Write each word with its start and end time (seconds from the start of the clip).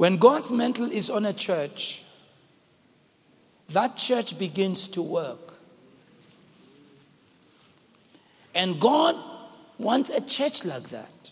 When 0.00 0.16
God's 0.16 0.50
mantle 0.50 0.90
is 0.90 1.10
on 1.10 1.26
a 1.26 1.32
church, 1.34 2.04
that 3.68 3.98
church 3.98 4.38
begins 4.38 4.88
to 4.88 5.02
work. 5.02 5.58
And 8.54 8.80
God 8.80 9.14
wants 9.76 10.08
a 10.08 10.22
church 10.22 10.64
like 10.64 10.88
that. 10.88 11.30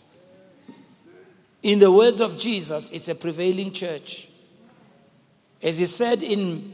In 1.63 1.79
the 1.79 1.91
words 1.91 2.21
of 2.21 2.37
Jesus, 2.37 2.91
it's 2.91 3.09
a 3.09 3.15
prevailing 3.15 3.71
church. 3.71 4.29
As 5.63 5.79
he 5.79 5.85
said 5.85 6.21
in 6.21 6.71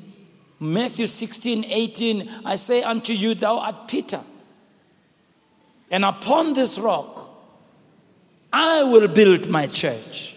Matthew 0.59 1.07
16, 1.07 1.63
18, 1.63 2.29
I 2.43 2.57
say 2.57 2.83
unto 2.83 3.13
you, 3.13 3.35
thou 3.35 3.59
art 3.59 3.87
Peter, 3.87 4.19
and 5.89 6.03
upon 6.03 6.55
this 6.55 6.77
rock 6.77 7.29
I 8.51 8.83
will 8.83 9.07
build 9.07 9.49
my 9.49 9.67
church, 9.67 10.34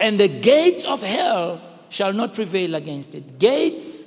and 0.00 0.18
the 0.18 0.28
gates 0.28 0.84
of 0.84 1.02
hell 1.02 1.60
shall 1.88 2.12
not 2.12 2.34
prevail 2.34 2.74
against 2.74 3.14
it. 3.14 3.38
Gates 3.38 4.06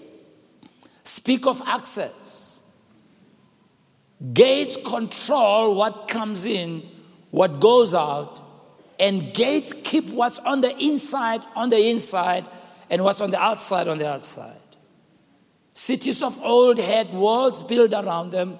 speak 1.03 1.45
of 1.45 1.61
access. 1.65 2.61
Gates 4.33 4.77
control 4.85 5.75
what 5.75 6.07
comes 6.07 6.45
in, 6.45 6.83
what 7.31 7.59
goes 7.59 7.95
out, 7.95 8.41
and 8.99 9.33
gates 9.33 9.73
keep 9.83 10.09
what's 10.09 10.37
on 10.39 10.61
the 10.61 10.77
inside 10.77 11.41
on 11.55 11.69
the 11.69 11.89
inside 11.89 12.47
and 12.89 13.03
what's 13.03 13.19
on 13.19 13.31
the 13.31 13.41
outside 13.41 13.87
on 13.87 13.97
the 13.97 14.07
outside. 14.07 14.57
Cities 15.73 16.21
of 16.21 16.39
old 16.43 16.77
had 16.77 17.11
walls 17.13 17.63
built 17.63 17.93
around 17.93 18.31
them. 18.31 18.59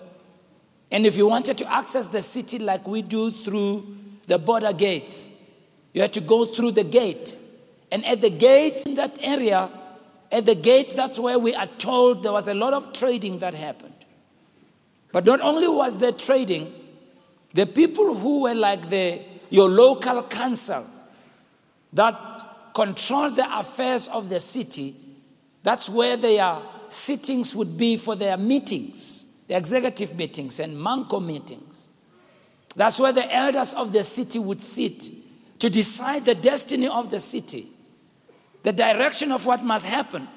And 0.90 1.06
if 1.06 1.16
you 1.16 1.28
wanted 1.28 1.58
to 1.60 1.72
access 1.72 2.08
the 2.08 2.22
city 2.22 2.58
like 2.58 2.88
we 2.88 3.02
do 3.02 3.32
through 3.32 3.98
the 4.28 4.40
border 4.40 4.74
gates, 4.74 5.30
you 5.94 6.02
had 6.02 6.14
to 6.14 6.22
go 6.22 6.46
through 6.46 6.72
the 6.72 6.84
gate. 6.84 7.38
And 7.92 8.06
at 8.06 8.22
the 8.22 8.30
gate 8.30 8.86
in 8.86 8.96
that 8.96 9.18
area, 9.22 9.70
at 10.32 10.46
the 10.46 10.56
gate, 10.56 10.94
that's 10.96 11.20
where 11.20 11.38
we 11.38 11.54
are 11.54 11.68
told 11.68 12.24
there 12.24 12.32
was 12.32 12.48
a 12.48 12.54
lot 12.54 12.74
of 12.74 12.94
trading 12.94 13.40
that 13.40 13.54
happened. 13.54 13.94
But 15.12 15.26
not 15.26 15.42
only 15.42 15.68
was 15.68 15.98
there 15.98 16.14
trading, 16.14 16.74
the 17.54 17.66
people 17.66 18.16
who 18.16 18.44
were 18.44 18.56
like 18.56 18.90
the, 18.90 19.22
your 19.50 19.68
local 19.68 20.24
council 20.24 20.88
that 21.92 22.74
controlled 22.74 23.36
the 23.36 23.60
affairs 23.60 24.08
of 24.08 24.30
the 24.30 24.40
city, 24.40 24.96
that's 25.64 25.90
where 25.90 26.16
their 26.16 26.60
sittings 26.88 27.54
would 27.54 27.78
be 27.78 27.98
for 27.98 28.16
their 28.16 28.38
meetings, 28.38 29.26
the 29.50 29.58
executive 29.58 30.16
meetings 30.16 30.62
and 30.62 30.82
manco 30.82 31.20
meetings. 31.20 31.90
That's 32.74 32.98
where 33.02 33.12
the 33.12 33.34
elders 33.36 33.74
of 33.74 33.92
the 33.92 34.06
city 34.06 34.40
would 34.40 34.62
sit 34.62 35.10
to 35.62 35.70
decide 35.70 36.26
the 36.26 36.36
destiny 36.36 36.88
of 36.88 37.12
the 37.12 37.20
city 37.20 37.72
the 38.64 38.72
direction 38.72 39.32
of 39.32 39.46
what 39.46 39.64
must 39.64 39.86
happen, 39.86 40.28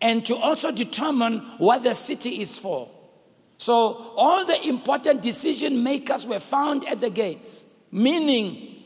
and 0.00 0.24
to 0.26 0.36
also 0.36 0.70
determine 0.70 1.38
what 1.58 1.82
the 1.82 1.94
city 1.94 2.40
is 2.40 2.58
for. 2.58 2.88
So, 3.58 4.12
all 4.16 4.44
the 4.44 4.68
important 4.68 5.22
decision 5.22 5.82
makers 5.82 6.26
were 6.26 6.38
found 6.38 6.86
at 6.86 7.00
the 7.00 7.10
gates, 7.10 7.64
meaning 7.90 8.76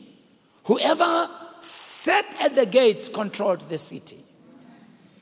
whoever 0.63 1.29
sat 1.59 2.25
at 2.39 2.55
the 2.55 2.65
gates 2.65 3.09
controlled 3.09 3.61
the 3.61 3.77
city. 3.77 4.23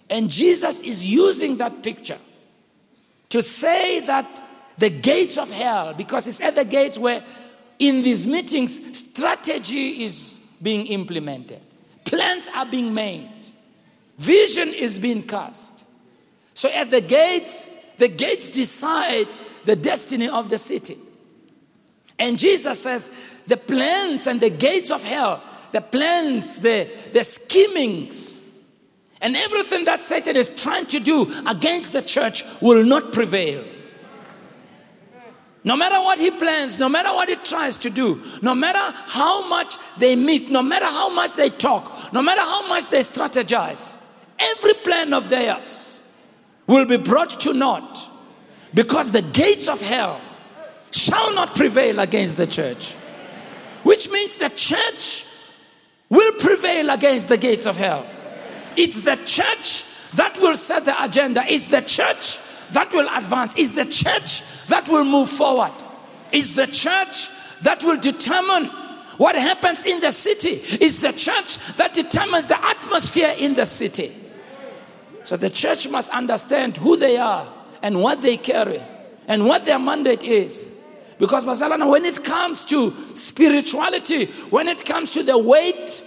And 0.10 0.30
Jesus 0.30 0.82
is 0.82 1.06
using 1.06 1.58
that 1.58 1.84
picture 1.84 2.20
to 3.30 3.42
say 3.42 4.02
that 4.02 4.42
the 4.78 4.90
gates 4.90 5.38
of 5.38 5.50
hell, 5.50 5.94
because 5.94 6.28
it's 6.28 6.42
at 6.42 6.56
the 6.56 6.66
gates 6.66 7.00
where 7.00 7.24
in 7.80 8.04
these 8.04 8.26
meetings 8.26 8.98
strategy 8.98 10.04
is 10.04 10.40
being 10.62 10.88
implemented. 10.88 11.62
Plans 12.06 12.50
are 12.54 12.66
being 12.66 12.94
made. 12.94 13.30
Vision 14.18 14.70
is 14.70 15.00
being 15.00 15.22
cast. 15.22 15.86
So 16.54 16.70
at 16.70 16.90
the 16.90 17.02
gates, 17.02 17.68
the 17.98 18.08
gates 18.08 18.48
decide 18.48 19.28
the 19.66 19.76
destiny 19.76 20.30
of 20.30 20.50
the 20.50 20.58
city. 20.58 20.98
And 22.18 22.40
Jesus 22.40 22.82
says, 22.82 23.12
the 23.48 23.58
plans 23.58 24.28
and 24.28 24.40
the 24.40 24.50
gates 24.50 24.90
of 24.92 25.04
hell, 25.04 25.44
the 25.72 25.82
plans, 25.82 26.60
the, 26.60 26.90
the 27.12 27.24
schemings, 27.24 28.58
and 29.22 29.36
everything 29.36 29.86
that 29.86 30.02
Satan 30.02 30.36
is 30.36 30.50
trying 30.50 30.86
to 30.88 31.00
do 31.00 31.44
against 31.46 31.94
the 31.94 32.02
church 32.02 32.46
will 32.62 32.86
not 32.86 33.12
prevail. 33.12 33.66
No 35.66 35.76
matter 35.76 36.00
what 36.00 36.20
he 36.20 36.30
plans, 36.30 36.78
no 36.78 36.88
matter 36.88 37.12
what 37.12 37.28
he 37.28 37.36
tries 37.38 37.80
to 37.80 37.90
do, 37.90 38.22
no 38.44 38.54
matter 38.54 38.96
how 39.08 39.48
much 39.50 39.78
they 39.98 40.16
meet, 40.16 40.52
no 40.52 40.62
matter 40.62 40.86
how 40.86 41.10
much 41.10 41.34
they 41.34 41.50
talk, 41.50 42.14
no 42.14 42.22
matter 42.22 42.42
how 42.42 42.68
much 42.68 42.88
they 42.92 43.00
strategize, 43.00 44.00
every 44.38 44.76
plan 44.76 45.12
of 45.12 45.30
theirs 45.30 46.04
will 46.68 46.86
be 46.86 46.98
brought 46.98 47.32
to 47.42 47.52
naught 47.52 48.12
because 48.76 49.12
the 49.12 49.24
gates 49.24 49.68
of 49.68 49.82
hell 49.82 50.22
shall 50.92 51.34
not 51.34 51.56
prevail 51.56 52.00
against 52.00 52.38
the 52.38 52.46
church. 52.46 52.94
Which 53.82 54.08
means 54.12 54.38
the 54.38 54.50
church 54.50 55.26
will 56.10 56.34
prevail 56.34 56.92
against 56.92 57.28
the 57.28 57.38
gates 57.38 57.66
of 57.66 57.76
hell. 57.76 58.06
It's 58.78 59.02
the 59.02 59.16
church 59.26 59.84
that 60.14 60.38
will 60.40 60.56
set 60.56 60.86
the 60.86 61.04
agenda. 61.04 61.44
It's 61.48 61.70
the 61.70 61.82
church 61.82 62.40
that 62.72 62.92
will 62.94 63.08
advance. 63.16 63.58
It's 63.58 63.72
the 63.72 63.86
church 63.86 64.44
that 64.68 64.88
will 64.88 65.04
move 65.04 65.30
forward. 65.30 65.74
It's 66.32 66.54
the 66.54 66.68
church 66.68 67.30
that 67.62 67.84
will 67.84 67.98
determine 67.98 68.66
what 69.18 69.36
happens 69.36 69.86
in 69.86 70.02
the 70.02 70.12
city. 70.12 70.62
It's 70.64 70.98
the 70.98 71.14
church 71.14 71.58
that 71.78 71.94
determines 71.94 72.48
the 72.48 72.64
atmosphere 72.64 73.34
in 73.38 73.54
the 73.54 73.66
city. 73.66 74.14
So 75.24 75.38
the 75.38 75.50
church 75.50 75.88
must 75.88 76.12
understand 76.12 76.78
who 76.78 76.98
they 76.98 77.18
are 77.18 77.48
and 77.82 78.02
what 78.02 78.22
they 78.22 78.38
carry 78.38 78.82
and 79.28 79.46
what 79.46 79.66
their 79.66 79.80
mandate 79.80 80.24
is. 80.24 80.68
Because, 81.18 81.46
Basalana, 81.46 81.90
when 81.90 82.04
it 82.04 82.24
comes 82.24 82.66
to 82.66 82.94
spirituality, 83.16 84.26
when 84.50 84.68
it 84.68 84.84
comes 84.84 85.12
to 85.12 85.24
the 85.24 85.38
weight 85.38 86.04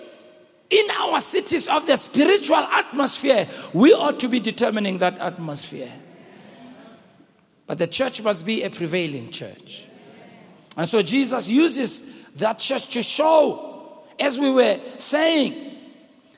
in 0.70 0.86
our 0.98 1.20
cities 1.20 1.66
of 1.66 1.86
the 1.86 1.96
spiritual 1.96 2.56
atmosphere, 2.56 3.48
we 3.72 3.94
ought 3.94 4.20
to 4.20 4.28
be 4.28 4.38
determining 4.38 4.98
that 4.98 5.18
atmosphere. 5.18 5.90
But 7.68 7.78
the 7.78 7.86
church 7.86 8.22
must 8.22 8.44
be 8.44 8.64
a 8.64 8.70
prevailing 8.70 9.30
church. 9.30 9.86
And 10.76 10.88
so 10.88 11.02
Jesus 11.02 11.48
uses 11.48 12.02
that 12.36 12.58
church 12.58 12.88
to 12.94 13.02
show, 13.02 14.04
as 14.18 14.38
we 14.38 14.50
were 14.50 14.80
saying, 14.96 15.76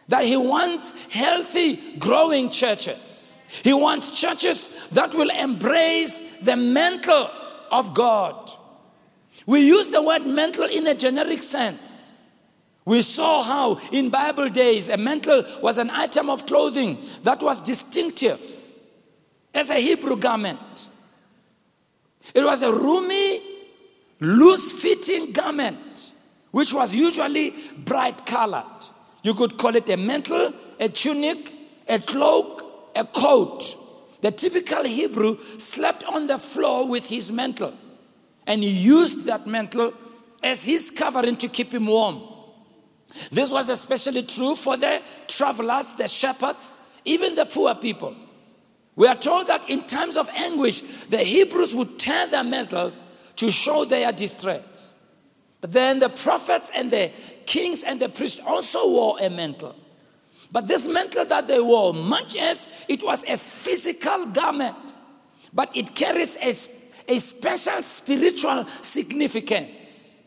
that 0.09 0.25
he 0.25 0.37
wants 0.37 0.93
healthy, 1.09 1.97
growing 1.99 2.51
churches. 2.51 3.39
He 3.63 3.73
wants 3.73 4.21
churches 4.21 4.71
that 4.91 5.15
will 5.15 5.31
embrace 5.31 6.21
the 6.43 6.57
mantle 6.57 7.31
of 7.71 7.95
God. 7.95 8.51
We 9.47 9.61
use 9.61 9.89
the 9.89 10.03
word 10.03 10.27
mantle 10.27 10.65
in 10.65 10.87
a 10.89 10.95
generic 10.95 11.43
sense. 11.45 12.19
We 12.85 13.03
saw 13.03 13.43
how 13.43 13.81
in 13.93 14.11
Bible 14.11 14.49
days 14.49 14.89
a 14.89 14.97
mantle 14.97 15.45
was 15.63 15.79
an 15.79 15.91
item 15.91 16.29
of 16.29 16.47
clothing 16.47 17.05
that 17.23 17.41
was 17.41 17.61
distinctive 17.61 18.41
as 19.55 19.71
a 19.71 19.77
Hebrew 19.77 20.17
garment. 20.17 20.89
It 22.35 22.45
was 22.45 22.63
a 22.63 22.73
roomy, 22.73 23.43
loose 24.21 24.73
fitting 24.73 25.33
garment, 25.33 26.13
which 26.51 26.73
was 26.73 26.95
usually 26.95 27.55
bright 27.79 28.27
colored. 28.27 28.65
You 29.23 29.35
could 29.35 29.59
call 29.59 29.77
it 29.77 29.89
a 29.89 29.97
mantle, 29.97 30.53
a 30.79 30.89
tunic, 30.89 31.53
a 31.89 31.99
cloak, 31.99 32.91
a 32.95 33.05
coat. 33.05 33.77
The 34.21 34.31
typical 34.31 34.85
Hebrew 34.85 35.39
slept 35.59 36.05
on 36.05 36.27
the 36.27 36.39
floor 36.39 36.87
with 36.87 37.09
his 37.09 37.33
mantle, 37.33 37.75
and 38.47 38.63
he 38.63 38.71
used 38.71 39.25
that 39.25 39.47
mantle 39.47 39.93
as 40.43 40.65
his 40.65 40.91
covering 40.91 41.37
to 41.37 41.49
keep 41.49 41.73
him 41.73 41.87
warm. 41.87 42.23
This 43.31 43.51
was 43.51 43.69
especially 43.69 44.23
true 44.23 44.55
for 44.55 44.77
the 44.77 45.03
travelers, 45.27 45.95
the 45.95 46.07
shepherds, 46.07 46.75
even 47.05 47.35
the 47.35 47.47
poor 47.47 47.75
people. 47.75 48.15
We 49.01 49.07
are 49.07 49.17
told 49.17 49.47
that 49.47 49.71
in 49.71 49.85
times 49.85 50.19
of 50.19 50.29
anguish, 50.29 50.83
the 51.09 51.25
Hebrews 51.25 51.75
would 51.75 51.99
tear 51.99 52.27
their 52.27 52.45
mantles 52.45 53.03
to 53.37 53.51
show 53.51 53.87
their 53.87 54.13
distress. 54.13 54.95
But 55.63 55.73
then 55.73 56.01
the 56.01 56.11
prophets 56.11 56.71
and 56.75 56.91
the 56.91 57.11
kings 57.47 57.83
and 57.83 57.99
the 57.99 58.11
priests 58.11 58.43
also 58.47 58.87
wore 58.87 59.17
a 59.19 59.31
mantle. 59.31 59.75
But 60.53 60.67
this 60.67 60.87
mantle 60.87 61.25
that 61.25 61.49
they 61.49 61.59
wore, 61.59 61.95
much 61.95 62.37
as 62.37 62.69
it 62.89 63.03
was 63.03 63.25
a 63.25 63.39
physical 63.39 64.27
garment, 64.27 64.95
but 65.51 65.75
it 65.75 65.95
carries 65.95 66.37
a, 66.37 66.55
a 67.11 67.21
special 67.21 67.83
spiritual 67.83 68.67
significance. 68.83 70.21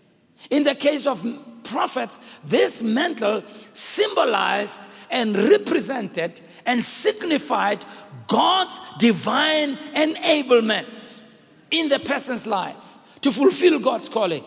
In 0.50 0.64
the 0.64 0.74
case 0.74 1.06
of 1.06 1.24
prophets, 1.64 2.20
this 2.44 2.82
mantle 2.82 3.44
symbolized 3.74 4.80
and 5.12 5.38
represented 5.38 6.42
and 6.66 6.84
signified 6.84 7.86
God's 8.28 8.80
divine 9.00 9.78
enablement 9.96 11.22
in 11.72 11.90
the 11.90 12.00
person's 12.00 12.46
life 12.48 12.98
to 13.22 13.32
fulfill 13.32 13.80
God's 13.80 14.10
calling. 14.10 14.44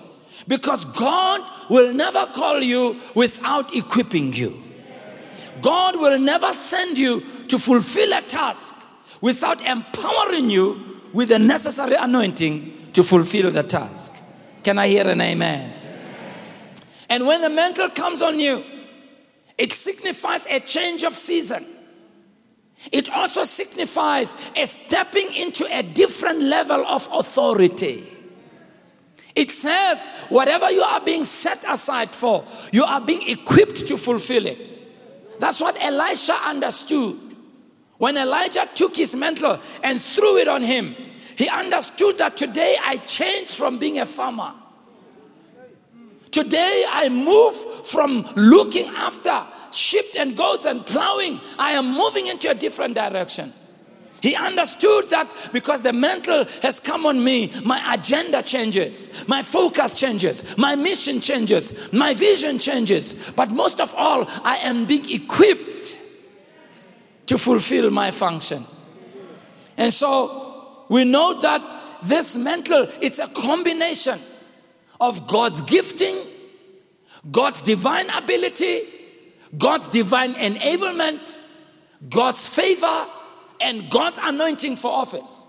Because 0.47 0.85
God 0.85 1.41
will 1.71 1.93
never 1.93 2.27
call 2.27 2.63
you 2.63 3.01
without 3.15 3.75
equipping 3.75 4.33
you. 4.33 4.63
God 5.63 5.97
will 5.97 6.19
never 6.19 6.53
send 6.53 6.99
you 6.99 7.25
to 7.49 7.59
fulfill 7.59 8.13
a 8.13 8.23
task 8.23 8.75
without 9.21 9.63
empowering 9.63 10.51
you 10.51 11.01
with 11.13 11.31
the 11.31 11.39
necessary 11.39 11.97
anointing 11.99 12.91
to 12.93 13.03
fulfill 13.03 13.51
the 13.51 13.63
task. 13.63 14.23
Can 14.63 14.79
I 14.79 14.89
hear 14.89 15.09
an 15.09 15.21
amen? 15.21 15.73
And 17.09 17.27
when 17.27 17.41
the 17.41 17.51
mantle 17.51 17.89
comes 17.91 18.21
on 18.21 18.39
you, 18.39 18.65
it 19.57 19.73
signifies 19.73 20.47
a 20.47 20.61
change 20.61 21.03
of 21.03 21.15
season. 21.15 21.65
It 22.93 23.11
also 23.11 23.45
signifies 23.45 24.37
a 24.55 24.67
stepping 24.67 25.33
into 25.35 25.67
a 25.71 25.83
different 25.83 26.43
level 26.43 26.87
of 26.87 27.09
authority. 27.13 28.13
It 29.35 29.51
says, 29.51 30.09
whatever 30.29 30.71
you 30.71 30.83
are 30.83 31.01
being 31.01 31.25
set 31.25 31.63
aside 31.69 32.11
for, 32.11 32.45
you 32.73 32.85
are 32.85 33.01
being 33.01 33.29
equipped 33.29 33.87
to 33.89 33.97
fulfill 33.97 34.47
it. 34.47 35.41
That's 35.41 35.61
what 35.61 35.77
Elisha 35.83 36.35
understood. 36.45 37.21
When 37.99 38.17
Elijah 38.17 38.69
took 38.75 38.97
his 38.97 39.15
mantle 39.15 39.61
and 39.83 40.01
threw 40.01 40.39
it 40.39 40.49
on 40.49 40.63
him, 40.63 40.95
he 41.37 41.49
understood 41.49 42.19
that 42.19 42.37
today 42.37 42.77
I 42.83 42.97
changed 42.99 43.55
from 43.55 43.79
being 43.79 43.99
a 43.99 44.07
farmer. 44.07 44.55
Today 46.31 46.85
I 46.89 47.09
move 47.09 47.87
from 47.87 48.27
looking 48.37 48.87
after 48.89 49.47
sheep 49.77 50.07
and 50.19 50.37
goats 50.37 50.65
and 50.65 50.85
plowing. 50.85 51.41
I 51.59 51.73
am 51.73 51.93
moving 51.93 52.27
into 52.27 52.51
a 52.51 52.55
different 52.55 52.95
direction. 52.95 53.53
He 54.23 54.35
understood 54.35 55.11
that 55.11 55.31
because 55.53 55.83
the 55.83 55.93
mantle 55.93 56.47
has 56.63 56.81
come 56.81 57.07
on 57.07 57.23
me, 57.23 57.53
my 57.65 57.95
agenda 57.95 58.43
changes, 58.43 59.11
my 59.29 59.43
focus 59.43 59.99
changes, 59.99 60.43
my 60.57 60.75
mission 60.75 61.21
changes, 61.21 61.93
my 61.93 62.15
vision 62.15 62.59
changes. 62.59 63.15
But 63.37 63.51
most 63.51 63.81
of 63.81 63.95
all, 63.95 64.25
I 64.43 64.57
am 64.63 64.87
being 64.87 65.09
equipped 65.13 66.01
to 67.27 67.39
fulfill 67.39 67.91
my 67.91 68.11
function. 68.11 68.65
And 69.77 69.93
so 69.93 70.87
we 70.89 71.05
know 71.05 71.39
that 71.41 72.01
this 72.03 72.37
mantle, 72.37 72.89
it's 73.01 73.19
a 73.19 73.29
combination 73.29 74.19
of 75.01 75.27
God's 75.27 75.61
gifting, 75.63 76.17
God's 77.31 77.61
divine 77.61 78.09
ability, 78.11 78.83
God's 79.57 79.89
divine 79.89 80.35
enablement, 80.35 81.35
God's 82.09 82.49
favor, 82.49 83.07
and 83.61 83.91
God's 83.91 84.19
anointing 84.23 84.77
for 84.77 84.91
office. 84.93 85.47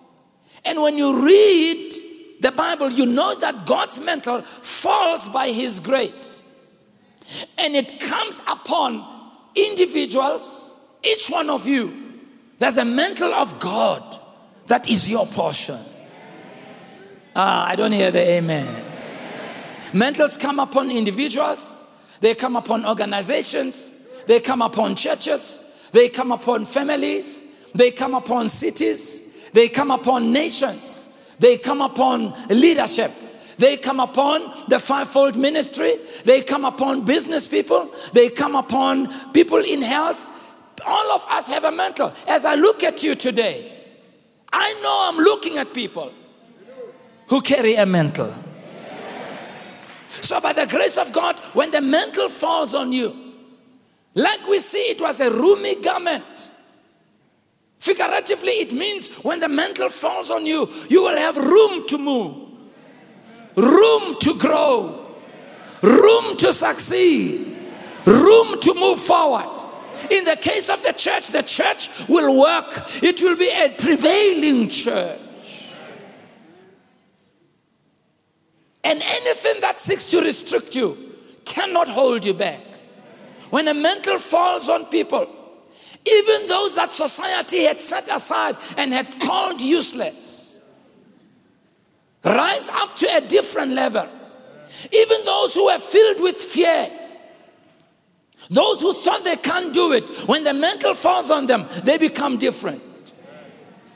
And 0.66 0.82
when 0.82 0.98
you 0.98 1.26
read 1.26 1.94
the 2.42 2.52
Bible, 2.52 2.92
you 2.92 3.06
know 3.06 3.36
that 3.36 3.66
God's 3.66 4.00
mantle 4.00 4.42
falls 4.42 5.28
by 5.30 5.52
His 5.52 5.80
grace. 5.80 6.42
And 7.58 7.76
it 7.76 8.00
comes 8.00 8.42
upon 8.48 9.06
individuals, 9.56 10.76
each 11.04 11.30
one 11.30 11.50
of 11.50 11.68
you. 11.68 12.22
There's 12.60 12.78
a 12.78 12.86
mantle 12.86 13.34
of 13.34 13.60
God 13.60 14.20
that 14.68 14.90
is 14.90 15.10
your 15.10 15.26
portion. 15.28 15.80
Ah, 17.36 17.68
I 17.68 17.76
don't 17.76 17.92
hear 17.92 18.12
the 18.12 18.38
amens. 18.38 19.22
Mantles 19.94 20.38
come 20.38 20.60
upon 20.60 20.92
individuals, 20.92 21.80
they 22.20 22.36
come 22.36 22.56
upon 22.56 22.86
organizations, 22.86 23.94
they 24.28 24.40
come 24.40 24.62
upon 24.62 24.96
churches, 24.96 25.60
they 25.92 26.10
come 26.10 26.32
upon 26.32 26.66
families, 26.66 27.44
they 27.74 27.92
come 27.92 28.14
upon 28.14 28.50
cities, 28.50 29.24
they 29.54 29.70
come 29.70 29.90
upon 29.90 30.32
nations, 30.32 31.04
they 31.40 31.58
come 31.58 31.82
upon 31.82 32.36
leadership. 32.50 33.12
They 33.58 33.76
come 33.76 34.00
upon 34.00 34.66
the 34.68 34.78
fivefold 34.78 35.36
ministry. 35.36 35.96
They 36.24 36.42
come 36.44 36.64
upon 36.64 37.06
business 37.06 37.48
people. 37.48 37.92
They 38.14 38.30
come 38.30 38.56
upon 38.56 39.32
people 39.32 39.58
in 39.58 39.82
health. 39.82 40.30
All 40.86 41.12
of 41.12 41.26
us 41.28 41.48
have 41.48 41.64
a 41.64 41.72
mantle. 41.72 42.14
As 42.28 42.46
I 42.46 42.54
look 42.54 42.84
at 42.84 43.02
you 43.02 43.16
today, 43.16 43.74
I 44.54 44.74
know 44.82 45.10
I'm 45.10 45.18
looking 45.18 45.58
at 45.58 45.74
people 45.74 46.14
who 47.28 47.42
carry 47.42 47.76
a 47.76 47.86
mantle. 47.86 48.34
So, 50.22 50.40
by 50.40 50.54
the 50.54 50.66
grace 50.66 50.98
of 50.98 51.12
God, 51.12 51.36
when 51.54 51.72
the 51.72 51.82
mantle 51.82 52.30
falls 52.30 52.74
on 52.74 52.92
you, 52.92 53.27
like 54.18 54.48
we 54.48 54.60
see, 54.60 54.90
it 54.90 55.00
was 55.00 55.20
a 55.22 55.30
roomy 55.30 55.76
garment. 55.76 56.50
Figuratively, 57.78 58.54
it 58.54 58.74
means 58.74 59.10
when 59.18 59.40
the 59.40 59.48
mantle 59.48 59.90
falls 59.90 60.32
on 60.32 60.44
you, 60.44 60.68
you 60.90 61.04
will 61.04 61.16
have 61.16 61.38
room 61.38 61.88
to 61.88 62.00
move, 62.00 62.50
room 63.56 64.18
to 64.20 64.34
grow, 64.40 65.06
room 65.84 66.36
to 66.38 66.52
succeed, 66.52 67.60
room 68.06 68.60
to 68.60 68.74
move 68.74 69.00
forward. 69.00 69.64
In 70.10 70.26
the 70.26 70.36
case 70.36 70.70
of 70.70 70.82
the 70.82 70.94
church, 70.94 71.28
the 71.28 71.44
church 71.44 71.92
will 72.10 72.40
work, 72.40 72.88
it 73.04 73.22
will 73.22 73.38
be 73.38 73.52
a 73.52 73.70
prevailing 73.70 74.68
church. 74.68 75.20
And 78.84 79.00
anything 79.04 79.62
that 79.62 79.80
seeks 79.80 80.06
to 80.06 80.22
restrict 80.22 80.76
you 80.76 81.14
cannot 81.46 81.88
hold 81.88 82.26
you 82.26 82.34
back. 82.34 82.67
When 83.50 83.68
a 83.68 83.74
mantle 83.74 84.20
falls 84.20 84.70
on 84.70 84.86
people, 84.86 85.28
even 86.06 86.48
those 86.48 86.76
that 86.76 86.94
society 86.94 87.64
had 87.64 87.82
set 87.82 88.08
aside 88.10 88.58
and 88.78 88.94
had 88.94 89.20
called 89.20 89.62
useless, 89.62 90.60
rise 92.24 92.70
up 92.70 92.96
to 92.98 93.16
a 93.16 93.22
different 93.22 93.74
level. 93.74 94.08
Even 94.92 95.26
those 95.26 95.56
who 95.56 95.66
were 95.66 95.80
filled 95.80 96.22
with 96.22 96.36
fear, 96.38 96.90
those 98.50 98.82
who 98.82 98.94
thought 98.94 99.24
they 99.24 99.36
can't 99.36 99.74
do 99.74 99.92
it, 99.94 100.08
when 100.28 100.44
the 100.44 100.54
mantle 100.54 100.96
falls 100.96 101.30
on 101.30 101.48
them, 101.48 101.68
they 101.84 101.98
become 101.98 102.38
different. 102.38 102.82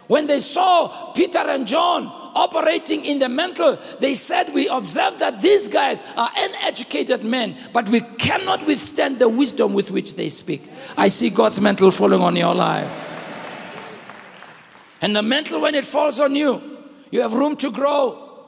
When 0.07 0.27
they 0.27 0.39
saw 0.39 1.13
Peter 1.13 1.39
and 1.39 1.65
John 1.65 2.20
operating 2.35 3.05
in 3.05 3.19
the 3.19 3.29
mental. 3.29 3.77
they 3.99 4.15
said, 4.15 4.53
We 4.53 4.67
observe 4.67 5.19
that 5.19 5.41
these 5.41 5.67
guys 5.67 6.01
are 6.15 6.29
uneducated 6.35 7.23
men, 7.23 7.57
but 7.73 7.89
we 7.89 8.01
cannot 8.01 8.65
withstand 8.65 9.19
the 9.19 9.29
wisdom 9.29 9.73
with 9.73 9.91
which 9.91 10.15
they 10.15 10.29
speak. 10.29 10.69
I 10.97 11.07
see 11.07 11.29
God's 11.29 11.61
mental 11.61 11.91
falling 11.91 12.21
on 12.21 12.35
your 12.35 12.55
life. 12.55 13.09
And 15.01 15.15
the 15.15 15.23
mental, 15.23 15.61
when 15.61 15.75
it 15.75 15.85
falls 15.85 16.19
on 16.19 16.35
you, 16.35 16.61
you 17.11 17.21
have 17.21 17.33
room 17.33 17.55
to 17.57 17.71
grow. 17.71 18.47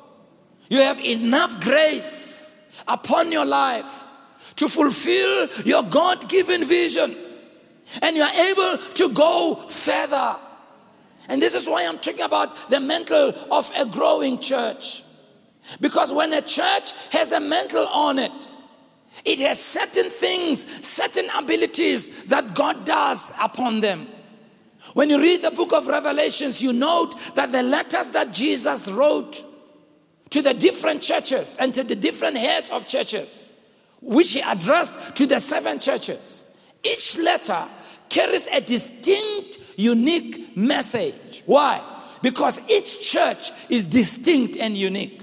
You 0.69 0.79
have 0.79 0.99
enough 0.99 1.59
grace 1.59 2.55
upon 2.87 3.31
your 3.31 3.45
life 3.45 4.03
to 4.57 4.69
fulfill 4.69 5.49
your 5.65 5.83
God 5.83 6.29
given 6.29 6.65
vision. 6.65 7.15
And 8.01 8.15
you 8.15 8.23
are 8.23 8.33
able 8.33 8.77
to 8.93 9.09
go 9.09 9.55
further. 9.69 10.37
And 11.29 11.41
this 11.41 11.55
is 11.55 11.67
why 11.67 11.85
I'm 11.85 11.99
talking 11.99 12.21
about 12.21 12.69
the 12.69 12.79
mantle 12.79 13.33
of 13.51 13.71
a 13.77 13.85
growing 13.85 14.39
church. 14.39 15.03
Because 15.79 16.13
when 16.13 16.33
a 16.33 16.41
church 16.41 16.91
has 17.11 17.31
a 17.31 17.39
mantle 17.39 17.87
on 17.87 18.19
it, 18.19 18.47
it 19.25 19.39
has 19.39 19.63
certain 19.63 20.09
things, 20.09 20.65
certain 20.85 21.29
abilities 21.35 22.25
that 22.25 22.55
God 22.55 22.85
does 22.85 23.31
upon 23.41 23.79
them. 23.81 24.07
When 24.93 25.09
you 25.09 25.21
read 25.21 25.41
the 25.41 25.51
book 25.51 25.71
of 25.71 25.87
Revelations, 25.87 26.61
you 26.61 26.73
note 26.73 27.15
that 27.35 27.51
the 27.51 27.63
letters 27.63 28.09
that 28.09 28.33
Jesus 28.33 28.89
wrote 28.89 29.45
to 30.31 30.41
the 30.41 30.53
different 30.53 31.01
churches 31.01 31.57
and 31.59 31.73
to 31.73 31.83
the 31.83 31.95
different 31.95 32.37
heads 32.37 32.69
of 32.69 32.87
churches, 32.87 33.53
which 34.01 34.33
he 34.33 34.41
addressed 34.41 34.95
to 35.15 35.25
the 35.25 35.39
seven 35.39 35.79
churches, 35.79 36.45
each 36.83 37.17
letter 37.17 37.65
carries 38.09 38.47
a 38.47 38.59
distinct, 38.59 39.57
unique 39.77 40.42
message. 40.55 41.43
Why? 41.45 41.81
Because 42.21 42.61
each 42.69 43.01
church 43.01 43.51
is 43.69 43.85
distinct 43.85 44.57
and 44.57 44.77
unique. 44.77 45.21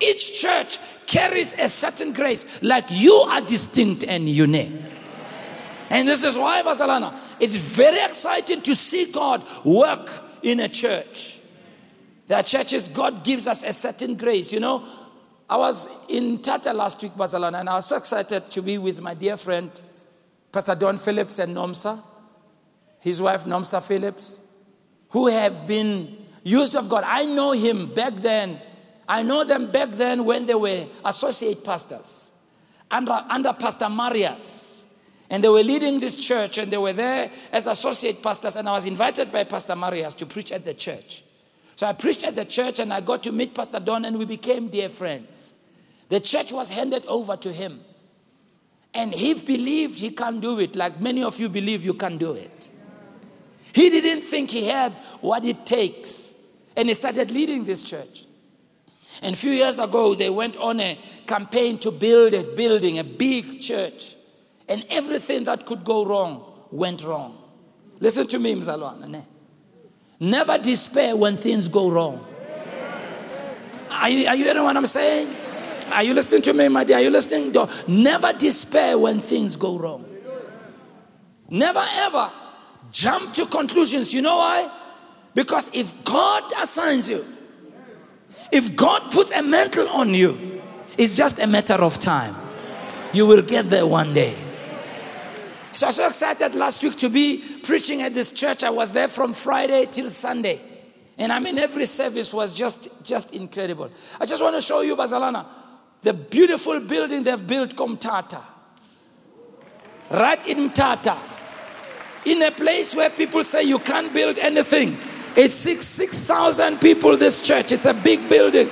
Each 0.00 0.40
church 0.40 0.78
carries 1.06 1.54
a 1.54 1.68
certain 1.68 2.12
grace, 2.12 2.46
like 2.62 2.86
you 2.90 3.14
are 3.14 3.40
distinct 3.40 4.04
and 4.04 4.28
unique. 4.28 4.72
And 5.90 6.08
this 6.08 6.24
is 6.24 6.36
why, 6.36 6.62
Barcelona, 6.62 7.20
it 7.38 7.50
is 7.50 7.62
very 7.62 8.02
exciting 8.02 8.62
to 8.62 8.74
see 8.74 9.12
God 9.12 9.44
work 9.64 10.10
in 10.42 10.60
a 10.60 10.68
church. 10.68 11.40
There 12.26 12.38
are 12.38 12.42
churches, 12.42 12.88
God 12.88 13.22
gives 13.22 13.46
us 13.46 13.62
a 13.64 13.72
certain 13.72 14.16
grace. 14.16 14.52
You 14.52 14.60
know, 14.60 14.84
I 15.48 15.58
was 15.58 15.88
in 16.08 16.40
Tata 16.40 16.72
last 16.72 17.02
week, 17.02 17.16
Barcelona, 17.16 17.58
and 17.58 17.68
I 17.68 17.74
was 17.74 17.86
so 17.86 17.96
excited 17.96 18.50
to 18.50 18.62
be 18.62 18.78
with 18.78 19.00
my 19.00 19.14
dear 19.14 19.36
friend, 19.36 19.70
Pastor 20.50 20.74
Don 20.74 20.96
Phillips 20.96 21.38
and 21.38 21.54
Nomsa, 21.54 22.02
his 23.00 23.20
wife 23.20 23.44
Nomsa 23.44 23.82
Phillips, 23.82 24.40
who 25.14 25.28
have 25.28 25.64
been 25.64 26.16
used 26.42 26.74
of 26.74 26.88
God. 26.88 27.04
I 27.06 27.24
know 27.24 27.52
him 27.52 27.94
back 27.94 28.16
then. 28.16 28.60
I 29.08 29.22
know 29.22 29.44
them 29.44 29.70
back 29.70 29.92
then 29.92 30.24
when 30.24 30.44
they 30.46 30.56
were 30.56 30.88
associate 31.04 31.62
pastors 31.62 32.32
under, 32.90 33.24
under 33.30 33.52
Pastor 33.52 33.88
Marias. 33.88 34.86
And 35.30 35.44
they 35.44 35.48
were 35.48 35.62
leading 35.62 36.00
this 36.00 36.18
church 36.18 36.58
and 36.58 36.72
they 36.72 36.78
were 36.78 36.92
there 36.92 37.30
as 37.52 37.68
associate 37.68 38.24
pastors. 38.24 38.56
And 38.56 38.68
I 38.68 38.72
was 38.72 38.86
invited 38.86 39.30
by 39.30 39.44
Pastor 39.44 39.76
Marias 39.76 40.14
to 40.14 40.26
preach 40.26 40.50
at 40.50 40.64
the 40.64 40.74
church. 40.74 41.22
So 41.76 41.86
I 41.86 41.92
preached 41.92 42.24
at 42.24 42.34
the 42.34 42.44
church 42.44 42.80
and 42.80 42.92
I 42.92 43.00
got 43.00 43.22
to 43.22 43.30
meet 43.30 43.54
Pastor 43.54 43.78
Don 43.78 44.04
and 44.04 44.18
we 44.18 44.24
became 44.24 44.66
dear 44.66 44.88
friends. 44.88 45.54
The 46.08 46.18
church 46.18 46.50
was 46.50 46.70
handed 46.70 47.06
over 47.06 47.36
to 47.36 47.52
him. 47.52 47.82
And 48.92 49.14
he 49.14 49.34
believed 49.34 50.00
he 50.00 50.10
can 50.10 50.40
do 50.40 50.58
it, 50.58 50.74
like 50.74 51.00
many 51.00 51.22
of 51.22 51.38
you 51.38 51.48
believe 51.48 51.84
you 51.84 51.94
can 51.94 52.16
do 52.16 52.32
it. 52.32 52.53
He 53.74 53.90
didn't 53.90 54.22
think 54.22 54.50
he 54.50 54.66
had 54.66 54.92
what 55.20 55.44
it 55.44 55.66
takes. 55.66 56.32
And 56.76 56.88
he 56.88 56.94
started 56.94 57.32
leading 57.32 57.64
this 57.64 57.82
church. 57.82 58.24
And 59.20 59.34
a 59.34 59.36
few 59.36 59.50
years 59.50 59.80
ago, 59.80 60.14
they 60.14 60.30
went 60.30 60.56
on 60.56 60.80
a 60.80 60.98
campaign 61.26 61.78
to 61.78 61.90
build 61.90 62.34
a 62.34 62.44
building, 62.44 63.00
a 63.00 63.04
big 63.04 63.60
church. 63.60 64.14
And 64.68 64.84
everything 64.90 65.44
that 65.44 65.66
could 65.66 65.84
go 65.84 66.04
wrong 66.04 66.44
went 66.70 67.02
wrong. 67.04 67.36
Listen 67.98 68.28
to 68.28 68.38
me, 68.38 68.54
Mzalwana. 68.54 69.24
Never 70.20 70.56
despair 70.56 71.16
when 71.16 71.36
things 71.36 71.66
go 71.66 71.90
wrong. 71.90 72.24
Are 73.90 74.08
you, 74.08 74.26
are 74.28 74.36
you 74.36 74.44
hearing 74.44 74.62
what 74.62 74.76
I'm 74.76 74.86
saying? 74.86 75.34
Are 75.92 76.02
you 76.02 76.14
listening 76.14 76.42
to 76.42 76.52
me, 76.52 76.68
my 76.68 76.84
dear? 76.84 76.98
Are 76.98 77.02
you 77.02 77.10
listening? 77.10 77.54
Never 77.88 78.32
despair 78.32 78.98
when 78.98 79.18
things 79.18 79.56
go 79.56 79.76
wrong. 79.76 80.04
Never 81.50 81.84
ever 81.90 82.30
jump 82.94 83.34
to 83.34 83.44
conclusions. 83.46 84.14
You 84.14 84.22
know 84.22 84.36
why? 84.36 84.70
Because 85.34 85.68
if 85.74 85.92
God 86.04 86.44
assigns 86.62 87.08
you, 87.10 87.26
if 88.52 88.74
God 88.76 89.10
puts 89.10 89.32
a 89.32 89.42
mantle 89.42 89.88
on 89.88 90.14
you, 90.14 90.62
it's 90.96 91.16
just 91.16 91.40
a 91.40 91.46
matter 91.46 91.74
of 91.74 91.98
time. 91.98 92.36
You 93.12 93.26
will 93.26 93.42
get 93.42 93.68
there 93.68 93.86
one 93.86 94.14
day. 94.14 94.36
So 95.72 95.86
I 95.86 95.88
was 95.88 95.96
so 95.96 96.06
excited 96.06 96.54
last 96.54 96.82
week 96.84 96.96
to 96.98 97.10
be 97.10 97.42
preaching 97.64 98.02
at 98.02 98.14
this 98.14 98.30
church. 98.30 98.62
I 98.62 98.70
was 98.70 98.92
there 98.92 99.08
from 99.08 99.32
Friday 99.32 99.86
till 99.90 100.10
Sunday. 100.12 100.60
And 101.18 101.32
I 101.32 101.40
mean, 101.40 101.58
every 101.58 101.86
service 101.86 102.32
was 102.32 102.54
just, 102.54 102.88
just 103.02 103.34
incredible. 103.34 103.90
I 104.20 104.26
just 104.26 104.40
want 104.40 104.54
to 104.54 104.62
show 104.62 104.82
you, 104.82 104.94
Bazalana, 104.94 105.46
the 106.02 106.14
beautiful 106.14 106.78
building 106.78 107.24
they've 107.24 107.44
built 107.44 107.74
Komtata. 107.74 108.40
Right 110.10 110.46
in 110.46 110.70
Tata. 110.70 111.18
In 112.24 112.42
a 112.42 112.50
place 112.50 112.94
where 112.94 113.10
people 113.10 113.44
say 113.44 113.62
you 113.64 113.78
can't 113.78 114.12
build 114.12 114.38
anything. 114.38 114.96
It's 115.36 115.56
six, 115.56 115.86
6,000 115.86 116.80
people, 116.80 117.16
this 117.16 117.40
church. 117.40 117.72
It's 117.72 117.86
a 117.86 117.94
big 117.94 118.28
building. 118.28 118.70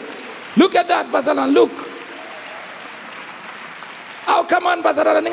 Look 0.57 0.75
at 0.75 0.89
that, 0.89 1.07
Bazalan. 1.07 1.53
Look. 1.53 1.73
Oh, 4.29 4.47
come 4.49 4.67
on, 4.67 4.83
Bazalan. 4.83 5.25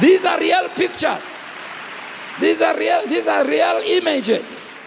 These 0.00 0.24
are 0.24 0.40
real 0.40 0.68
pictures. 0.70 1.52
These 2.40 2.62
are 2.62 2.76
real, 2.76 3.06
these 3.06 3.28
are 3.28 3.46
real 3.46 3.80
images. 3.84 4.78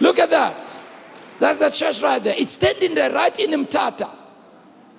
Look 0.00 0.18
at 0.18 0.30
that. 0.30 0.84
That's 1.38 1.58
the 1.58 1.68
church 1.70 2.02
right 2.02 2.22
there. 2.22 2.34
It's 2.36 2.52
standing 2.52 2.94
there 2.94 3.12
right 3.12 3.38
in 3.38 3.50
Mthatha. 3.50 4.10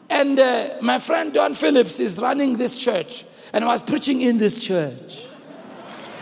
And 0.09 0.39
uh, 0.39 0.69
my 0.81 0.99
friend 0.99 1.33
Don 1.33 1.53
Phillips 1.53 1.99
is 1.99 2.19
running 2.19 2.53
this 2.53 2.75
church. 2.75 3.25
And 3.53 3.63
I 3.63 3.67
was 3.67 3.81
preaching 3.81 4.21
in 4.21 4.37
this 4.37 4.59
church. 4.59 5.25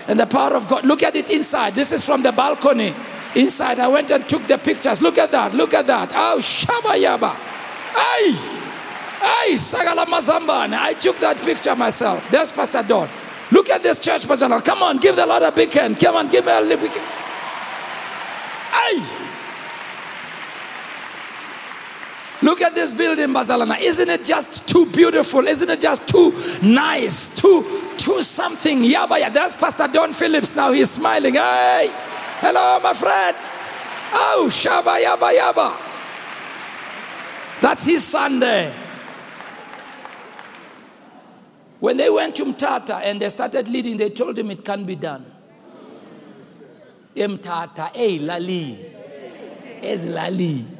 And 0.07 0.19
the 0.19 0.25
power 0.25 0.55
of 0.55 0.67
God. 0.67 0.85
Look 0.85 1.03
at 1.03 1.15
it 1.15 1.29
inside. 1.29 1.75
This 1.75 1.91
is 1.91 2.05
from 2.05 2.23
the 2.23 2.31
balcony. 2.31 2.95
Inside, 3.35 3.79
I 3.79 3.87
went 3.87 4.09
and 4.09 4.27
took 4.27 4.43
the 4.43 4.57
pictures. 4.57 5.01
Look 5.01 5.17
at 5.17 5.31
that. 5.31 5.53
Look 5.53 5.73
at 5.73 5.85
that. 5.87 6.11
Oh, 6.13 6.37
Shaba 6.39 6.95
Yaba. 6.97 7.35
Ay! 7.95 8.57
Ay, 9.21 9.53
Sagala 9.53 10.05
Mazambane. 10.05 10.73
I 10.73 10.93
took 10.93 11.19
that 11.19 11.37
picture 11.37 11.75
myself. 11.75 12.29
There's 12.31 12.51
Pastor 12.51 12.83
Don. 12.83 13.09
Look 13.51 13.69
at 13.69 13.83
this 13.83 13.99
church, 13.99 14.27
Pastor 14.27 14.47
Come 14.61 14.83
on, 14.83 14.97
give 14.97 15.15
the 15.15 15.25
Lord 15.25 15.43
a 15.43 15.51
big 15.51 15.71
hand. 15.71 15.99
Come 15.99 16.15
on, 16.15 16.27
give 16.27 16.45
me 16.45 16.51
a 16.51 16.61
big 16.61 16.91
hand. 16.91 17.17
Look 22.41 22.61
at 22.61 22.75
this 22.75 22.93
building, 22.93 23.29
Bazalana. 23.29 23.79
Isn't 23.79 24.09
it 24.09 24.23
just 24.23 24.67
too 24.67 24.85
beautiful? 24.85 25.47
Isn't 25.47 25.69
it 25.69 25.81
just 25.81 26.07
too 26.07 26.31
nice? 26.61 27.31
Too, 27.31 27.93
too 27.97 28.21
something. 28.21 28.83
Yaba, 28.83 29.19
yeah. 29.19 29.29
That's 29.29 29.55
Pastor 29.55 29.87
Don 29.87 30.13
Phillips 30.13 30.55
now. 30.55 30.71
He's 30.71 30.91
smiling. 30.91 31.33
Hey, 31.33 31.91
hello, 32.39 32.79
my 32.79 32.93
friend. 32.93 33.35
Oh, 34.13 34.47
Shaba, 34.51 35.03
Yaba, 35.03 35.35
Yaba. 35.35 35.77
That's 37.59 37.85
his 37.85 38.03
son 38.03 38.39
there. 38.39 38.71
When 41.79 41.97
they 41.97 42.09
went 42.09 42.35
to 42.35 42.45
Mthatha 42.45 43.01
and 43.03 43.19
they 43.19 43.29
started 43.29 43.67
leading, 43.67 43.97
they 43.97 44.11
told 44.11 44.37
him 44.37 44.51
it 44.51 44.63
can't 44.63 44.85
be 44.85 44.95
done. 44.95 45.25
Mthatha, 47.15 47.95
hey, 47.95 48.19
Lali. 48.19 48.93
Is 49.81 50.05
Lali. 50.05 50.76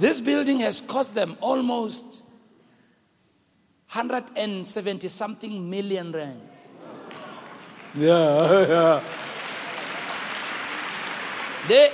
This 0.00 0.18
building 0.18 0.60
has 0.60 0.80
cost 0.80 1.14
them 1.14 1.36
almost 1.42 2.22
170 3.92 5.06
something 5.08 5.68
million 5.68 6.10
rands. 6.10 6.70
Yeah, 7.94 8.66
yeah. 8.68 9.02
They, 11.68 11.92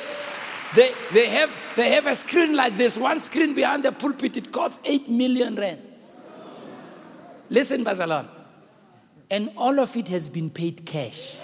they, 0.77 0.93
they, 1.13 1.27
have, 1.31 1.57
they 1.75 1.91
have 1.91 2.07
a 2.07 2.15
screen 2.15 2.55
like 2.55 2.77
this. 2.77 2.97
One 2.97 3.19
screen 3.19 3.55
behind 3.57 3.85
the 3.85 3.91
pulpit, 3.91 4.37
it 4.37 4.53
costs 4.53 4.79
8 4.85 5.09
million 5.09 5.57
rands. 5.57 6.21
Listen, 7.51 7.85
Bazalon. 7.85 8.29
And 9.29 9.51
all 9.57 9.81
of 9.81 9.97
it 9.97 10.07
has 10.09 10.31
been 10.31 10.49
paid 10.49 10.87
cash. 10.87 11.35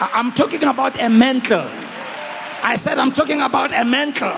I'm 0.00 0.32
talking 0.32 0.64
about 0.64 1.00
a 1.00 1.08
mental. 1.08 1.68
I 2.62 2.76
said, 2.76 2.98
I'm 2.98 3.12
talking 3.12 3.40
about 3.42 3.72
a 3.72 3.84
mental. 3.84 4.32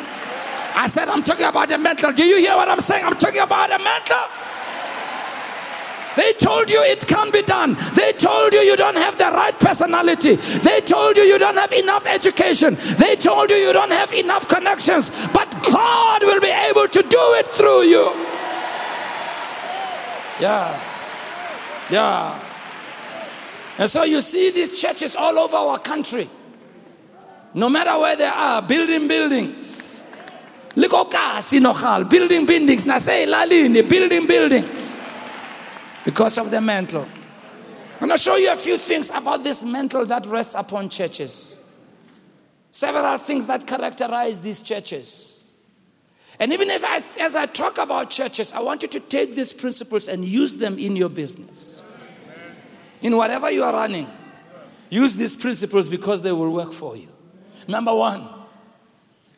I 0.74 0.86
said, 0.88 1.08
I'm 1.08 1.22
talking 1.22 1.46
about 1.46 1.70
a 1.70 1.78
mental. 1.78 2.12
Do 2.12 2.24
you 2.24 2.38
hear 2.38 2.56
what 2.56 2.68
I'm 2.68 2.80
saying? 2.80 3.04
I'm 3.04 3.16
talking 3.16 3.40
about 3.40 3.70
a 3.70 3.78
mental. 3.78 4.26
They 6.16 6.32
told 6.34 6.70
you 6.70 6.82
it 6.82 7.06
can't 7.06 7.32
be 7.32 7.42
done. 7.42 7.76
They 7.94 8.12
told 8.12 8.52
you 8.52 8.60
you 8.60 8.76
don't 8.76 8.96
have 8.96 9.16
the 9.16 9.30
right 9.30 9.58
personality. 9.58 10.36
They 10.36 10.80
told 10.82 11.16
you 11.16 11.22
you 11.22 11.38
don't 11.38 11.56
have 11.56 11.72
enough 11.72 12.06
education. 12.06 12.76
They 12.98 13.16
told 13.16 13.50
you 13.50 13.56
you 13.56 13.72
don't 13.72 13.92
have 13.92 14.12
enough 14.12 14.46
connections. 14.48 15.10
But 15.32 15.50
God 15.70 16.22
will 16.22 16.40
be 16.40 16.50
able 16.50 16.88
to 16.88 17.02
do 17.02 17.24
it 17.38 17.48
through 17.48 17.82
you. 17.82 18.12
Yeah. 20.40 20.78
Yeah. 21.90 22.41
And 23.82 23.90
so 23.90 24.04
you 24.04 24.20
see 24.20 24.52
these 24.52 24.80
churches 24.80 25.16
all 25.16 25.36
over 25.40 25.56
our 25.56 25.76
country. 25.76 26.30
No 27.52 27.68
matter 27.68 27.98
where 27.98 28.14
they 28.14 28.26
are, 28.26 28.62
building 28.62 29.08
buildings. 29.08 30.04
Oh, 30.76 32.04
building 32.08 32.46
buildings. 32.46 32.86
Na 32.86 32.98
say 32.98 33.26
lalini, 33.26 33.88
building 33.88 34.28
buildings. 34.28 35.00
Because 36.04 36.38
of 36.38 36.52
the 36.52 36.60
mantle. 36.60 37.08
I'm 38.00 38.06
going 38.06 38.16
to 38.16 38.18
show 38.18 38.36
you 38.36 38.52
a 38.52 38.56
few 38.56 38.78
things 38.78 39.10
about 39.10 39.42
this 39.42 39.64
mantle 39.64 40.06
that 40.06 40.26
rests 40.26 40.54
upon 40.54 40.88
churches. 40.88 41.58
Several 42.70 43.18
things 43.18 43.48
that 43.48 43.66
characterize 43.66 44.40
these 44.42 44.62
churches. 44.62 45.42
And 46.38 46.52
even 46.52 46.70
if 46.70 46.84
I, 46.84 47.02
as 47.20 47.34
I 47.34 47.46
talk 47.46 47.78
about 47.78 48.10
churches, 48.10 48.52
I 48.52 48.60
want 48.60 48.82
you 48.82 48.88
to 48.90 49.00
take 49.00 49.34
these 49.34 49.52
principles 49.52 50.06
and 50.06 50.24
use 50.24 50.58
them 50.58 50.78
in 50.78 50.94
your 50.94 51.08
business 51.08 51.81
in 53.02 53.16
whatever 53.16 53.50
you 53.50 53.62
are 53.64 53.72
running, 53.72 54.08
use 54.90 55.16
these 55.16 55.36
principles 55.36 55.88
because 55.88 56.22
they 56.22 56.32
will 56.32 56.50
work 56.50 56.72
for 56.72 56.96
you. 56.96 57.08
Number 57.68 57.94
one, 57.94 58.28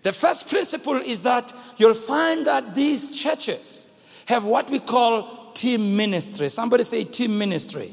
the 0.02 0.12
first 0.12 0.49
principle 0.49 0.97
is 0.97 1.23
that 1.23 1.52
you'll 1.78 1.94
find 1.94 2.47
that 2.47 2.75
these 2.75 3.11
churches 3.21 3.88
have 4.26 4.44
what 4.44 4.71
we 4.71 4.78
call 4.78 5.52
team 5.52 5.97
ministry. 5.97 6.49
Somebody 6.49 6.85
say 6.85 7.04
team 7.04 7.38
ministry. 7.38 7.92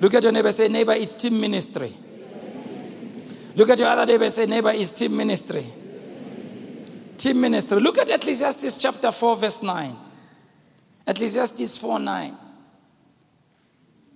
Look 0.00 0.14
at 0.14 0.22
your 0.22 0.32
neighbor, 0.32 0.52
say, 0.52 0.68
neighbor, 0.68 0.92
it's 0.92 1.14
team 1.14 1.40
ministry. 1.40 1.92
Look 3.56 3.68
at 3.68 3.78
your 3.78 3.88
other 3.88 4.06
neighbor, 4.06 4.30
say, 4.30 4.46
neighbor, 4.46 4.70
it's 4.70 4.92
team 4.92 5.16
ministry. 5.16 5.66
Team 7.16 7.40
ministry. 7.40 7.80
Look 7.80 7.98
at 7.98 8.08
Ecclesiastes 8.08 8.78
chapter 8.78 9.10
4, 9.10 9.36
verse 9.36 9.60
9. 9.60 9.96
Ecclesiastes 11.08 11.76
4 11.78 11.98
9. 11.98 12.36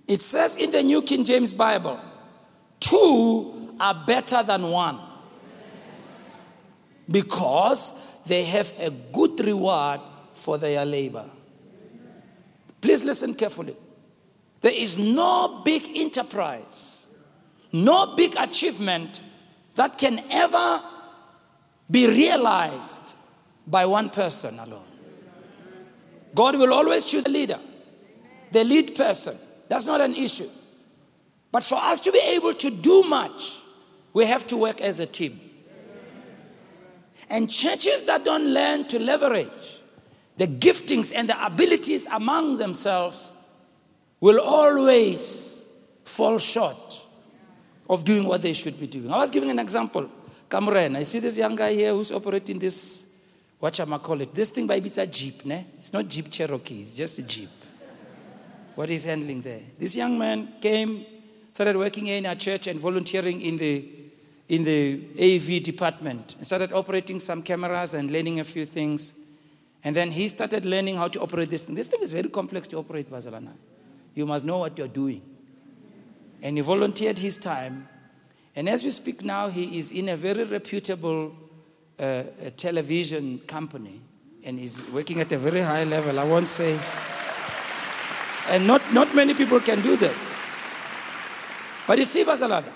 It 0.07 0.21
says 0.21 0.57
in 0.57 0.71
the 0.71 0.83
New 0.83 1.01
King 1.01 1.23
James 1.23 1.53
Bible, 1.53 1.99
two 2.79 3.75
are 3.79 4.03
better 4.05 4.43
than 4.43 4.69
one 4.69 4.99
because 7.09 7.93
they 8.25 8.43
have 8.43 8.73
a 8.79 8.89
good 8.89 9.39
reward 9.39 10.01
for 10.33 10.57
their 10.57 10.85
labor. 10.85 11.29
Please 12.81 13.03
listen 13.03 13.33
carefully. 13.33 13.75
There 14.61 14.73
is 14.73 14.97
no 14.97 15.61
big 15.63 15.89
enterprise, 15.95 17.07
no 17.71 18.15
big 18.15 18.35
achievement 18.37 19.21
that 19.75 19.97
can 19.97 20.23
ever 20.29 20.83
be 21.89 22.07
realized 22.07 23.15
by 23.67 23.85
one 23.85 24.09
person 24.09 24.59
alone. 24.59 24.87
God 26.35 26.57
will 26.57 26.73
always 26.73 27.05
choose 27.05 27.25
a 27.25 27.29
leader, 27.29 27.59
the 28.51 28.63
lead 28.63 28.95
person. 28.95 29.37
That's 29.67 29.85
not 29.85 30.01
an 30.01 30.15
issue. 30.15 30.49
But 31.51 31.63
for 31.63 31.75
us 31.75 31.99
to 32.01 32.11
be 32.11 32.19
able 32.19 32.53
to 32.55 32.69
do 32.69 33.03
much, 33.03 33.59
we 34.13 34.25
have 34.25 34.45
to 34.47 34.57
work 34.57 34.81
as 34.81 34.99
a 34.99 35.05
team. 35.05 35.39
And 37.29 37.49
churches 37.49 38.03
that 38.03 38.25
don't 38.25 38.53
learn 38.53 38.87
to 38.89 38.99
leverage 38.99 39.81
the 40.37 40.47
giftings 40.47 41.13
and 41.15 41.29
the 41.29 41.45
abilities 41.45 42.07
among 42.07 42.57
themselves 42.57 43.33
will 44.19 44.39
always 44.39 45.65
fall 46.03 46.37
short 46.39 47.05
of 47.89 48.03
doing 48.03 48.23
what 48.25 48.41
they 48.41 48.53
should 48.53 48.79
be 48.79 48.87
doing. 48.87 49.11
I 49.11 49.17
was 49.17 49.29
giving 49.29 49.49
an 49.49 49.59
example. 49.59 50.09
Cameron, 50.49 50.95
I 50.95 51.03
see 51.03 51.19
this 51.19 51.37
young 51.37 51.55
guy 51.55 51.73
here 51.73 51.93
who's 51.93 52.11
operating 52.11 52.57
this, 52.57 53.05
what 53.59 53.79
am 53.79 53.93
I 53.93 53.97
call 53.97 54.21
it? 54.21 54.33
This 54.33 54.49
thing 54.49 54.65
by 54.65 54.75
it's 54.75 54.97
a 54.97 55.05
Jeep, 55.05 55.45
ne? 55.45 55.65
It's 55.77 55.93
not 55.93 56.07
Jeep 56.07 56.31
Cherokee, 56.31 56.81
it's 56.81 56.95
just 56.95 57.19
a 57.19 57.23
Jeep. 57.23 57.49
What 58.75 58.89
he's 58.89 59.03
handling 59.03 59.41
there. 59.41 59.61
This 59.77 59.95
young 59.95 60.17
man 60.17 60.53
came, 60.59 61.05
started 61.51 61.77
working 61.77 62.07
in 62.07 62.25
a 62.25 62.35
church 62.35 62.67
and 62.67 62.79
volunteering 62.79 63.41
in 63.41 63.55
the 63.55 64.03
in 64.49 64.63
the 64.63 64.99
AV 65.19 65.63
department 65.63 66.35
started 66.41 66.73
operating 66.73 67.19
some 67.19 67.41
cameras 67.41 67.93
and 67.93 68.11
learning 68.11 68.39
a 68.39 68.43
few 68.43 68.65
things. 68.65 69.13
And 69.83 69.95
then 69.95 70.11
he 70.11 70.27
started 70.27 70.65
learning 70.65 70.97
how 70.97 71.07
to 71.07 71.21
operate 71.21 71.49
this 71.49 71.65
thing. 71.65 71.75
This 71.75 71.87
thing 71.87 72.01
is 72.01 72.11
very 72.11 72.29
complex 72.29 72.67
to 72.69 72.77
operate, 72.77 73.09
Bazalana. 73.09 73.53
You 74.13 74.25
must 74.25 74.45
know 74.45 74.59
what 74.59 74.77
you're 74.77 74.87
doing. 74.87 75.21
And 76.41 76.57
he 76.57 76.61
volunteered 76.61 77.19
his 77.19 77.37
time. 77.37 77.87
And 78.55 78.69
as 78.69 78.83
we 78.83 78.91
speak 78.91 79.23
now, 79.23 79.49
he 79.49 79.77
is 79.77 79.91
in 79.91 80.09
a 80.09 80.17
very 80.17 80.43
reputable 80.43 81.33
uh, 81.97 82.23
television 82.55 83.39
company. 83.47 84.01
And 84.43 84.59
he's 84.59 84.83
working 84.89 85.19
at 85.19 85.31
a 85.31 85.37
very 85.37 85.61
high 85.61 85.83
level. 85.83 86.19
I 86.19 86.23
won't 86.23 86.47
say. 86.47 86.79
And 88.49 88.67
not, 88.67 88.93
not 88.93 89.15
many 89.15 89.33
people 89.33 89.59
can 89.59 89.81
do 89.81 89.95
this. 89.95 90.39
But 91.87 91.97
you 91.97 92.05
see, 92.05 92.23
Bazalada, 92.23 92.71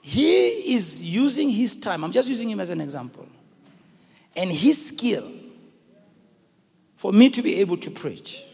he 0.00 0.74
is 0.74 1.02
using 1.02 1.50
his 1.50 1.76
time. 1.76 2.04
I'm 2.04 2.12
just 2.12 2.28
using 2.28 2.48
him 2.48 2.60
as 2.60 2.70
an 2.70 2.80
example. 2.80 3.26
And 4.36 4.52
his 4.52 4.88
skill 4.88 5.30
for 6.96 7.12
me 7.12 7.30
to 7.30 7.42
be 7.42 7.56
able 7.56 7.76
to 7.78 7.90
preach. 7.90 8.44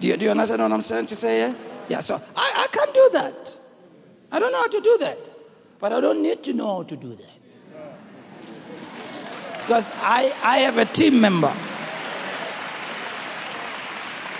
Do 0.00 0.08
you, 0.08 0.16
do 0.16 0.24
you 0.24 0.30
understand 0.30 0.62
what 0.62 0.72
I'm 0.72 0.80
saying 0.80 1.06
to 1.06 1.16
say? 1.16 1.40
Yeah, 1.40 1.54
yeah 1.88 2.00
so 2.00 2.20
I, 2.34 2.64
I 2.64 2.66
can't 2.68 2.94
do 2.94 3.10
that. 3.12 3.56
I 4.32 4.38
don't 4.38 4.52
know 4.52 4.58
how 4.58 4.68
to 4.68 4.80
do 4.80 4.98
that. 4.98 5.18
But 5.78 5.92
I 5.92 6.00
don't 6.00 6.22
need 6.22 6.42
to 6.44 6.52
know 6.52 6.76
how 6.76 6.82
to 6.84 6.96
do 6.96 7.14
that. 7.14 7.30
Because 9.60 9.92
I, 9.96 10.34
I 10.42 10.58
have 10.58 10.78
a 10.78 10.84
team 10.84 11.20
member. 11.20 11.54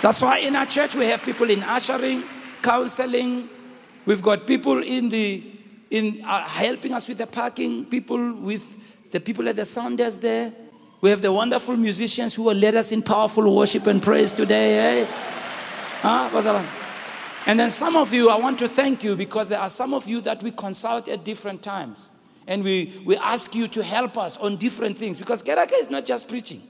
That's 0.01 0.21
why 0.21 0.39
in 0.39 0.55
our 0.55 0.65
church 0.65 0.95
we 0.95 1.05
have 1.05 1.21
people 1.21 1.49
in 1.49 1.61
ushering, 1.63 2.23
counseling. 2.61 3.49
We've 4.05 4.21
got 4.21 4.47
people 4.47 4.81
in 4.81 5.09
the 5.09 5.43
in 5.91 6.23
uh, 6.25 6.47
helping 6.47 6.93
us 6.93 7.07
with 7.07 7.17
the 7.17 7.27
parking, 7.27 7.85
people 7.85 8.33
with 8.33 8.77
the 9.11 9.19
people 9.19 9.47
at 9.47 9.57
the 9.57 9.65
sound 9.65 9.97
desk 9.97 10.21
there. 10.21 10.53
We 11.01 11.09
have 11.09 11.21
the 11.21 11.31
wonderful 11.31 11.75
musicians 11.75 12.33
who 12.33 12.43
will 12.43 12.55
lead 12.55 12.75
us 12.75 12.91
in 12.91 13.01
powerful 13.01 13.55
worship 13.55 13.87
and 13.87 14.01
praise 14.01 14.31
today. 14.31 15.01
Eh? 15.01 15.07
Huh? 16.01 16.63
And 17.45 17.59
then 17.59 17.69
some 17.69 17.95
of 17.95 18.13
you, 18.13 18.29
I 18.29 18.37
want 18.37 18.59
to 18.59 18.69
thank 18.69 19.03
you 19.03 19.15
because 19.15 19.49
there 19.49 19.59
are 19.59 19.69
some 19.69 19.93
of 19.93 20.07
you 20.07 20.21
that 20.21 20.41
we 20.41 20.51
consult 20.51 21.07
at 21.07 21.25
different 21.25 21.61
times. 21.61 22.09
And 22.47 22.63
we, 22.63 23.01
we 23.05 23.17
ask 23.17 23.53
you 23.53 23.67
to 23.69 23.83
help 23.83 24.17
us 24.17 24.37
on 24.37 24.55
different 24.57 24.97
things 24.97 25.19
because 25.19 25.43
Keraka 25.43 25.73
is 25.73 25.89
not 25.89 26.05
just 26.05 26.27
preaching. 26.27 26.61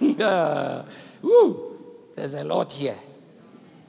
uh, 0.20 0.84
woo, 1.22 1.77
there's 2.18 2.34
a 2.34 2.44
lot 2.44 2.72
here. 2.72 2.96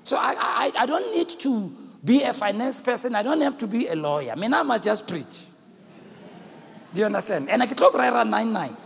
So 0.03 0.17
I, 0.17 0.35
I, 0.37 0.71
I 0.79 0.85
don't 0.85 1.15
need 1.15 1.29
to 1.41 1.75
be 2.03 2.23
a 2.23 2.33
finance 2.33 2.79
person. 2.79 3.15
I 3.15 3.23
don't 3.23 3.41
have 3.41 3.57
to 3.59 3.67
be 3.67 3.87
a 3.87 3.95
lawyer. 3.95 4.31
I 4.31 4.35
mean, 4.35 4.53
I 4.53 4.63
must 4.63 4.83
just 4.83 5.07
preach. 5.07 5.45
Do 6.93 7.01
you 7.01 7.05
understand? 7.05 7.49
And 7.49 7.61
I 7.61 7.65
can 7.67 7.77
talk 7.77 7.93
right 7.93 8.11
around 8.11 8.31
9 8.31 8.53
9. 8.53 8.77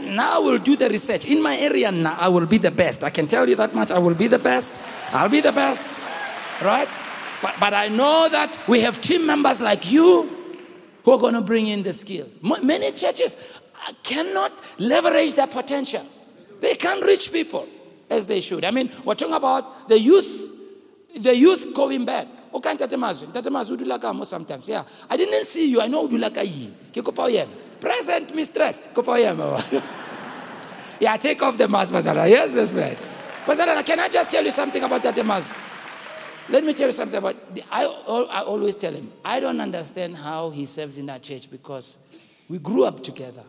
Now 0.00 0.36
I 0.36 0.38
will 0.38 0.58
do 0.58 0.76
the 0.76 0.88
research. 0.88 1.26
In 1.26 1.42
my 1.42 1.56
area 1.56 1.92
now, 1.92 2.16
I 2.18 2.28
will 2.28 2.46
be 2.46 2.58
the 2.58 2.70
best. 2.70 3.04
I 3.04 3.10
can 3.10 3.26
tell 3.26 3.48
you 3.48 3.54
that 3.56 3.74
much. 3.74 3.90
I 3.90 3.98
will 3.98 4.14
be 4.14 4.26
the 4.26 4.38
best. 4.38 4.80
I'll 5.12 5.28
be 5.28 5.40
the 5.40 5.52
best. 5.52 5.98
Right? 6.60 6.88
But, 7.40 7.54
but 7.60 7.72
I 7.72 7.88
know 7.88 8.28
that 8.28 8.58
we 8.66 8.80
have 8.80 9.00
team 9.00 9.26
members 9.26 9.60
like 9.60 9.90
you 9.90 10.28
who 11.04 11.12
are 11.12 11.18
going 11.18 11.34
to 11.34 11.40
bring 11.40 11.68
in 11.68 11.82
the 11.84 11.92
skill. 11.92 12.28
Many 12.42 12.90
churches 12.92 13.36
uh, 13.86 13.92
cannot 14.02 14.60
leverage 14.78 15.34
their 15.34 15.46
potential. 15.46 16.04
They 16.60 16.74
can't 16.74 17.04
reach 17.04 17.32
people 17.32 17.68
as 18.10 18.26
they 18.26 18.40
should. 18.40 18.64
I 18.64 18.70
mean, 18.70 18.90
we're 19.04 19.14
talking 19.14 19.34
about 19.34 19.88
the 19.88 19.98
youth, 19.98 20.52
the 21.18 21.34
youth 21.34 21.74
going 21.74 22.04
back. 22.04 22.28
Okay, 22.54 22.76
Tatemazwi. 22.76 23.32
Tatemazwi 23.32 23.76
udula 23.76 24.26
sometimes. 24.26 24.68
Yeah. 24.68 24.84
I 25.10 25.16
didn't 25.16 25.44
see 25.44 25.70
you. 25.70 25.80
I 25.80 25.88
know 25.88 26.08
udula 26.08 26.34
ka 26.34 26.40
yi. 26.40 26.72
Ke 26.92 27.04
kopa 27.04 27.48
Present 27.80 28.34
mistress. 28.34 28.80
yeah, 31.00 31.16
take 31.18 31.42
off 31.42 31.58
the 31.58 31.68
mask, 31.68 31.92
Bazara. 31.92 32.28
Yes, 32.28 32.52
this 32.52 32.72
man. 32.72 32.96
Bazara, 33.44 33.84
can 33.84 34.00
I 34.00 34.08
just 34.08 34.30
tell 34.30 34.44
you 34.44 34.50
something 34.50 34.82
about 34.82 35.02
mask? 35.24 35.54
Let 36.48 36.64
me 36.64 36.72
tell 36.72 36.88
you 36.88 36.92
something 36.92 37.18
about. 37.18 37.54
The, 37.54 37.62
I, 37.70 37.84
I 37.84 38.42
always 38.42 38.76
tell 38.76 38.94
him, 38.94 39.12
I 39.24 39.40
don't 39.40 39.60
understand 39.60 40.16
how 40.16 40.50
he 40.50 40.64
serves 40.64 40.98
in 40.98 41.06
that 41.06 41.22
church 41.22 41.50
because 41.50 41.98
we 42.48 42.58
grew 42.58 42.84
up 42.84 43.02
together 43.02 43.44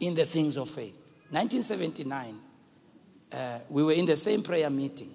in 0.00 0.14
the 0.14 0.26
things 0.26 0.56
of 0.56 0.68
faith. 0.68 0.98
1979, 1.30 2.38
uh, 3.32 3.58
we 3.68 3.82
were 3.82 3.92
in 3.92 4.06
the 4.06 4.16
same 4.16 4.42
prayer 4.42 4.70
meeting 4.70 5.10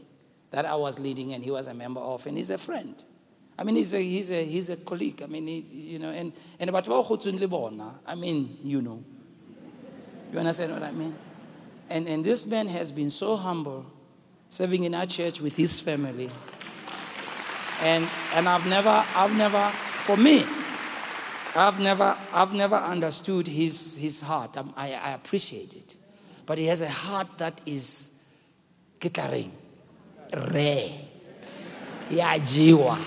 that 0.51 0.65
I 0.65 0.75
was 0.75 0.97
leading, 0.99 1.33
and 1.33 1.43
he 1.43 1.51
was 1.51 1.67
a 1.67 1.73
member 1.73 1.99
of, 1.99 2.25
and 2.25 2.37
he's 2.37 2.49
a 2.49 2.57
friend. 2.57 2.95
I 3.59 3.63
mean, 3.63 3.75
he's 3.75 3.93
a, 3.93 4.01
he's 4.01 4.31
a, 4.31 4.45
he's 4.45 4.69
a 4.69 4.77
colleague. 4.77 5.21
I 5.23 5.25
mean, 5.25 5.47
he, 5.47 5.59
you 5.59 5.99
know, 5.99 6.11
and, 6.11 6.31
and 6.59 6.69
about 6.69 6.87
I 8.05 8.15
mean, 8.15 8.57
you 8.63 8.81
know. 8.81 9.03
You 10.31 10.39
understand 10.39 10.73
what 10.73 10.83
I 10.83 10.91
mean? 10.91 11.15
And, 11.89 12.07
and 12.07 12.23
this 12.23 12.45
man 12.45 12.67
has 12.67 12.91
been 12.91 13.09
so 13.09 13.35
humble, 13.35 13.85
serving 14.49 14.83
in 14.83 14.93
our 14.93 15.05
church 15.05 15.41
with 15.41 15.55
his 15.55 15.79
family. 15.79 16.29
And, 17.81 18.09
and 18.33 18.47
I've 18.47 18.65
never, 18.67 19.05
I've 19.15 19.35
never, 19.35 19.69
for 19.69 20.17
me, 20.17 20.45
I've 21.55 21.79
never, 21.79 22.15
I've 22.31 22.53
never 22.53 22.75
understood 22.75 23.47
his, 23.47 23.97
his 23.97 24.21
heart. 24.21 24.57
I, 24.75 24.93
I 24.93 25.11
appreciate 25.11 25.75
it. 25.75 25.96
But 26.47 26.57
he 26.57 26.65
has 26.65 26.81
a 26.81 26.89
heart 26.89 27.37
that 27.37 27.61
is 27.65 28.09
kitaring, 28.99 29.51
rare, 30.33 30.89
yajiwa. 32.09 32.97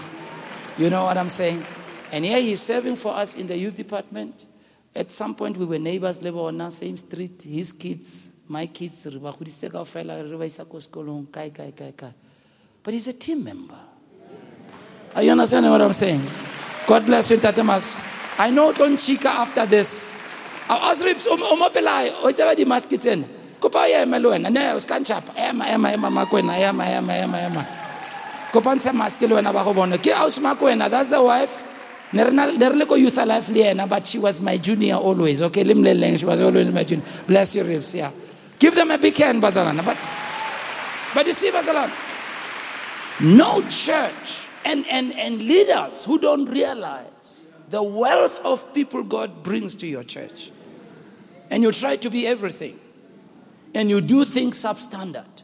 You 0.79 0.91
know 0.91 1.05
what 1.05 1.19
I'm 1.19 1.31
saying? 1.31 1.67
And 2.13 2.25
here 2.25 2.41
he's 2.41 2.61
serving 2.61 2.97
for 2.97 3.15
us 3.15 3.35
in 3.35 3.47
the 3.49 3.57
youth 3.57 3.77
department. 3.77 4.45
At 4.95 5.11
some 5.11 5.35
point, 5.35 5.57
we 5.57 5.65
were 5.65 5.79
neighbors, 5.79 6.23
level 6.23 6.47
on 6.47 6.59
the 6.59 6.71
same 6.71 6.97
street. 6.97 7.43
His 7.43 7.73
kids, 7.73 8.31
my 8.47 8.67
kids, 8.67 9.09
but 12.83 12.95
he's 12.95 13.09
a 13.09 13.13
team 13.13 13.45
member. 13.45 13.79
Are 15.15 15.23
you 15.23 15.31
understanding 15.33 15.73
what 15.73 15.81
I'm 15.81 15.93
saying? 15.93 16.29
God 16.87 17.07
bless 17.07 17.31
you, 17.31 17.39
Tatemas. 17.39 18.03
I 18.39 18.51
know 18.51 18.73
don't 18.73 18.97
chika 18.97 19.27
after 19.27 19.67
this. 19.67 20.20
As 20.71 21.03
rips 21.03 21.27
umopelai, 21.27 22.13
oitsewa 22.23 22.55
di 22.57 22.65
maskitsen. 22.65 23.25
Kupa 23.61 23.89
ya 23.89 24.03
emelwen, 24.03 24.43
ne 24.43 24.73
uskanchapa. 24.75 25.33
Ema 25.37 25.69
ema 25.69 25.93
ema 25.93 26.11
makwena, 26.11 26.57
ema 26.59 26.87
ema 26.87 27.17
ema 27.17 27.41
ema. 27.41 27.67
Kopantsha 28.53 28.93
mask 28.93 29.21
le 29.23 29.35
wena 29.35 29.53
ba 29.53 29.65
go 29.65 29.75
bona. 29.75 29.99
Ke 29.99 30.13
ausmako 30.13 30.67
wena 30.67 30.89
that's 30.89 31.09
the 31.09 31.21
wife. 31.21 31.67
Ne 32.13 32.25
re 32.25 32.77
le 32.77 32.87
ko 32.87 32.95
youth 32.95 33.19
alive 33.19 33.49
le 33.51 33.65
yena 33.65 33.89
but 33.89 34.07
she 34.07 34.19
was 34.19 34.41
my 34.41 34.57
junior 34.57 34.97
always 34.97 35.43
okay? 35.43 35.65
Le 35.65 35.75
mleleng 35.75 36.19
she 36.19 36.25
was 36.25 36.41
always 36.41 36.69
my 36.69 36.85
junior. 36.85 37.05
Bless 37.27 37.55
your 37.55 37.65
ribs 37.65 37.95
yeah. 37.95 38.11
Give 38.59 38.75
them 38.75 38.91
a 38.91 38.99
big 38.99 39.17
hand 39.17 39.43
bazalana 39.43 39.85
but 39.85 39.97
but 41.15 41.27
you 41.27 41.33
see 41.33 41.51
bazalana 41.51 41.93
no 43.21 43.61
church 43.69 44.49
and, 44.65 44.87
and, 44.87 45.13
and 45.15 45.43
leaders 45.43 46.05
who 46.05 46.19
don't 46.19 46.47
realize 46.47 47.49
the 47.69 47.83
wealth 47.83 48.41
of 48.45 48.73
people 48.73 49.03
God 49.03 49.43
brings 49.43 49.75
to 49.77 49.87
your 49.87 50.05
church 50.05 50.51
and 51.51 51.63
you 51.63 51.73
try 51.73 51.97
to 51.97 52.11
be 52.11 52.27
everything 52.27 52.79
and 53.75 53.91
you 53.91 54.01
do 54.01 54.25
things 54.25 54.63
substandard 54.63 55.41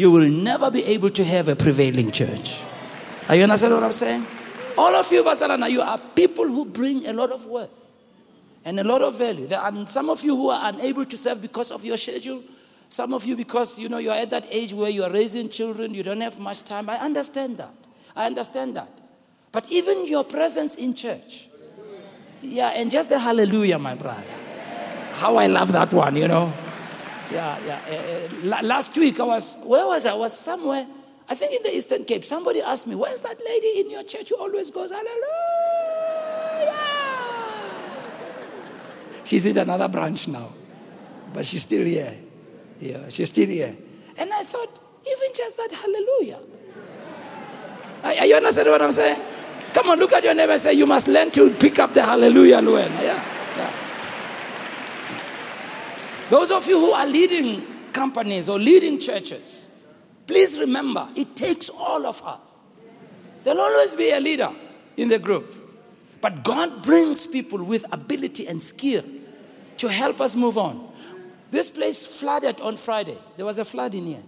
you 0.00 0.10
will 0.10 0.26
never 0.26 0.70
be 0.70 0.82
able 0.84 1.10
to 1.10 1.22
have 1.22 1.48
a 1.48 1.54
prevailing 1.54 2.10
church. 2.10 2.62
Are 3.28 3.36
you 3.36 3.42
understand 3.42 3.74
what 3.74 3.82
I'm 3.82 3.92
saying? 3.92 4.26
All 4.78 4.94
of 4.96 5.12
you, 5.12 5.22
Barcelona, 5.22 5.68
you 5.68 5.82
are 5.82 5.98
people 5.98 6.46
who 6.48 6.64
bring 6.64 7.06
a 7.06 7.12
lot 7.12 7.30
of 7.30 7.44
worth 7.44 7.90
and 8.64 8.80
a 8.80 8.84
lot 8.84 9.02
of 9.02 9.18
value. 9.18 9.46
There 9.46 9.60
are 9.60 9.86
some 9.88 10.08
of 10.08 10.22
you 10.24 10.34
who 10.34 10.48
are 10.48 10.70
unable 10.70 11.04
to 11.04 11.16
serve 11.18 11.42
because 11.42 11.70
of 11.70 11.84
your 11.84 11.98
schedule. 11.98 12.42
Some 12.88 13.12
of 13.12 13.26
you 13.26 13.36
because 13.36 13.78
you 13.78 13.90
know 13.90 13.98
you're 13.98 14.14
at 14.14 14.30
that 14.30 14.46
age 14.48 14.72
where 14.72 14.88
you 14.88 15.04
are 15.04 15.12
raising 15.12 15.50
children, 15.50 15.92
you 15.92 16.02
don't 16.02 16.22
have 16.22 16.38
much 16.38 16.62
time. 16.64 16.88
I 16.88 16.96
understand 16.96 17.58
that. 17.58 17.74
I 18.16 18.24
understand 18.24 18.76
that. 18.76 18.88
But 19.52 19.70
even 19.70 20.06
your 20.06 20.24
presence 20.24 20.76
in 20.76 20.94
church, 20.94 21.50
yeah, 22.40 22.70
and 22.70 22.90
just 22.90 23.10
the 23.10 23.18
hallelujah, 23.18 23.78
my 23.78 23.94
brother. 23.94 24.24
How 25.20 25.36
I 25.36 25.48
love 25.48 25.70
that 25.72 25.92
one, 25.92 26.16
you 26.16 26.26
know. 26.26 26.50
Yeah, 27.30 27.58
yeah. 27.66 28.56
Uh, 28.56 28.62
last 28.62 28.96
week 28.96 29.20
I 29.20 29.24
was, 29.24 29.58
where 29.64 29.86
was 29.86 30.06
I? 30.06 30.12
I 30.12 30.14
was 30.14 30.32
somewhere. 30.32 30.86
I 31.28 31.34
think 31.34 31.52
in 31.52 31.62
the 31.62 31.76
Eastern 31.76 32.06
Cape, 32.06 32.24
somebody 32.24 32.62
asked 32.62 32.86
me, 32.86 32.94
Where's 32.94 33.20
that 33.20 33.38
lady 33.44 33.80
in 33.80 33.90
your 33.90 34.02
church 34.02 34.30
who 34.30 34.36
always 34.36 34.70
goes, 34.70 34.90
Hallelujah? 34.90 35.20
She's 39.24 39.44
in 39.44 39.58
another 39.58 39.88
branch 39.88 40.26
now, 40.26 40.54
but 41.34 41.44
she's 41.44 41.64
still 41.64 41.84
here. 41.84 42.16
Yeah, 42.80 43.10
she's 43.10 43.28
still 43.28 43.48
here. 43.48 43.76
And 44.16 44.32
I 44.32 44.42
thought, 44.42 44.74
even 45.06 45.34
just 45.36 45.58
that 45.58 45.70
hallelujah. 45.70 46.40
Are 48.04 48.24
you 48.24 48.36
understanding 48.36 48.72
what 48.72 48.80
I'm 48.80 48.92
saying? 48.92 49.20
Come 49.74 49.90
on, 49.90 49.98
look 49.98 50.14
at 50.14 50.24
your 50.24 50.32
neighbor 50.32 50.52
and 50.52 50.60
say, 50.62 50.72
You 50.72 50.86
must 50.86 51.08
learn 51.08 51.30
to 51.32 51.50
pick 51.50 51.78
up 51.78 51.92
the 51.92 52.02
hallelujah, 52.02 52.62
Luena. 52.62 53.02
Yeah, 53.02 53.22
yeah. 53.58 53.89
Those 56.30 56.52
of 56.52 56.66
you 56.68 56.78
who 56.78 56.92
are 56.92 57.06
leading 57.06 57.66
companies 57.92 58.48
or 58.48 58.58
leading 58.58 59.00
churches, 59.00 59.68
please 60.28 60.60
remember 60.60 61.08
it 61.16 61.34
takes 61.34 61.68
all 61.68 62.06
of 62.06 62.22
us. 62.22 62.56
There'll 63.42 63.60
always 63.60 63.96
be 63.96 64.12
a 64.12 64.20
leader 64.20 64.50
in 64.96 65.08
the 65.08 65.18
group. 65.18 65.56
But 66.20 66.44
God 66.44 66.82
brings 66.82 67.26
people 67.26 67.64
with 67.64 67.84
ability 67.92 68.46
and 68.46 68.62
skill 68.62 69.04
to 69.78 69.88
help 69.88 70.20
us 70.20 70.36
move 70.36 70.56
on. 70.56 70.92
This 71.50 71.68
place 71.68 72.06
flooded 72.06 72.60
on 72.60 72.76
Friday. 72.76 73.18
There 73.36 73.46
was 73.46 73.58
a 73.58 73.64
flood 73.64 73.96
in 73.96 74.06
here. 74.06 74.22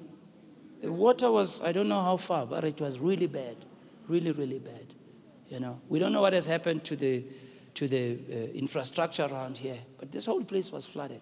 The 0.81 0.91
water 0.91 1.31
was, 1.31 1.63
I 1.63 1.71
don't 1.71 1.89
know 1.89 2.03
how 2.03 2.17
far, 2.17 2.47
but 2.47 2.65
it 2.65 2.81
was 2.81 2.99
really 2.99 3.29
bad. 3.29 3.57
Really, 4.09 4.33
really 4.33 4.59
bad. 4.59 4.87
You 5.49 5.61
know, 5.61 5.81
we 5.89 6.01
don't 6.01 6.13
know 6.13 6.23
what 6.23 6.33
has 6.33 6.47
happened 6.47 6.83
to 6.85 6.97
the, 6.97 7.23
to 7.75 7.87
the 7.87 8.19
uh, 8.29 8.35
infrastructure 8.55 9.25
around 9.25 9.59
here, 9.59 9.79
but 9.99 10.11
this 10.11 10.27
whole 10.27 10.43
place 10.43 10.73
was 10.73 10.85
flooded. 10.85 11.21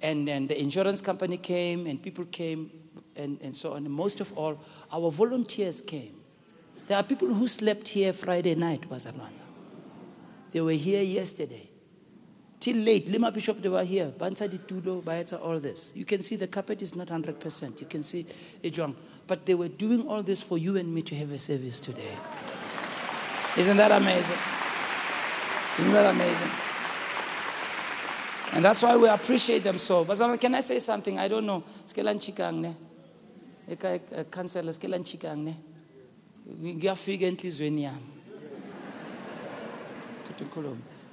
And 0.00 0.28
then 0.28 0.46
the 0.46 0.60
insurance 0.60 1.00
company 1.00 1.36
came, 1.36 1.86
and 1.86 2.00
people 2.02 2.24
came, 2.26 2.70
and, 3.16 3.40
and 3.42 3.54
so 3.56 3.72
on. 3.72 3.84
And 3.84 3.90
most 3.90 4.20
of 4.20 4.32
all, 4.36 4.60
our 4.92 5.10
volunteers 5.10 5.80
came. 5.80 6.14
There 6.86 6.96
are 6.96 7.02
people 7.02 7.28
who 7.28 7.46
slept 7.46 7.88
here 7.88 8.12
Friday 8.12 8.54
night, 8.54 8.88
Bazalwana. 8.88 9.32
They 10.52 10.60
were 10.60 10.72
here 10.72 11.02
yesterday. 11.02 11.68
Till 12.60 12.76
late, 12.76 13.08
Lima 13.08 13.30
Bishop, 13.30 13.62
they 13.62 13.68
were 13.68 13.84
here. 13.84 14.12
Bansa 14.18 14.48
Ditulo, 14.48 15.02
Bayeta, 15.02 15.40
all 15.40 15.60
this. 15.60 15.92
You 15.94 16.04
can 16.04 16.22
see 16.22 16.36
the 16.36 16.48
carpet 16.48 16.82
is 16.82 16.94
not 16.96 17.08
100%. 17.08 17.80
You 17.80 17.86
can 17.86 18.02
see 18.02 18.26
Ejwang. 18.64 18.94
But 19.26 19.46
they 19.46 19.54
were 19.54 19.68
doing 19.68 20.08
all 20.08 20.22
this 20.22 20.42
for 20.42 20.58
you 20.58 20.76
and 20.76 20.92
me 20.92 21.02
to 21.02 21.14
have 21.14 21.30
a 21.30 21.38
service 21.38 21.78
today. 21.78 22.16
Isn't 23.56 23.76
that 23.76 23.92
amazing? 23.92 24.38
Isn't 25.78 25.92
that 25.92 26.14
amazing? 26.14 26.67
And 28.52 28.64
that's 28.64 28.82
why 28.82 28.96
we 28.96 29.08
appreciate 29.08 29.62
them 29.62 29.78
so. 29.78 30.04
But 30.04 30.40
can 30.40 30.54
I 30.54 30.60
say 30.60 30.78
something? 30.80 31.18
I 31.18 31.28
don't 31.28 31.46
know. 31.46 31.62
Skelan 31.86 32.18
chikang 32.18 32.60
ne? 32.60 32.76
Eka 33.70 34.30
councillor 34.30 34.72
skelan 34.72 35.04
chikang 35.04 35.44
ne? 35.44 35.56
Ngiyafika 36.50 37.22
enhlizweni 37.22 37.82
yami. 37.82 38.14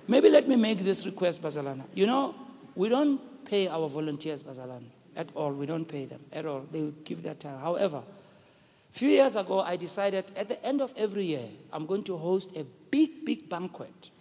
Maybe 0.07 0.29
let 0.29 0.47
me 0.47 0.55
make 0.55 0.77
this 0.77 1.05
request, 1.05 1.41
Bazalana. 1.41 1.83
You 1.95 2.05
know, 2.05 2.35
we 2.75 2.89
don't 2.89 3.19
pay 3.43 3.67
our 3.67 3.89
volunteers, 3.89 4.43
Bazalana, 4.43 4.85
at 5.15 5.29
all. 5.33 5.51
We 5.51 5.65
don't 5.65 5.85
pay 5.85 6.05
them 6.05 6.21
at 6.31 6.45
all. 6.45 6.61
They 6.71 6.91
give 7.03 7.23
their 7.23 7.33
time. 7.33 7.59
However, 7.59 7.97
a 7.97 8.97
few 8.97 9.09
years 9.09 9.35
ago, 9.35 9.61
I 9.61 9.77
decided 9.77 10.31
at 10.35 10.47
the 10.47 10.63
end 10.63 10.79
of 10.79 10.93
every 10.95 11.25
year, 11.25 11.49
I'm 11.73 11.87
going 11.87 12.03
to 12.03 12.17
host 12.17 12.55
a 12.55 12.65
big, 12.91 13.25
big 13.25 13.49
banquet 13.49 14.11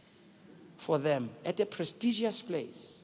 for 0.79 0.99
them 0.99 1.31
at 1.45 1.61
a 1.61 1.67
prestigious 1.67 2.41
place, 2.41 3.04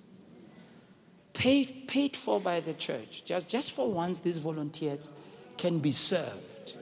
paid, 1.41 1.89
paid 1.89 2.15
for 2.15 2.39
by 2.39 2.61
the 2.61 2.75
church, 2.75 3.25
just, 3.25 3.49
just 3.49 3.73
for 3.73 3.91
once 3.91 4.19
these 4.19 4.37
volunteers 4.37 5.15
can 5.57 5.79
be 5.79 5.91
served 5.91 6.75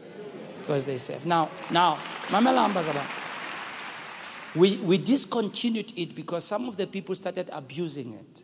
because 0.59 0.85
they 0.85 0.99
serve. 0.99 1.25
Now, 1.25 1.49
now, 1.71 1.97
we, 4.57 4.77
we 4.79 4.99
discontinued 4.99 5.92
it 5.97 6.16
because 6.16 6.44
some 6.44 6.66
of 6.68 6.77
the 6.77 6.88
people 6.88 7.14
started 7.14 7.49
abusing 7.53 8.14
it. 8.14 8.42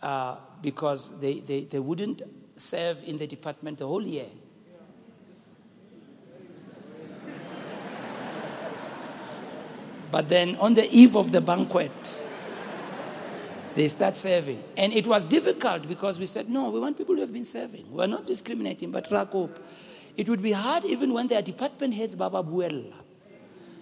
Uh, 0.00 0.36
because 0.62 1.18
they, 1.18 1.40
they, 1.40 1.64
they 1.64 1.80
wouldn't 1.80 2.22
serve 2.54 3.02
in 3.02 3.18
the 3.18 3.26
department 3.26 3.78
the 3.78 3.86
whole 3.86 4.02
year. 4.02 4.26
But 10.12 10.28
then 10.28 10.56
on 10.56 10.74
the 10.74 10.88
eve 10.94 11.16
of 11.16 11.32
the 11.32 11.40
banquet, 11.40 12.21
they 13.74 13.88
start 13.88 14.16
serving. 14.16 14.62
And 14.76 14.92
it 14.92 15.06
was 15.06 15.24
difficult 15.24 15.88
because 15.88 16.18
we 16.18 16.26
said, 16.26 16.48
no, 16.48 16.70
we 16.70 16.80
want 16.80 16.98
people 16.98 17.14
who 17.14 17.20
have 17.20 17.32
been 17.32 17.44
serving. 17.44 17.86
We're 17.90 18.06
not 18.06 18.26
discriminating, 18.26 18.90
but 18.90 19.08
Rakop. 19.08 19.50
It 20.16 20.28
would 20.28 20.42
be 20.42 20.52
hard 20.52 20.84
even 20.84 21.12
when 21.12 21.28
their 21.28 21.42
department 21.42 21.94
heads 21.94 22.14
Baba 22.14 22.42
Buella. 22.42 22.92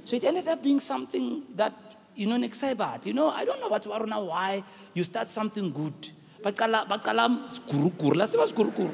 So 0.04 0.16
it 0.16 0.24
ended 0.24 0.46
up 0.48 0.62
being 0.62 0.80
something 0.80 1.42
that, 1.56 1.74
you 2.14 2.26
know, 2.26 2.36
next 2.36 2.62
You 3.04 3.12
know, 3.12 3.30
I 3.30 3.44
don't 3.44 3.60
know 3.60 3.68
what 3.68 3.84
Waruna 3.84 4.24
why 4.24 4.62
you 4.94 5.04
start 5.04 5.28
something 5.28 5.72
good. 5.72 6.10
Bakala 6.42 6.88
bakala 6.88 7.48
skurukur. 7.48 8.16
La 8.16 8.26
seba 8.26 8.44
skurukur. 8.44 8.90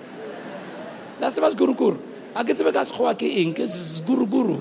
La 1.21 1.29
seba 1.29 1.51
skurukur. 1.51 1.99
A 2.37 2.45
ke 2.45 2.53
tsebe 2.53 2.69
ka 2.69 2.85
sekgowa 2.85 3.17
ke 3.17 3.25
eng 3.41 3.57
ke 3.57 3.65
skurukuru 3.65 4.61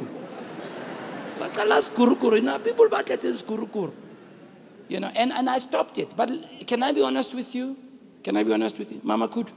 ba 1.36 1.52
qala 1.52 1.84
sikurukuru 1.84 2.40
you 2.40 2.48
know 2.48 2.56
people 2.64 2.88
ba 2.88 3.04
tletse 3.04 3.28
sikurukuru 3.36 3.92
you 4.88 5.00
know 5.00 5.12
and, 5.16 5.32
and 5.32 5.50
i 5.50 5.58
stopped 5.58 5.98
it. 5.98 6.16
But 6.16 6.32
can 6.68 6.84
i 6.84 6.92
be 6.92 7.02
honest 7.02 7.34
with 7.34 7.56
you? 7.56 7.78
Can 8.24 8.38
i 8.38 8.44
be 8.44 8.54
honest 8.54 8.78
with 8.78 8.92
you? 8.92 9.02
Mama 9.04 9.28
kud 9.28 9.52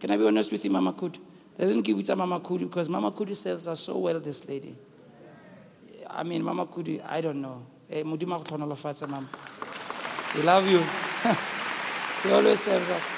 can 0.00 0.10
i 0.10 0.16
be 0.16 0.26
honest 0.26 0.50
with 0.50 0.64
you 0.64 0.70
mama 0.70 0.92
kud 0.92 1.18
doesn't 1.58 1.82
give 1.82 1.98
it 1.98 2.06
to 2.06 2.16
mama 2.16 2.40
kud 2.40 2.60
because 2.60 2.88
mama 2.88 3.10
kud 3.10 3.36
serves 3.36 3.68
us 3.68 3.80
so 3.80 3.98
well 3.98 4.18
this 4.20 4.46
lady. 4.48 4.76
I 6.10 6.22
mean 6.22 6.42
mama 6.42 6.66
kud 6.66 7.00
i 7.06 7.20
don't 7.20 7.40
know. 7.40 7.66
Eh, 7.90 8.02
mama. 8.02 9.28
We 10.34 10.42
love 10.42 10.66
you. 10.66 10.82
She 12.22 12.30
always 12.30 12.60
serves 12.60 12.88
us. 12.88 13.10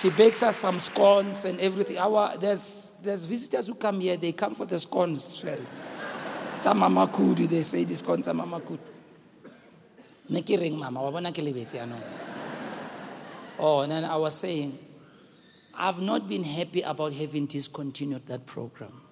She 0.00 0.08
bakes 0.08 0.42
us 0.42 0.56
some 0.56 0.80
scones 0.80 1.44
and 1.44 1.60
everything. 1.60 1.98
Our, 1.98 2.38
there's, 2.38 2.90
there's 3.02 3.26
visitors 3.26 3.66
who 3.66 3.74
come 3.74 4.00
here, 4.00 4.16
they 4.16 4.32
come 4.32 4.54
for 4.54 4.64
the 4.64 4.78
scones. 4.78 5.44
Well. 5.44 6.74
Mama 6.74 7.06
kudu 7.08 7.46
they 7.46 7.60
say 7.62 7.84
discount 7.84 8.22
tsa 8.24 8.32
mama 8.32 8.60
kudu 8.60 8.78
ne 10.30 10.42
ke 10.42 10.56
reng 10.56 10.78
mama? 10.78 11.02
Wa 11.02 11.10
bona 11.10 11.32
ke 11.32 11.42
lebetse 11.42 11.76
yanong? 11.76 12.02
Oh 13.58 13.80
and 13.80 13.92
then 13.92 14.04
i 14.06 14.16
was 14.16 14.34
saying 14.34 14.78
i've 15.74 16.00
not 16.00 16.26
been 16.26 16.44
happy 16.44 16.80
about 16.80 17.12
having 17.12 17.44
discontinued 17.46 18.26
that 18.26 18.46
program. 18.46 19.02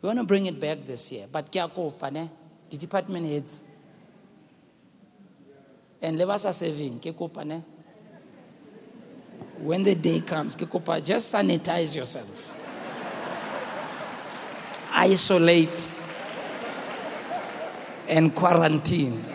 We 0.00 0.06
want 0.06 0.18
to 0.20 0.24
bring 0.24 0.46
it 0.46 0.60
back 0.60 0.86
this 0.86 1.10
year 1.10 1.26
but 1.30 1.50
ke 1.50 1.56
a 1.56 1.68
kopa 1.68 2.12
ne? 2.12 2.30
The 2.70 2.76
department 2.76 3.26
heads. 3.26 3.64
And 6.00 6.18
le 6.18 6.26
ba 6.26 6.38
sa 6.38 6.50
serving 6.50 7.00
ke 7.00 7.16
kopa 7.16 7.44
ne? 7.44 7.64
When 9.58 9.82
the 9.82 9.94
day 9.94 10.20
comes 10.20 10.54
ke 10.56 10.68
kopa 10.68 11.02
just 11.02 11.32
sanitize 11.34 11.96
yourself. 11.96 12.58
Isolate 14.94 16.02
and 18.08 18.34
quarantine. 18.34 19.31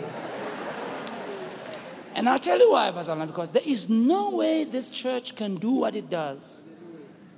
And 2.17 2.27
I'll 2.27 2.39
tell 2.39 2.57
you 2.57 2.71
why, 2.71 2.91
Bazalna, 2.91 3.27
because 3.27 3.51
there 3.51 3.61
is 3.63 3.87
no 3.87 4.31
way 4.31 4.63
this 4.63 4.89
church 4.89 5.35
can 5.35 5.53
do 5.53 5.69
what 5.69 5.95
it 5.95 6.09
does 6.09 6.63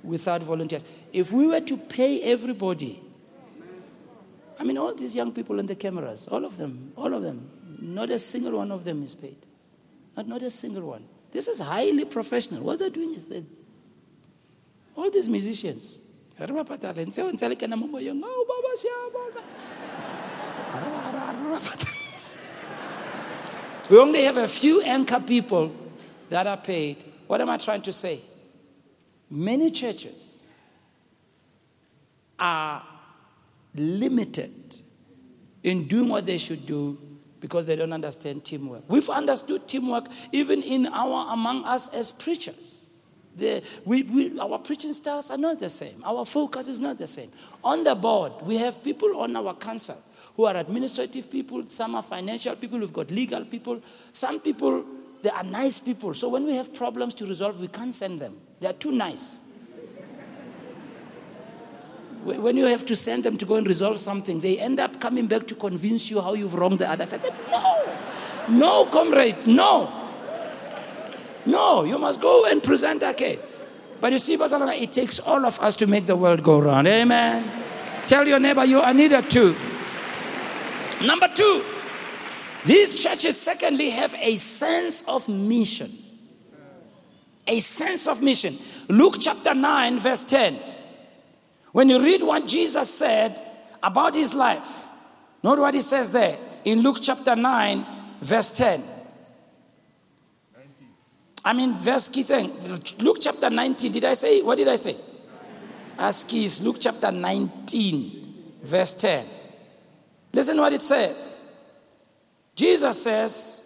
without 0.02 0.42
volunteers. 0.42 0.86
If 1.12 1.32
we 1.32 1.46
were 1.46 1.60
to 1.60 1.76
pay 1.76 2.22
everybody, 2.22 3.02
I 4.58 4.64
mean, 4.64 4.78
all 4.78 4.94
these 4.94 5.14
young 5.14 5.32
people 5.32 5.58
in 5.58 5.66
the 5.66 5.74
cameras, 5.74 6.26
all 6.28 6.46
of 6.46 6.56
them, 6.56 6.94
all 6.96 7.12
of 7.12 7.22
them, 7.22 7.50
not 7.78 8.08
a 8.08 8.18
single 8.18 8.56
one 8.56 8.72
of 8.72 8.84
them 8.84 9.02
is 9.02 9.14
paid. 9.14 9.36
Not, 10.16 10.26
not 10.26 10.42
a 10.42 10.48
single 10.48 10.84
one. 10.84 11.04
This 11.30 11.46
is 11.46 11.60
highly 11.60 12.06
professional. 12.06 12.62
What 12.62 12.78
they're 12.78 12.88
doing 12.88 13.12
is 13.12 13.26
that 13.26 13.44
all 14.96 15.10
these 15.10 15.28
musicians, 15.28 16.00
we 23.90 23.98
only 23.98 24.22
have 24.22 24.36
a 24.36 24.46
few 24.46 24.80
anchor 24.82 25.18
people 25.18 25.72
that 26.28 26.46
are 26.46 26.56
paid. 26.56 27.04
What 27.26 27.40
am 27.40 27.50
I 27.50 27.56
trying 27.58 27.82
to 27.82 27.92
say? 27.92 28.20
Many 29.28 29.70
churches 29.70 30.46
are 32.38 32.82
limited 33.74 34.80
in 35.62 35.88
doing 35.88 36.08
what 36.08 36.24
they 36.24 36.38
should 36.38 36.66
do 36.66 36.98
because 37.40 37.66
they 37.66 37.74
don't 37.74 37.92
understand 37.92 38.44
teamwork. 38.44 38.84
We've 38.88 39.08
understood 39.08 39.66
teamwork 39.66 40.06
even 40.30 40.62
in 40.62 40.86
our 40.86 41.32
among 41.32 41.64
us 41.64 41.88
as 41.88 42.12
preachers. 42.12 42.82
The, 43.36 43.62
we, 43.84 44.02
we, 44.02 44.38
our 44.38 44.58
preaching 44.58 44.92
styles 44.92 45.30
are 45.30 45.38
not 45.38 45.60
the 45.60 45.68
same. 45.68 46.02
Our 46.04 46.24
focus 46.26 46.68
is 46.68 46.80
not 46.80 46.98
the 46.98 47.06
same. 47.06 47.30
On 47.62 47.84
the 47.84 47.94
board, 47.94 48.32
we 48.42 48.56
have 48.56 48.82
people 48.82 49.16
on 49.20 49.34
our 49.36 49.54
council 49.54 50.02
who 50.36 50.44
are 50.44 50.56
administrative 50.56 51.30
people, 51.30 51.64
some 51.68 51.94
are 51.94 52.02
financial 52.02 52.56
people, 52.56 52.78
we've 52.78 52.92
got 52.92 53.10
legal 53.10 53.44
people. 53.44 53.80
Some 54.12 54.40
people, 54.40 54.84
they 55.22 55.30
are 55.30 55.42
nice 55.42 55.78
people. 55.78 56.14
So 56.14 56.28
when 56.28 56.44
we 56.44 56.54
have 56.56 56.72
problems 56.72 57.14
to 57.14 57.26
resolve, 57.26 57.60
we 57.60 57.68
can't 57.68 57.94
send 57.94 58.20
them. 58.20 58.36
They 58.60 58.68
are 58.68 58.74
too 58.74 58.92
nice. 58.92 59.40
When 62.24 62.56
you 62.56 62.66
have 62.66 62.84
to 62.86 62.96
send 62.96 63.24
them 63.24 63.38
to 63.38 63.46
go 63.46 63.56
and 63.56 63.66
resolve 63.66 63.98
something, 63.98 64.40
they 64.40 64.58
end 64.58 64.78
up 64.78 65.00
coming 65.00 65.26
back 65.26 65.46
to 65.48 65.54
convince 65.54 66.10
you 66.10 66.20
how 66.20 66.34
you've 66.34 66.54
wronged 66.54 66.78
the 66.78 66.90
others. 66.90 67.14
I 67.14 67.18
said, 67.18 67.34
No, 67.50 67.98
no, 68.48 68.86
comrade, 68.86 69.46
no. 69.46 69.90
No, 71.46 71.84
you 71.84 71.98
must 71.98 72.20
go 72.20 72.44
and 72.44 72.62
present 72.62 73.02
a 73.02 73.14
case. 73.14 73.42
But 74.00 74.12
you 74.12 74.18
see, 74.18 74.34
it 74.34 74.92
takes 74.92 75.18
all 75.20 75.44
of 75.46 75.58
us 75.60 75.74
to 75.76 75.86
make 75.86 76.06
the 76.06 76.16
world 76.16 76.42
go 76.42 76.58
round. 76.58 76.86
Amen. 76.88 77.50
Tell 78.06 78.26
your 78.26 78.38
neighbor 78.38 78.64
you 78.64 78.80
are 78.80 78.92
needed 78.92 79.30
too. 79.30 79.54
Number 81.02 81.28
two, 81.34 81.64
these 82.64 83.02
churches, 83.02 83.40
secondly, 83.40 83.90
have 83.90 84.14
a 84.14 84.36
sense 84.36 85.02
of 85.02 85.28
mission. 85.28 85.96
A 87.46 87.58
sense 87.60 88.06
of 88.06 88.22
mission. 88.22 88.58
Luke 88.88 89.16
chapter 89.18 89.54
9, 89.54 89.98
verse 89.98 90.22
10. 90.22 90.60
When 91.72 91.88
you 91.88 92.02
read 92.02 92.22
what 92.22 92.46
Jesus 92.46 92.92
said 92.92 93.40
about 93.82 94.14
his 94.14 94.34
life, 94.34 94.88
note 95.42 95.58
what 95.58 95.74
he 95.74 95.80
says 95.80 96.10
there 96.10 96.38
in 96.64 96.80
Luke 96.80 96.98
chapter 97.00 97.34
9, 97.34 97.86
verse 98.20 98.50
10. 98.50 98.84
I 101.42 101.54
mean, 101.54 101.78
verse 101.78 102.10
Luke 102.98 103.18
chapter 103.20 103.48
19. 103.48 103.92
Did 103.92 104.04
I 104.04 104.14
say, 104.14 104.42
what 104.42 104.58
did 104.58 104.68
I 104.68 104.76
say? 104.76 104.96
Ask 105.98 106.32
is 106.34 106.60
Luke 106.60 106.76
chapter 106.78 107.10
19, 107.10 108.60
verse 108.62 108.92
10. 108.92 109.26
Listen 110.32 110.58
what 110.58 110.72
it 110.72 110.82
says. 110.82 111.44
Jesus 112.54 113.02
says, 113.02 113.64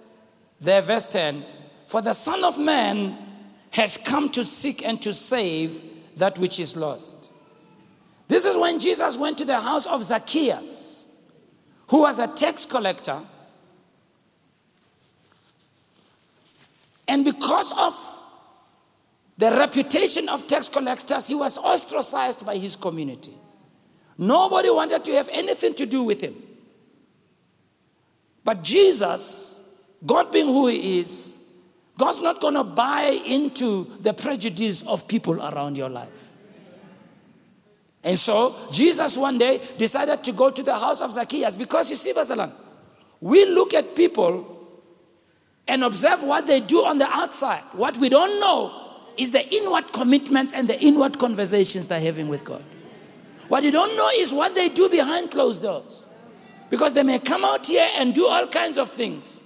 there, 0.61 0.83
verse 0.83 1.07
10, 1.07 1.45
For 1.87 2.01
the 2.01 2.13
Son 2.13 2.45
of 2.45 2.59
Man 2.59 3.19
has 3.71 3.97
come 3.97 4.31
to 4.31 4.45
seek 4.45 4.85
and 4.85 5.01
to 5.03 5.13
save 5.13 5.83
that 6.17 6.39
which 6.39 6.61
is 6.61 6.77
lost. 6.77 7.31
This 8.29 8.45
is 8.45 8.57
when 8.57 8.79
Jesus 8.79 9.17
went 9.17 9.37
to 9.39 9.45
the 9.45 9.61
house 9.61 9.87
of 9.87 10.03
Zacchaeus, 10.03 11.07
who 11.89 12.03
was 12.03 12.19
a 12.19 12.27
tax 12.29 12.65
collector. 12.65 13.21
And 17.07 17.25
because 17.25 17.73
of 17.77 18.21
the 19.37 19.51
reputation 19.51 20.29
of 20.29 20.47
tax 20.47 20.69
collectors, 20.69 21.27
he 21.27 21.35
was 21.35 21.59
ostracized 21.59 22.47
by 22.47 22.57
his 22.57 22.77
community. 22.77 23.35
Nobody 24.17 24.71
wanted 24.71 25.05
to 25.05 25.13
have 25.13 25.29
anything 25.33 25.75
to 25.75 25.87
do 25.87 26.05
with 26.05 26.21
him. 26.21 26.35
But 28.45 28.63
Jesus, 28.63 29.63
God 30.05 30.31
being 30.31 30.47
who 30.47 30.69
He 30.69 31.01
is, 31.01 31.39
God's 31.99 32.21
not 32.21 32.41
going 32.41 32.55
to 32.55 32.65
buy 32.65 33.21
into 33.25 33.91
the 34.01 34.13
prejudice 34.13 34.83
of 34.83 35.09
people 35.09 35.41
around 35.41 35.77
your 35.77 35.89
life. 35.89 36.33
And 38.03 38.19
so 38.19 38.55
Jesus 38.71 39.17
one 39.17 39.39
day 39.39 39.63
decided 39.79 40.23
to 40.25 40.33
go 40.33 40.51
to 40.51 40.63
the 40.63 40.79
house 40.79 41.01
of 41.01 41.13
Zacchaeus 41.13 41.57
because 41.57 41.89
you 41.89 41.97
see, 41.97 42.13
Basalan, 42.13 42.53
we 43.21 43.47
look 43.47 43.73
at 43.73 43.97
people 43.97 44.51
and 45.67 45.83
observe 45.83 46.23
what 46.23 46.47
they 46.47 46.61
do 46.61 46.85
on 46.85 46.99
the 46.99 47.09
outside. 47.09 47.63
What 47.73 47.97
we 47.97 48.11
don't 48.11 48.39
know 48.41 48.83
is 49.17 49.31
the 49.31 49.49
inward 49.55 49.93
commitments 49.93 50.53
and 50.53 50.69
the 50.69 50.79
inward 50.81 51.19
conversations 51.19 51.87
they're 51.87 52.01
having 52.01 52.29
with 52.29 52.45
God. 52.45 52.63
What 53.49 53.63
you 53.63 53.71
don't 53.71 53.97
know 53.97 54.11
is 54.17 54.33
what 54.33 54.55
they 54.55 54.69
do 54.69 54.91
behind 54.91 55.31
closed 55.31 55.63
doors. 55.63 56.03
Because 56.71 56.93
they 56.95 57.03
may 57.03 57.19
come 57.19 57.45
out 57.45 57.67
here 57.67 57.89
and 57.97 58.15
do 58.15 58.27
all 58.27 58.47
kinds 58.47 58.79
of 58.79 58.91
things. 58.91 59.43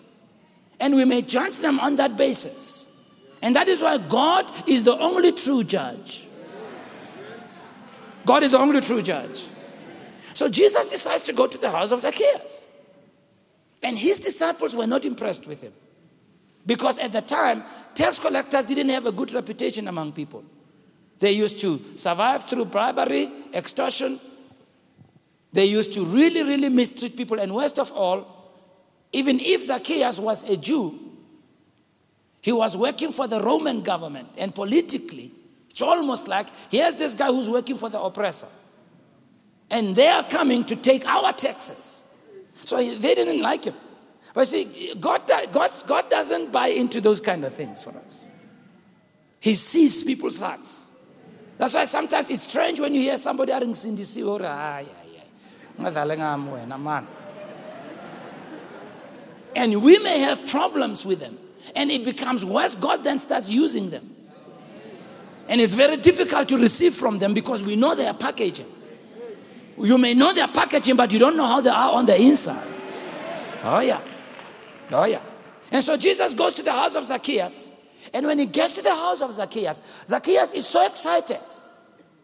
And 0.81 0.95
we 0.95 1.05
may 1.05 1.23
judge 1.23 1.59
them 1.59 1.81
on 1.81 1.97
that 1.97 2.17
basis. 2.17 2.87
And 3.43 3.55
that 3.57 3.69
is 3.69 3.83
why 3.83 3.99
God 3.99 4.51
is 4.69 4.85
the 4.85 4.97
only 4.99 5.33
true 5.33 5.63
judge. 5.63 6.27
God 8.25 8.43
is 8.43 8.53
the 8.53 8.59
only 8.59 8.81
true 8.81 9.03
judge. 9.03 9.45
So 10.35 10.49
Jesus 10.49 10.87
decides 10.87 11.23
to 11.25 11.33
go 11.33 11.47
to 11.47 11.59
the 11.59 11.71
house 11.71 11.91
of 11.91 12.01
Zacchaeus. 12.01 12.67
And 13.83 13.97
his 13.97 14.19
disciples 14.19 14.75
were 14.75 14.87
not 14.87 15.05
impressed 15.05 15.47
with 15.47 15.63
him. 15.63 15.73
Because 16.67 16.99
at 16.99 17.13
the 17.13 17.23
time, 17.23 17.65
tax 17.95 18.19
collectors 18.19 18.67
didn't 18.67 18.91
have 18.91 19.07
a 19.07 19.13
good 19.13 19.33
reputation 19.33 19.89
among 19.89 20.13
people. 20.13 20.45
They 21.19 21.33
used 21.33 21.59
to 21.61 21.83
survive 21.97 22.45
through 22.45 22.67
bribery, 22.67 23.31
extortion, 23.55 24.21
they 25.53 25.65
used 25.65 25.93
to 25.93 26.05
really, 26.05 26.43
really 26.43 26.69
mistreat 26.69 27.17
people. 27.17 27.41
And 27.41 27.55
worst 27.55 27.79
of 27.79 27.93
all, 27.93 28.53
even 29.13 29.41
if 29.41 29.65
Zacchaeus 29.65 30.19
was 30.19 30.49
a 30.49 30.57
Jew, 30.57 30.99
he 32.41 32.53
was 32.53 32.77
working 32.77 33.13
for 33.13 33.27
the 33.27 33.41
Roman 33.41 33.81
government. 33.81 34.29
And 34.37 34.55
politically, 34.55 35.33
it's 35.71 35.83
almost 35.83 36.29
like 36.29 36.49
here's 36.71 36.95
this 36.95 37.15
guy 37.15 37.29
who's 37.29 37.49
working 37.49 37.77
for 37.77 37.89
the 37.89 38.01
oppressor. 38.01 38.49
And 39.71 39.95
they 39.95 40.09
are 40.09 40.25
coming 40.25 40.65
to 40.65 40.77
take 40.77 41.07
our 41.07 41.33
taxes. 41.33 42.05
So 42.65 42.77
they 42.77 43.15
didn't 43.15 43.43
like 43.43 43.65
him. 43.65 43.75
But 44.35 44.47
see, 44.47 44.95
God, 45.01 45.27
God, 45.53 45.71
God 45.87 46.11
doesn't 46.11 46.53
buy 46.53 46.69
into 46.69 47.01
those 47.01 47.21
kind 47.21 47.45
of 47.45 47.55
things 47.55 47.83
for 47.83 47.91
us. 47.91 48.27
He 49.41 49.55
sees 49.55 50.03
people's 50.05 50.39
hearts. 50.39 50.91
That's 51.57 51.75
why 51.75 51.85
sometimes 51.85 52.31
it's 52.31 52.43
strange 52.43 52.79
when 52.79 52.95
you 52.95 53.01
hear 53.01 53.17
somebody 53.17 53.53
saying, 53.75 54.25
or 54.25 54.41
and 59.59 59.83
we 59.83 59.99
may 59.99 60.21
have 60.21 60.47
problems 60.49 61.05
with 61.05 61.21
them. 61.21 61.39
And 61.75 61.91
it 61.91 62.05
becomes 62.05 62.45
worse. 62.45 62.75
God 62.75 63.05
then 63.05 63.19
starts 63.19 63.51
using 63.51 63.91
them. 63.91 64.15
And 65.49 65.61
it's 65.61 65.75
very 65.75 65.97
difficult 65.97 66.49
to 66.51 66.59
receive 66.59 66.95
from 66.95 67.19
them 67.19 67.35
because 67.35 67.63
we 67.63 67.75
know 67.75 67.95
their 67.95 68.15
packaging. 68.15 68.71
You 69.77 69.99
may 69.99 70.15
know 70.15 70.33
their 70.33 70.49
packaging, 70.49 70.97
but 70.97 71.13
you 71.13 71.19
don't 71.19 71.37
know 71.37 71.47
how 71.47 71.61
they 71.61 71.71
are 71.71 71.93
on 71.93 72.07
the 72.07 72.21
inside. 72.21 72.67
Oh, 73.65 73.81
yeah. 73.81 74.01
Oh, 74.91 75.05
yeah. 75.05 75.23
And 75.71 75.83
so 75.83 75.97
Jesus 75.97 76.35
goes 76.35 76.55
to 76.55 76.63
the 76.63 76.73
house 76.73 76.95
of 76.95 77.05
Zacchaeus. 77.05 77.69
And 78.13 78.27
when 78.27 78.39
he 78.39 78.47
gets 78.47 78.75
to 78.77 78.83
the 78.83 78.95
house 78.95 79.21
of 79.21 79.33
Zacchaeus, 79.35 79.81
Zacchaeus 80.07 80.55
is 80.55 80.67
so 80.67 80.87
excited. 80.87 81.41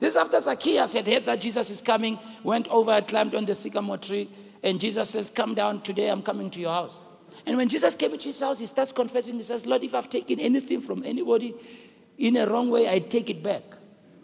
This 0.00 0.16
after 0.16 0.40
Zacchaeus 0.40 0.92
had 0.94 1.06
heard 1.06 1.24
that 1.26 1.40
Jesus 1.40 1.70
is 1.70 1.80
coming, 1.80 2.18
went 2.42 2.68
over, 2.68 3.00
climbed 3.02 3.34
on 3.34 3.44
the 3.44 3.54
sycamore 3.54 3.98
tree, 3.98 4.28
and 4.62 4.80
Jesus 4.80 5.10
says, 5.10 5.30
Come 5.30 5.54
down 5.54 5.82
today, 5.82 6.08
I'm 6.08 6.22
coming 6.22 6.50
to 6.50 6.60
your 6.60 6.72
house. 6.72 7.00
And 7.46 7.56
when 7.56 7.68
Jesus 7.68 7.94
came 7.94 8.12
into 8.12 8.28
his 8.28 8.40
house, 8.40 8.58
he 8.58 8.66
starts 8.66 8.92
confessing. 8.92 9.36
He 9.36 9.42
says, 9.42 9.66
Lord, 9.66 9.82
if 9.84 9.94
I've 9.94 10.08
taken 10.08 10.40
anything 10.40 10.80
from 10.80 11.04
anybody 11.04 11.54
in 12.18 12.36
a 12.36 12.46
wrong 12.46 12.70
way, 12.70 12.88
I 12.88 12.98
take 13.00 13.28
it 13.30 13.42
back. 13.42 13.62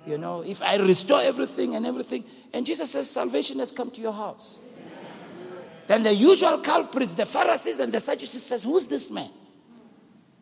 You 0.07 0.17
know, 0.17 0.43
if 0.43 0.63
I 0.63 0.77
restore 0.77 1.21
everything 1.21 1.75
and 1.75 1.87
everything. 1.87 2.25
And 2.53 2.65
Jesus 2.65 2.91
says, 2.93 3.11
Salvation 3.11 3.59
has 3.59 3.71
come 3.71 3.91
to 3.91 4.01
your 4.01 4.13
house. 4.13 4.59
Then 5.87 6.05
the 6.05 6.15
usual 6.15 6.59
culprits, 6.59 7.15
the 7.15 7.27
Pharisees 7.27 7.81
and 7.81 7.93
the 7.93 8.01
Sadducees, 8.01 8.43
says, 8.43 8.65
Who's 8.65 8.87
this 8.87 9.11
man? 9.11 9.31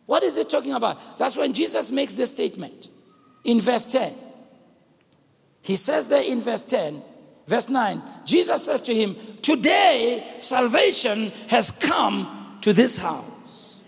What 0.06 0.22
is 0.22 0.36
he 0.36 0.44
talking 0.44 0.72
about? 0.72 1.18
That's 1.18 1.36
when 1.36 1.52
Jesus 1.52 1.90
makes 1.90 2.14
this 2.14 2.30
statement 2.30 2.88
in 3.44 3.60
verse 3.60 3.84
10. 3.86 4.14
He 5.62 5.76
says 5.76 6.08
there 6.08 6.22
in 6.22 6.40
verse 6.40 6.64
10, 6.64 7.02
verse 7.46 7.68
9, 7.68 8.02
Jesus 8.24 8.64
says 8.64 8.80
to 8.82 8.94
him, 8.94 9.16
Today 9.42 10.36
salvation 10.38 11.30
has 11.48 11.70
come 11.72 12.58
to 12.62 12.72
this 12.72 12.96
house. 12.96 13.80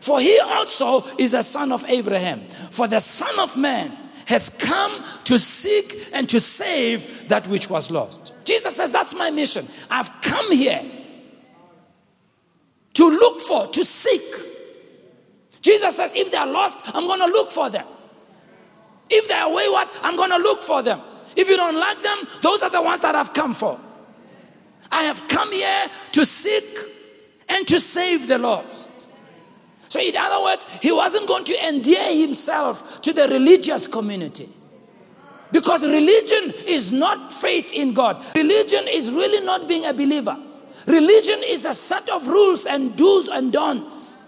For 0.00 0.20
he 0.20 0.38
also 0.40 1.04
is 1.18 1.34
a 1.34 1.42
son 1.42 1.72
of 1.72 1.84
Abraham. 1.86 2.48
For 2.70 2.86
the 2.88 3.00
Son 3.00 3.38
of 3.38 3.56
Man 3.56 3.96
has 4.26 4.50
come 4.50 5.04
to 5.24 5.38
seek 5.38 6.08
and 6.12 6.28
to 6.28 6.40
save 6.40 7.28
that 7.28 7.46
which 7.48 7.68
was 7.68 7.90
lost. 7.90 8.32
Jesus 8.44 8.76
says, 8.76 8.90
That's 8.90 9.14
my 9.14 9.30
mission. 9.30 9.66
I've 9.90 10.10
come 10.22 10.52
here 10.52 10.82
to 12.94 13.10
look 13.10 13.40
for, 13.40 13.66
to 13.68 13.84
seek. 13.84 14.34
Jesus 15.60 15.96
says, 15.96 16.12
If 16.14 16.30
they 16.30 16.36
are 16.36 16.46
lost, 16.46 16.80
I'm 16.94 17.06
going 17.06 17.20
to 17.20 17.26
look 17.26 17.50
for 17.50 17.70
them. 17.70 17.86
If 19.10 19.28
they 19.28 19.34
are 19.34 19.52
wayward, 19.52 19.88
I'm 20.02 20.16
going 20.16 20.30
to 20.30 20.38
look 20.38 20.62
for 20.62 20.82
them. 20.82 21.00
If 21.38 21.48
you 21.48 21.56
don't 21.56 21.78
like 21.78 22.02
them, 22.02 22.18
those 22.42 22.64
are 22.64 22.70
the 22.70 22.82
ones 22.82 23.00
that 23.02 23.14
I've 23.14 23.32
come 23.32 23.54
for. 23.54 23.78
I 24.90 25.04
have 25.04 25.28
come 25.28 25.52
here 25.52 25.86
to 26.12 26.26
seek 26.26 26.64
and 27.48 27.64
to 27.68 27.78
save 27.78 28.26
the 28.26 28.38
lost. 28.38 28.90
So, 29.88 30.00
in 30.00 30.16
other 30.16 30.42
words, 30.42 30.66
he 30.82 30.90
wasn't 30.90 31.28
going 31.28 31.44
to 31.44 31.68
endear 31.68 32.12
himself 32.12 33.00
to 33.02 33.12
the 33.12 33.28
religious 33.28 33.86
community. 33.86 34.48
Because 35.52 35.86
religion 35.86 36.52
is 36.66 36.90
not 36.90 37.32
faith 37.32 37.72
in 37.72 37.94
God. 37.94 38.22
Religion 38.34 38.86
is 38.88 39.12
really 39.12 39.44
not 39.46 39.68
being 39.68 39.84
a 39.86 39.94
believer. 39.94 40.36
Religion 40.86 41.40
is 41.44 41.64
a 41.64 41.72
set 41.72 42.08
of 42.08 42.26
rules 42.26 42.66
and 42.66 42.96
do's 42.96 43.28
and 43.28 43.52
don'ts. 43.52 44.18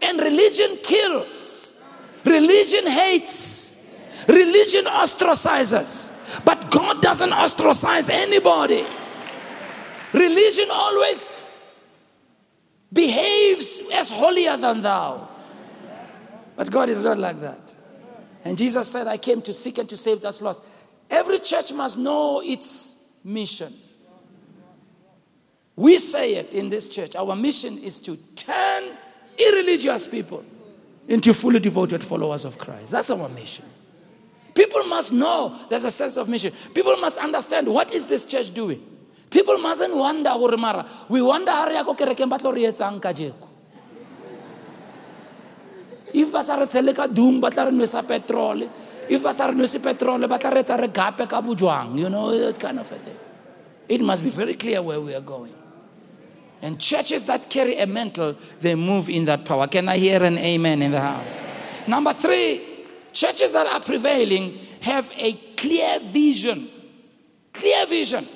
And 0.00 0.18
religion 0.18 0.78
kills. 0.82 1.74
Religion 2.24 2.86
hates. 2.86 3.76
Religion 4.26 4.86
ostracizes. 4.86 6.10
But 6.48 6.70
God 6.70 7.02
doesn't 7.02 7.30
ostracize 7.30 8.08
anybody. 8.08 8.82
Religion 10.14 10.68
always 10.72 11.28
behaves 12.90 13.82
as 13.92 14.10
holier 14.10 14.56
than 14.56 14.80
thou. 14.80 15.28
But 16.56 16.70
God 16.70 16.88
is 16.88 17.04
not 17.04 17.18
like 17.18 17.38
that. 17.42 17.74
And 18.46 18.56
Jesus 18.56 18.88
said, 18.88 19.06
I 19.06 19.18
came 19.18 19.42
to 19.42 19.52
seek 19.52 19.76
and 19.76 19.86
to 19.90 19.96
save 19.98 20.22
that's 20.22 20.40
lost. 20.40 20.62
Every 21.10 21.38
church 21.38 21.70
must 21.74 21.98
know 21.98 22.40
its 22.42 22.96
mission. 23.22 23.74
We 25.76 25.98
say 25.98 26.36
it 26.36 26.54
in 26.54 26.70
this 26.70 26.88
church. 26.88 27.14
Our 27.14 27.36
mission 27.36 27.76
is 27.76 28.00
to 28.00 28.16
turn 28.36 28.96
irreligious 29.36 30.08
people 30.08 30.46
into 31.08 31.34
fully 31.34 31.60
devoted 31.60 32.02
followers 32.02 32.46
of 32.46 32.56
Christ. 32.56 32.90
That's 32.90 33.10
our 33.10 33.28
mission. 33.28 33.66
People 34.58 34.90
must 34.90 35.12
know 35.12 35.54
there's 35.68 35.84
a 35.84 35.90
sense 35.90 36.16
of 36.16 36.28
mission. 36.28 36.52
People 36.74 36.96
must 36.96 37.16
understand 37.18 37.68
what 37.68 37.94
is 37.94 38.06
this 38.06 38.26
church 38.26 38.52
doing. 38.52 38.82
People 39.30 39.56
mustn't 39.58 39.94
wonder, 39.94 40.34
mara, 40.58 40.84
we 41.08 41.22
wonder 41.22 41.52
how 41.52 41.68
re 41.68 41.76
kerekeng 41.94 42.28
ba 42.28 42.38
tlo 42.38 42.52
re 42.52 42.62
etsang 42.62 43.00
kajeko. 43.00 43.46
If 46.12 46.32
ba 46.32 46.42
sa 46.42 46.56
re 46.56 46.66
tshele 46.66 46.92
ka 46.92 47.06
doom 47.06 47.40
ba 47.40 47.50
re 47.50 47.70
nwesa 47.70 48.02
petrol. 48.02 48.68
If 49.08 49.22
ba 49.22 49.32
sa 49.32 49.46
re 49.46 49.54
nwese 49.54 49.80
petrol 49.80 50.26
ba 50.26 50.38
tla 50.38 50.50
re 50.50 50.64
etsa 50.64 50.76
re 50.76 50.88
gape 50.88 51.28
ka 51.28 51.40
bojwang, 51.40 51.96
you 51.96 52.10
know, 52.10 52.36
that 52.36 52.58
kind 52.58 52.80
of 52.80 52.90
a 52.90 52.98
thing. 52.98 53.18
It 53.88 54.00
must 54.00 54.24
be 54.24 54.30
very 54.30 54.54
clear 54.54 54.82
where 54.82 55.00
we 55.00 55.14
are 55.14 55.20
going. 55.20 55.54
And 56.62 56.80
churches 56.80 57.22
that 57.30 57.48
carry 57.48 57.78
a 57.78 57.86
mantle, 57.86 58.34
they 58.58 58.74
move 58.74 59.08
in 59.08 59.24
that 59.26 59.44
power. 59.44 59.68
Can 59.68 59.88
I 59.88 59.98
hear 59.98 60.24
an 60.24 60.36
amen 60.36 60.82
in 60.82 60.90
the 60.90 61.00
house? 61.00 61.42
Number 61.86 62.12
three, 62.12 62.77
churches 63.12 63.52
that 63.52 63.66
are 63.66 63.80
prevailing 63.80 64.58
have 64.80 65.10
a 65.16 65.32
clear 65.56 65.98
vision. 66.00 66.68
Clear 67.52 67.86
vision. 67.86 68.26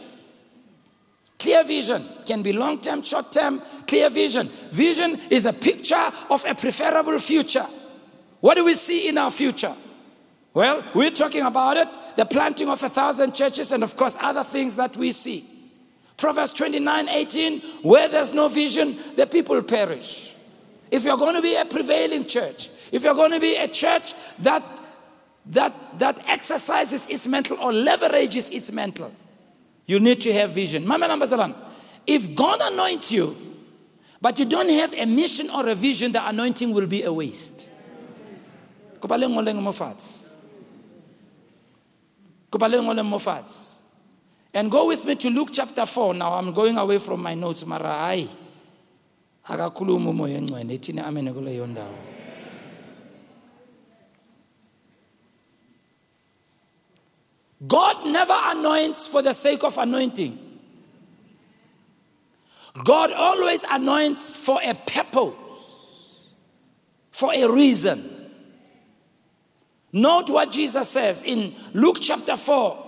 Clear 1.38 1.64
vision 1.64 2.06
can 2.24 2.42
be 2.42 2.52
long 2.52 2.80
term, 2.80 3.02
short 3.02 3.32
term, 3.32 3.62
clear 3.86 4.08
vision. 4.10 4.48
Vision 4.70 5.20
is 5.28 5.44
a 5.44 5.52
picture 5.52 6.12
of 6.30 6.44
a 6.46 6.54
preferable 6.54 7.18
future. 7.18 7.66
What 8.40 8.54
do 8.54 8.64
we 8.64 8.74
see 8.74 9.08
in 9.08 9.18
our 9.18 9.30
future? 9.30 9.74
Well, 10.54 10.84
we're 10.94 11.10
talking 11.10 11.44
about 11.44 11.76
it 11.78 11.88
the 12.16 12.26
planting 12.26 12.68
of 12.68 12.82
a 12.82 12.88
thousand 12.88 13.34
churches, 13.34 13.72
and 13.72 13.82
of 13.82 13.96
course, 13.96 14.16
other 14.20 14.44
things 14.44 14.76
that 14.76 14.96
we 14.96 15.12
see. 15.12 15.44
Proverbs 16.16 16.52
29 16.52 17.08
18, 17.08 17.60
where 17.82 18.08
there's 18.08 18.32
no 18.32 18.48
vision, 18.48 18.98
the 19.16 19.26
people 19.26 19.60
perish. 19.62 20.36
If 20.90 21.04
you're 21.04 21.16
going 21.16 21.34
to 21.34 21.42
be 21.42 21.56
a 21.56 21.64
prevailing 21.64 22.26
church, 22.26 22.68
if 22.92 23.02
you're 23.02 23.14
going 23.14 23.32
to 23.32 23.40
be 23.40 23.56
a 23.56 23.66
church 23.66 24.14
that, 24.38 24.62
that, 25.46 25.98
that 25.98 26.20
exercises 26.28 27.08
its 27.08 27.26
mantle 27.26 27.58
or 27.58 27.72
leverages 27.72 28.52
its 28.52 28.70
mantle, 28.70 29.12
you 29.86 29.98
need 29.98 30.20
to 30.20 30.32
have 30.32 30.50
vision. 30.50 30.86
Mama 30.86 31.08
Lambazalan, 31.08 31.54
if 32.06 32.34
God 32.34 32.60
anoints 32.62 33.10
you, 33.10 33.36
but 34.20 34.38
you 34.38 34.44
don't 34.44 34.68
have 34.68 34.92
a 34.94 35.06
mission 35.06 35.50
or 35.50 35.66
a 35.68 35.74
vision, 35.74 36.12
the 36.12 36.28
anointing 36.28 36.72
will 36.72 36.86
be 36.86 37.02
a 37.02 37.12
waste. 37.12 37.68
And 44.54 44.70
go 44.70 44.86
with 44.86 45.06
me 45.06 45.14
to 45.16 45.30
Luke 45.30 45.48
chapter 45.50 45.86
4. 45.86 46.14
Now 46.14 46.34
I'm 46.34 46.52
going 46.52 46.76
away 46.78 46.98
from 46.98 47.22
my 47.22 47.34
notes, 47.34 47.66
mara 47.66 47.88
hayi. 47.88 48.28
Akakhuluma 49.48 50.10
umoya 50.10 50.38
engcwele 50.38 50.74
ithini 50.74 51.00
amen 51.00 51.34
kuleyo 51.34 51.66
ndawo. 51.66 52.11
God 57.66 58.06
never 58.06 58.34
anoints 58.46 59.06
for 59.06 59.22
the 59.22 59.32
sake 59.32 59.62
of 59.62 59.78
anointing. 59.78 60.38
God 62.84 63.12
always 63.12 63.64
anoints 63.70 64.34
for 64.34 64.60
a 64.62 64.74
purpose, 64.74 65.34
for 67.10 67.32
a 67.34 67.46
reason. 67.46 68.30
Note 69.92 70.30
what 70.30 70.50
Jesus 70.50 70.88
says 70.88 71.22
in 71.22 71.54
Luke 71.74 71.98
chapter 72.00 72.36
4, 72.36 72.78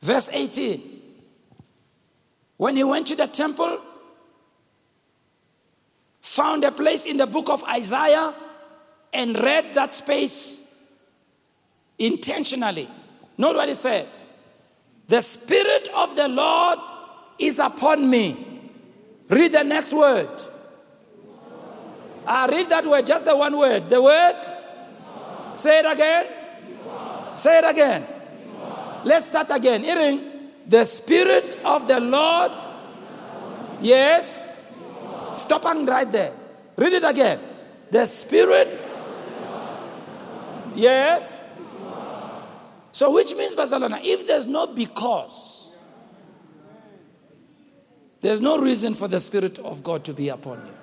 Verse 0.00 0.30
18. 0.32 0.97
When 2.58 2.76
he 2.76 2.84
went 2.84 3.06
to 3.06 3.16
the 3.16 3.26
temple, 3.26 3.80
found 6.20 6.64
a 6.64 6.72
place 6.72 7.06
in 7.06 7.16
the 7.16 7.26
book 7.26 7.48
of 7.48 7.64
Isaiah, 7.64 8.34
and 9.14 9.38
read 9.38 9.72
that 9.74 9.94
space 9.94 10.62
intentionally. 11.98 12.88
Note 13.38 13.56
what 13.56 13.68
it 13.68 13.76
says 13.76 14.28
The 15.06 15.22
Spirit 15.22 15.88
of 15.94 16.14
the 16.14 16.28
Lord 16.28 16.78
is 17.38 17.58
upon 17.58 18.10
me. 18.10 18.70
Read 19.28 19.52
the 19.52 19.62
next 19.62 19.94
word. 19.94 20.28
I 22.26 22.46
read 22.46 22.68
that 22.68 22.84
word, 22.84 23.06
just 23.06 23.24
the 23.24 23.36
one 23.36 23.56
word. 23.56 23.88
The 23.88 24.02
word? 24.02 24.42
Say 25.54 25.78
it 25.78 25.86
again. 25.86 26.26
Say 27.34 27.58
it 27.58 27.64
again. 27.64 28.06
Let's 29.04 29.26
start 29.26 29.46
again. 29.50 29.82
Hearing 29.84 30.37
the 30.68 30.84
Spirit 30.84 31.58
of 31.64 31.88
the 31.88 31.98
Lord. 31.98 32.52
Yes. 33.80 34.42
Stop 35.34 35.64
and 35.64 35.88
right 35.88 36.10
there. 36.10 36.34
Read 36.76 36.92
it 36.92 37.04
again. 37.04 37.40
The 37.90 38.04
Spirit. 38.06 38.80
Yes. 40.74 41.42
So, 42.92 43.12
which 43.12 43.34
means, 43.34 43.54
Barcelona, 43.54 43.98
if 44.02 44.26
there's 44.26 44.46
no 44.46 44.66
because, 44.66 45.70
there's 48.20 48.40
no 48.40 48.58
reason 48.58 48.94
for 48.94 49.08
the 49.08 49.20
Spirit 49.20 49.58
of 49.60 49.82
God 49.82 50.04
to 50.04 50.12
be 50.12 50.28
upon 50.28 50.66
you. 50.66 50.74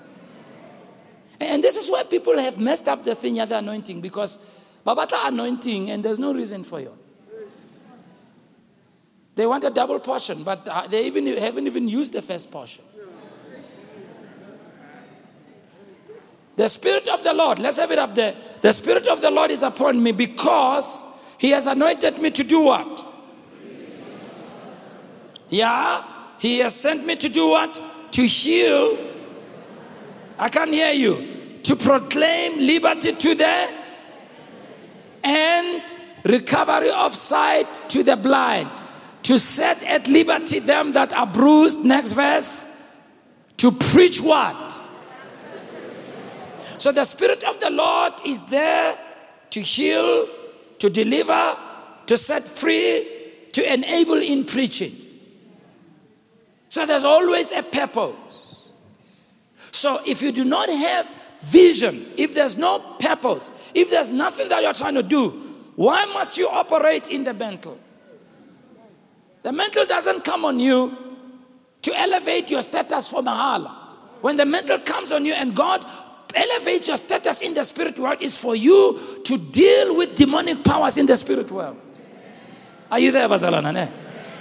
And 1.40 1.64
this 1.64 1.76
is 1.76 1.92
why 1.92 2.04
people 2.04 2.38
have 2.40 2.58
messed 2.58 2.88
up 2.88 3.04
the 3.04 3.14
thing, 3.14 3.36
the 3.36 3.58
anointing, 3.58 4.00
because 4.02 4.40
Babata 4.86 5.28
anointing, 5.28 5.90
and 5.90 6.04
there's 6.04 6.20
no 6.20 6.34
reason 6.34 6.64
for 6.64 6.80
you. 6.80 6.98
They 9.36 9.46
want 9.46 9.66
a 9.66 9.70
double 9.70 10.00
portion, 10.00 10.44
but 10.44 10.68
uh, 10.68 10.88
they 10.88 11.06
even 11.06 11.28
haven't 11.38 11.68
even 11.68 11.90
used 11.90 12.14
the 12.14 12.22
first 12.22 12.50
portion. 12.50 12.84
The 16.56 16.70
Spirit 16.70 17.10
of 17.10 17.22
the 17.22 17.34
Lord, 17.34 17.60
let's 17.60 17.78
have 17.78 17.92
it 17.92 18.00
up 18.00 18.16
there. 18.16 18.34
The 18.62 18.72
Spirit 18.72 19.08
of 19.08 19.20
the 19.20 19.30
Lord 19.30 19.52
is 19.52 19.62
upon 19.62 20.02
me 20.02 20.14
because 20.14 21.06
He 21.38 21.50
has 21.50 21.68
anointed 21.68 22.18
me 22.20 22.32
to 22.32 22.44
do 22.46 22.62
what? 22.62 23.06
Yeah, 25.50 26.04
He 26.40 26.60
has 26.60 26.74
sent 26.74 27.06
me 27.06 27.18
to 27.18 27.28
do 27.28 27.50
what? 27.50 27.80
To 28.12 28.26
heal. 28.26 28.98
I 30.40 30.48
can't 30.48 30.72
hear 30.72 30.94
you. 30.94 31.60
To 31.64 31.76
proclaim 31.76 32.60
liberty 32.60 33.12
to 33.12 33.36
the 33.36 33.70
and 35.26 35.94
recovery 36.24 36.92
of 36.92 37.16
sight 37.16 37.90
to 37.90 38.04
the 38.04 38.16
blind 38.16 38.70
to 39.26 39.40
set 39.40 39.82
at 39.82 40.08
liberty 40.08 40.60
them 40.60 40.92
that 40.92 41.12
are 41.12 41.26
bruised. 41.26 41.84
Next 41.84 42.14
verse. 42.14 42.68
To 43.58 43.72
preach 43.72 44.22
what? 44.22 44.82
So 46.78 46.92
the 46.92 47.06
Spirit 47.06 47.44
of 47.44 47.60
the 47.60 47.72
Lord 47.72 48.14
is 48.24 48.44
there 48.44 48.96
to 49.50 49.60
heal, 49.60 50.28
to 50.78 50.90
deliver, 50.92 51.58
to 52.06 52.18
set 52.18 52.48
free, 52.48 53.08
to 53.54 53.74
enable 53.74 54.22
in 54.22 54.46
preaching. 54.46 54.96
So 56.70 56.86
there's 56.86 57.06
always 57.06 57.52
a 57.52 57.64
purpose. 57.64 58.14
So 59.72 60.02
if 60.06 60.22
you 60.22 60.34
do 60.34 60.44
not 60.44 60.70
have 60.70 61.12
vision, 61.42 62.06
if 62.16 62.36
there's 62.36 62.58
no 62.58 62.78
purpose, 63.00 63.50
if 63.74 63.90
there's 63.90 64.12
nothing 64.12 64.50
that 64.50 64.62
you're 64.62 64.74
trying 64.74 64.96
to 64.96 65.04
do, 65.04 65.32
why 65.78 66.06
must 66.14 66.38
you 66.38 66.48
operate 66.48 67.10
in 67.10 67.24
the 67.24 67.34
mantle? 67.34 67.80
The 69.46 69.52
mantle 69.52 69.86
doesn't 69.86 70.24
come 70.24 70.44
on 70.44 70.60
you 70.60 70.98
to 71.84 71.96
elevate 71.96 72.50
your 72.50 72.64
status 72.64 73.12
for 73.12 73.22
mahala. 73.22 73.72
When 74.22 74.38
the 74.38 74.46
mantle 74.46 74.80
comes 74.80 75.12
on 75.12 75.24
you 75.24 75.34
and 75.34 75.56
God 75.56 75.86
elevates 76.34 76.88
your 76.88 76.98
status 76.98 77.42
in 77.42 77.54
the 77.54 77.64
spirit 77.64 78.00
world, 78.00 78.24
is 78.24 78.36
for 78.36 78.56
you 78.56 79.22
to 79.24 79.38
deal 79.38 79.96
with 79.96 80.16
demonic 80.16 80.64
powers 80.64 80.98
in 80.98 81.06
the 81.06 81.16
spirit 81.16 81.52
world. 81.52 81.80
Are 82.90 82.98
you 82.98 83.12
there, 83.12 83.30
Bazalana? 83.30 83.92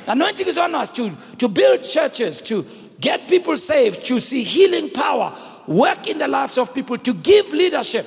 The 0.07 0.13
anointing 0.13 0.47
is 0.47 0.57
on 0.57 0.75
us 0.75 0.89
to, 0.93 1.15
to 1.37 1.49
build 1.49 1.83
churches, 1.83 2.41
to 2.41 2.67
get 2.99 3.29
people 3.29 3.59
saved, 3.59 4.07
to 4.07 4.19
see 4.19 4.43
healing 4.43 4.89
power, 4.89 5.37
work 5.67 6.07
in 6.07 6.17
the 6.17 6.29
lives 6.29 6.57
of 6.57 6.73
people, 6.75 6.97
to 6.97 7.13
give 7.13 7.53
leadership. 7.53 8.07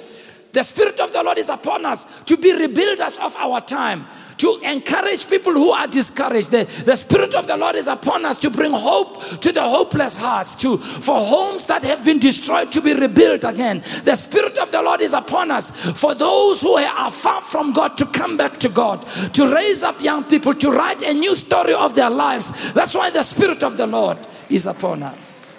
The 0.52 0.64
Spirit 0.64 1.00
of 1.00 1.14
the 1.14 1.22
Lord 1.22 1.38
is 1.38 1.50
upon 1.50 1.86
us 1.86 2.24
to 2.24 2.38
be 2.38 2.54
rebuilders 2.54 3.20
of 3.20 3.36
our 3.36 3.62
time, 3.62 4.08
to 4.38 4.60
encourage 4.64 5.28
people 5.30 5.54
who 5.54 5.72
are 5.72 5.88
discouraged. 5.88 6.52
The, 6.52 6.66
the 6.86 6.96
Spirit 6.96 7.34
of 7.34 7.48
the 7.48 7.58
Lord 7.58 7.76
is 7.76 7.88
upon 7.88 8.26
us 8.26 8.40
to 8.40 8.50
bring 8.50 8.72
hope 8.72 9.22
to 9.42 9.52
the 9.52 9.64
hopeless 9.64 10.18
hearts, 10.18 10.56
to 10.56 10.78
for 10.78 11.20
homes 11.20 11.66
that 11.66 11.84
have 11.84 12.06
been 12.06 12.20
destroyed 12.20 12.72
to 12.72 12.82
be 12.82 12.94
rebuilt 12.94 13.44
again. 13.44 13.84
The 14.04 14.16
Spirit 14.16 14.58
of 14.58 14.72
the 14.72 14.82
Lord 14.82 15.02
is 15.02 15.14
upon 15.14 15.52
us 15.52 15.72
for 15.72 16.14
those 16.16 16.62
who 16.62 16.76
are 16.76 17.12
far 17.12 17.42
from 17.42 17.74
God 17.74 17.98
to 17.98 18.06
come 18.06 18.38
back 18.38 18.58
to 18.58 18.70
God, 18.70 19.06
to 19.34 19.54
raise 19.54 19.84
up 19.84 20.02
young 20.02 20.24
people, 20.24 20.54
to 20.56 20.72
write 20.72 21.02
a 21.02 21.14
new 21.14 21.36
story 21.36 21.74
of 21.74 21.96
their 21.96 22.10
lives. 22.10 22.52
That's 22.74 22.96
why 22.96 23.10
the 23.10 23.24
Spirit 23.24 23.64
of 23.64 23.78
the 23.78 23.88
Lord 23.88 24.18
is 24.50 24.68
upon 24.68 25.04
us. 25.04 25.58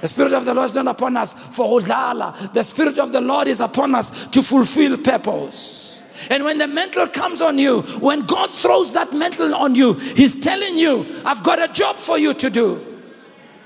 The 0.00 0.08
Spirit 0.08 0.32
of 0.32 0.44
the 0.44 0.54
Lord 0.54 0.70
is 0.70 0.76
not 0.76 0.86
upon 0.86 1.16
us 1.16 1.34
for 1.34 1.80
hodala. 1.80 2.52
The 2.52 2.62
Spirit 2.62 2.98
of 2.98 3.10
the 3.10 3.20
Lord 3.20 3.48
is 3.48 3.60
upon 3.60 3.94
us 3.94 4.26
to 4.26 4.42
fulfill 4.42 4.96
purpose. 4.98 5.87
And 6.30 6.44
when 6.44 6.58
the 6.58 6.66
mantle 6.66 7.06
comes 7.06 7.40
on 7.40 7.58
you, 7.58 7.82
when 8.00 8.26
God 8.26 8.50
throws 8.50 8.92
that 8.92 9.12
mantle 9.12 9.54
on 9.54 9.74
you, 9.74 9.94
He's 9.94 10.34
telling 10.34 10.76
you, 10.76 11.06
I've 11.24 11.42
got 11.42 11.62
a 11.62 11.68
job 11.68 11.96
for 11.96 12.18
you 12.18 12.34
to 12.34 12.50
do. 12.50 12.84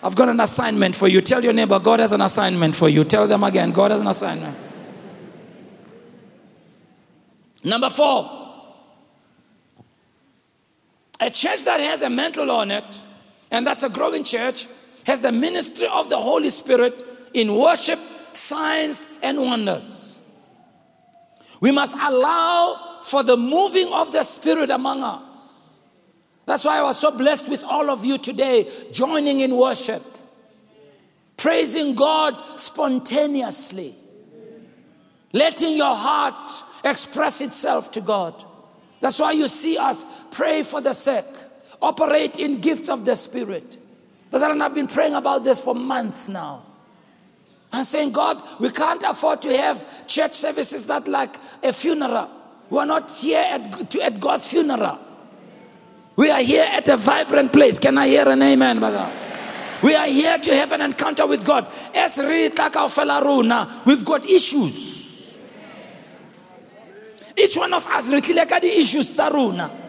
I've 0.02 0.16
got 0.16 0.28
an 0.28 0.40
assignment 0.40 0.96
for 0.96 1.06
you. 1.06 1.20
Tell 1.20 1.42
your 1.42 1.52
neighbor, 1.52 1.78
God 1.78 2.00
has 2.00 2.12
an 2.12 2.20
assignment 2.20 2.74
for 2.74 2.88
you. 2.88 3.04
Tell 3.04 3.26
them 3.26 3.44
again, 3.44 3.70
God 3.70 3.92
has 3.92 4.00
an 4.00 4.08
assignment. 4.08 4.56
Number 7.64 7.88
four, 7.88 8.42
a 11.20 11.30
church 11.30 11.62
that 11.64 11.78
has 11.78 12.02
a 12.02 12.10
mantle 12.10 12.50
on 12.50 12.72
it, 12.72 13.00
and 13.52 13.64
that's 13.64 13.84
a 13.84 13.88
growing 13.88 14.24
church, 14.24 14.66
has 15.06 15.20
the 15.20 15.30
ministry 15.30 15.86
of 15.92 16.08
the 16.08 16.20
Holy 16.20 16.50
Spirit 16.50 17.04
in 17.32 17.56
worship, 17.56 18.00
signs, 18.32 19.08
and 19.22 19.40
wonders. 19.40 20.11
We 21.62 21.70
must 21.70 21.94
allow 21.94 22.98
for 23.04 23.22
the 23.22 23.36
moving 23.36 23.92
of 23.92 24.10
the 24.10 24.24
Spirit 24.24 24.68
among 24.68 25.04
us. 25.04 25.84
That's 26.44 26.64
why 26.64 26.80
I 26.80 26.82
was 26.82 26.98
so 26.98 27.12
blessed 27.12 27.48
with 27.48 27.62
all 27.62 27.88
of 27.88 28.04
you 28.04 28.18
today 28.18 28.68
joining 28.90 29.38
in 29.38 29.56
worship, 29.56 30.02
praising 31.36 31.94
God 31.94 32.58
spontaneously, 32.58 33.94
letting 35.32 35.76
your 35.76 35.94
heart 35.94 36.50
express 36.82 37.40
itself 37.40 37.92
to 37.92 38.00
God. 38.00 38.44
That's 38.98 39.20
why 39.20 39.30
you 39.30 39.46
see 39.46 39.78
us 39.78 40.04
pray 40.32 40.64
for 40.64 40.80
the 40.80 40.94
sick, 40.94 41.26
operate 41.80 42.40
in 42.40 42.60
gifts 42.60 42.88
of 42.88 43.04
the 43.04 43.14
Spirit. 43.14 43.76
And 44.32 44.60
I've 44.60 44.74
been 44.74 44.88
praying 44.88 45.14
about 45.14 45.44
this 45.44 45.60
for 45.60 45.76
months 45.76 46.28
now 46.28 46.64
and 47.72 47.86
saying, 47.86 48.12
God, 48.12 48.42
we 48.60 48.70
can't 48.70 49.02
afford 49.02 49.42
to 49.42 49.56
have 49.56 50.06
church 50.06 50.34
services 50.34 50.86
that 50.86 51.08
like 51.08 51.36
a 51.62 51.72
funeral. 51.72 52.30
We're 52.68 52.84
not 52.84 53.10
here 53.10 53.44
at, 53.46 53.90
to, 53.90 54.02
at 54.02 54.20
God's 54.20 54.46
funeral. 54.46 54.98
We 56.16 56.30
are 56.30 56.42
here 56.42 56.66
at 56.68 56.88
a 56.88 56.96
vibrant 56.96 57.52
place. 57.52 57.78
Can 57.78 57.96
I 57.96 58.08
hear 58.08 58.28
an 58.28 58.42
amen, 58.42 58.78
brother? 58.78 59.10
We 59.82 59.94
are 59.94 60.06
here 60.06 60.38
to 60.38 60.54
have 60.54 60.72
an 60.72 60.80
encounter 60.82 61.26
with 61.26 61.44
God. 61.44 61.70
As 61.94 62.18
we've 63.84 64.04
got 64.04 64.24
issues. 64.28 65.36
Each 67.36 67.56
one 67.56 67.72
of 67.72 67.86
us, 67.86 68.08
the 68.08 68.20
issues, 68.78 69.10
Taruna. 69.10 69.81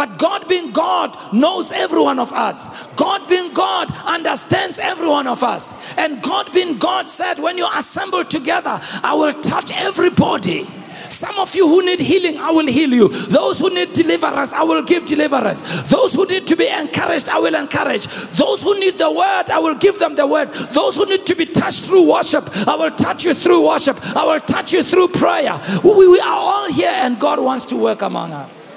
But 0.00 0.16
God 0.16 0.48
being 0.48 0.72
God 0.72 1.14
knows 1.30 1.72
every 1.72 2.00
one 2.00 2.18
of 2.18 2.32
us. 2.32 2.70
God 2.96 3.28
being 3.28 3.52
God 3.52 3.94
understands 4.06 4.78
every 4.78 5.06
one 5.06 5.26
of 5.26 5.42
us. 5.42 5.74
And 5.98 6.22
God 6.22 6.54
being 6.54 6.78
God 6.78 7.10
said, 7.10 7.38
when 7.38 7.58
you 7.58 7.68
assemble 7.74 8.24
together, 8.24 8.80
I 9.02 9.12
will 9.12 9.34
touch 9.42 9.70
everybody. 9.74 10.66
Some 11.10 11.38
of 11.38 11.54
you 11.54 11.68
who 11.68 11.84
need 11.84 12.00
healing, 12.00 12.38
I 12.38 12.50
will 12.50 12.66
heal 12.66 12.94
you. 12.94 13.08
Those 13.08 13.58
who 13.58 13.68
need 13.68 13.92
deliverance, 13.92 14.54
I 14.54 14.62
will 14.62 14.82
give 14.82 15.04
deliverance. 15.04 15.60
Those 15.90 16.14
who 16.14 16.24
need 16.24 16.46
to 16.46 16.56
be 16.56 16.66
encouraged, 16.66 17.28
I 17.28 17.38
will 17.38 17.54
encourage. 17.54 18.06
Those 18.38 18.62
who 18.62 18.80
need 18.80 18.96
the 18.96 19.12
word, 19.12 19.50
I 19.50 19.58
will 19.58 19.74
give 19.74 19.98
them 19.98 20.14
the 20.14 20.26
word. 20.26 20.54
Those 20.72 20.96
who 20.96 21.04
need 21.04 21.26
to 21.26 21.34
be 21.34 21.44
touched 21.44 21.84
through 21.84 22.10
worship, 22.10 22.48
I 22.66 22.74
will 22.74 22.92
touch 22.92 23.22
you 23.24 23.34
through 23.34 23.66
worship. 23.66 24.00
I 24.16 24.24
will 24.24 24.40
touch 24.40 24.72
you 24.72 24.82
through 24.82 25.08
prayer. 25.08 25.60
We, 25.84 26.08
we 26.08 26.20
are 26.20 26.38
all 26.38 26.72
here, 26.72 26.94
and 26.94 27.20
God 27.20 27.38
wants 27.38 27.66
to 27.66 27.76
work 27.76 28.00
among 28.00 28.32
us. 28.32 28.69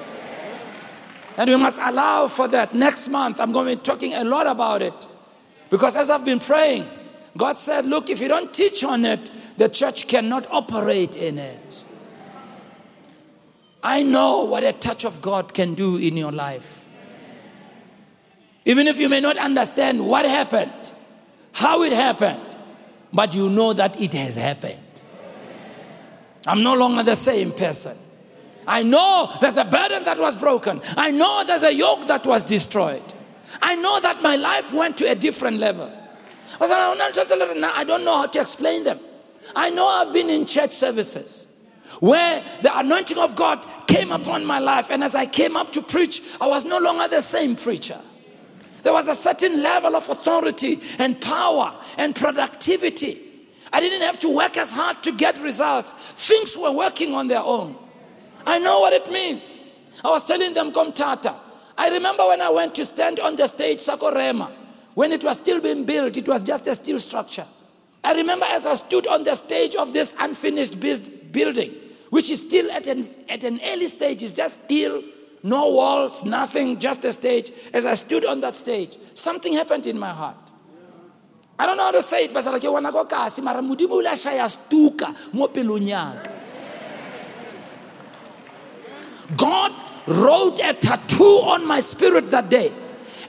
And 1.38 1.50
we 1.50 1.56
must 1.56 1.80
allow 1.82 2.28
for 2.28 2.48
that. 2.50 2.74
Next 2.74 3.08
month, 3.08 3.40
I'm 3.40 3.52
going 3.52 3.68
to 3.68 3.76
be 3.76 3.82
talking 3.82 4.14
a 4.14 4.24
lot 4.24 4.48
about 4.48 4.82
it. 4.82 4.94
Because 5.70 5.96
as 5.96 6.10
I've 6.10 6.26
been 6.26 6.40
praying, 6.40 6.88
God 7.36 7.58
said, 7.58 7.86
Look, 7.86 8.10
if 8.10 8.22
you 8.22 8.28
don't 8.28 8.54
teach 8.54 8.84
on 8.84 9.06
it, 9.06 9.32
the 9.58 9.68
church 9.68 10.08
cannot 10.08 10.48
operate 10.52 11.16
in 11.16 11.40
it. 11.40 11.84
I 13.84 14.04
know 14.04 14.46
what 14.46 14.64
a 14.64 14.72
touch 14.72 15.04
of 15.04 15.22
God 15.22 15.54
can 15.54 15.74
do 15.74 15.98
in 15.98 16.16
your 16.16 16.32
life. 16.32 16.88
Even 18.66 18.88
if 18.88 18.98
you 18.98 19.10
may 19.10 19.20
not 19.20 19.38
understand 19.38 20.08
what 20.08 20.26
happened, 20.26 20.94
how 21.52 21.84
it 21.84 21.92
happened, 21.92 22.58
but 23.12 23.36
you 23.36 23.50
know 23.50 23.74
that 23.74 24.00
it 24.00 24.14
has 24.14 24.36
happened. 24.36 24.80
I'm 26.48 26.64
no 26.64 26.76
longer 26.76 27.04
the 27.04 27.16
same 27.16 27.52
person. 27.52 27.98
I 28.68 28.84
know 28.84 29.32
there's 29.42 29.58
a 29.58 29.66
burden 29.66 30.04
that 30.06 30.18
was 30.18 30.38
broken. 30.38 30.82
I 30.96 31.12
know 31.12 31.44
there's 31.46 31.64
a 31.64 31.74
yoke 31.74 32.08
that 32.08 32.26
was 32.26 32.44
destroyed. 32.44 33.04
I 33.62 33.76
know 33.76 34.00
that 34.00 34.22
my 34.22 34.36
life 34.36 34.74
went 34.74 34.98
to 34.98 35.10
a 35.10 35.16
different 35.16 35.58
level. 35.58 35.92
I 36.60 37.84
don't 37.86 38.06
know 38.06 38.16
how 38.16 38.28
to 38.28 38.42
explain 38.42 38.84
them. 38.84 39.00
I 39.56 39.70
know 39.70 39.86
I've 39.86 40.14
been 40.14 40.30
in 40.30 40.46
church 40.46 40.72
services 40.72 41.48
where 42.00 42.44
the 42.62 42.78
anointing 42.78 43.18
of 43.18 43.36
God 43.36 43.66
came 43.88 44.12
upon 44.12 44.46
my 44.46 44.60
life, 44.60 44.90
and 44.90 45.04
as 45.04 45.14
I 45.14 45.26
came 45.26 45.56
up 45.56 45.72
to 45.74 45.82
preach, 45.82 46.22
I 46.42 46.48
was 46.48 46.66
no 46.66 46.80
longer 46.80 47.08
the 47.08 47.22
same 47.22 47.56
preacher. 47.56 48.00
There 48.82 48.94
was 48.94 49.08
a 49.08 49.16
certain 49.16 49.62
level 49.62 49.96
of 49.96 50.10
authority 50.10 50.82
and 50.98 51.20
power 51.22 51.74
and 51.98 52.16
productivity. 52.16 53.20
I 53.72 53.80
didn't 53.80 54.02
have 54.02 54.20
to 54.22 54.36
work 54.36 54.58
as 54.58 54.72
hard 54.72 55.04
to 55.04 55.12
get 55.12 55.40
results, 55.40 55.94
things 55.94 56.58
were 56.58 56.72
working 56.72 57.14
on 57.14 57.28
their 57.28 57.44
own. 57.44 57.76
I 58.46 58.60
know 58.60 58.80
what 58.80 58.94
it 58.94 59.12
means. 59.12 59.80
I 60.04 60.10
was 60.10 60.26
telling 60.26 60.54
them, 60.54 60.72
Komtata. 60.72 61.36
I 61.78 61.90
remember 61.90 62.28
when 62.28 62.42
I 62.42 62.50
went 62.50 62.76
to 62.76 62.86
stand 62.86 63.20
on 63.20 63.36
the 63.36 63.48
stage, 63.48 63.80
Sakorema, 63.80 64.52
when 64.94 65.12
it 65.12 65.24
was 65.24 65.38
still 65.38 65.60
being 65.60 65.86
built, 65.86 66.18
it 66.18 66.28
was 66.28 66.44
just 66.44 66.68
a 66.68 66.76
steel 66.76 67.00
structure. 67.00 67.48
I 68.04 68.14
remember 68.14 68.46
as 68.50 68.66
I 68.66 68.76
stood 68.76 69.08
on 69.08 69.24
the 69.24 69.34
stage 69.36 69.76
of 69.76 69.94
this 69.94 70.14
unfinished 70.20 70.80
building, 70.80 71.74
which 72.10 72.30
is 72.30 72.42
still 72.42 72.70
at 72.72 72.86
an, 72.86 73.10
at 73.30 73.44
an 73.44 73.60
early 73.66 73.88
stage, 73.88 74.22
it's 74.22 74.34
just 74.34 74.66
steel, 74.66 75.02
no 75.42 75.70
walls, 75.70 76.26
nothing, 76.26 76.80
just 76.80 77.06
a 77.06 77.12
stage. 77.12 77.52
As 77.74 77.86
I 77.86 77.96
stood 77.96 78.26
on 78.26 78.42
that 78.42 78.58
stage, 78.58 78.98
something 79.14 79.54
happened 79.54 79.88
in 79.88 79.98
my 79.98 80.12
heart. 80.12 80.38
I 81.58 81.66
don't 81.66 81.78
know 81.78 81.84
how 81.84 81.92
to 81.92 82.02
say 82.02 82.26
it, 82.26 82.34
but 82.34 82.46
like, 82.46 83.10
kasi, 83.10 83.42
mara 83.42 83.62
mudimu 83.62 84.04
shaya 84.04 84.50
stuka, 84.50 85.16
mo 85.34 85.48
pelonyaka. 85.48 86.33
God 89.38 89.72
wrote 90.08 90.60
a 90.60 90.74
tattoo 90.74 91.42
on 91.44 91.68
my 91.68 91.80
spirit 91.80 92.30
that 92.32 92.50
day. 92.50 92.74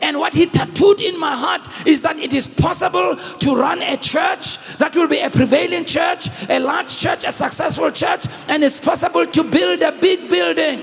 And 0.03 0.19
what 0.19 0.35
he 0.35 0.47
tattooed 0.47 1.01
in 1.01 1.19
my 1.19 1.35
heart 1.35 1.67
is 1.87 2.03
that 2.03 2.19
it 2.19 2.33
is 2.33 2.47
possible 2.47 3.17
to 3.17 3.55
run 3.55 3.81
a 3.81 3.97
church 3.97 4.59
that 4.77 4.95
will 4.95 5.09
be 5.09 5.21
a 5.21 5.31
prevailing 5.31 5.85
church, 5.85 6.29
a 6.51 6.59
large 6.59 6.97
church, 6.97 7.25
a 7.25 7.33
successful 7.33 7.91
church, 7.91 8.27
and 8.49 8.63
it's 8.63 8.79
possible 8.79 9.25
to 9.25 9.45
build 9.45 9.83
a 9.83 9.93
big 9.93 10.29
building. 10.29 10.83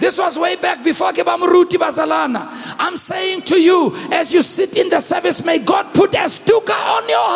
This 0.00 0.18
was 0.18 0.38
way 0.38 0.56
back 0.56 0.82
before 0.82 1.12
Kebamuruti 1.12 1.78
Bazalana. 1.78 2.48
I'm 2.78 2.96
saying 2.96 3.42
to 3.42 3.60
you, 3.60 3.94
as 4.10 4.34
you 4.34 4.42
sit 4.42 4.76
in 4.76 4.88
the 4.88 5.00
service, 5.00 5.44
may 5.44 5.58
God 5.58 5.94
put 5.94 6.14
a 6.14 6.28
stuka 6.28 6.72
on 6.72 7.08
your 7.08 7.26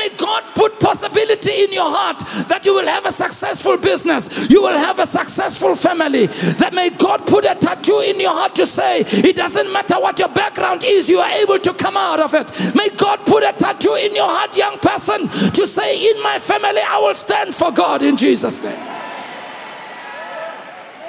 May 0.00 0.08
God 0.16 0.44
put 0.54 0.80
possibility 0.80 1.64
in 1.64 1.74
your 1.74 1.90
heart 1.92 2.20
that 2.48 2.64
you 2.64 2.72
will 2.72 2.86
have 2.86 3.04
a 3.04 3.12
successful 3.12 3.76
business, 3.76 4.48
you 4.48 4.62
will 4.62 4.78
have 4.78 4.98
a 4.98 5.06
successful 5.06 5.76
family. 5.76 6.26
That 6.56 6.72
may 6.72 6.88
God 6.88 7.26
put 7.26 7.44
a 7.44 7.54
tattoo 7.54 8.00
in 8.00 8.18
your 8.18 8.30
heart 8.30 8.54
to 8.54 8.64
say, 8.64 9.00
it 9.00 9.36
doesn't 9.36 9.70
matter 9.70 10.00
what 10.00 10.18
your 10.18 10.30
background 10.30 10.84
is, 10.84 11.10
you 11.10 11.18
are 11.18 11.30
able 11.32 11.58
to 11.58 11.74
come 11.74 11.98
out 11.98 12.18
of 12.18 12.32
it. 12.32 12.50
May 12.74 12.88
God 12.88 13.26
put 13.26 13.42
a 13.42 13.52
tattoo 13.52 13.92
in 13.92 14.16
your 14.16 14.26
heart, 14.26 14.56
young 14.56 14.78
person, 14.78 15.28
to 15.28 15.66
say, 15.66 16.10
in 16.10 16.22
my 16.22 16.38
family, 16.38 16.80
I 16.80 16.98
will 16.98 17.14
stand 17.14 17.54
for 17.54 17.70
God 17.70 18.02
in 18.02 18.16
Jesus' 18.16 18.62
name. 18.62 18.72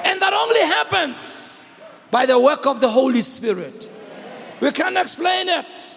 And 0.04 0.20
that 0.20 0.34
only 0.34 0.60
happens 0.60 1.62
by 2.10 2.26
the 2.26 2.38
work 2.38 2.66
of 2.66 2.80
the 2.80 2.90
Holy 2.90 3.22
Spirit. 3.22 3.90
We 4.60 4.70
can't 4.70 4.98
explain 4.98 5.48
it. 5.48 5.96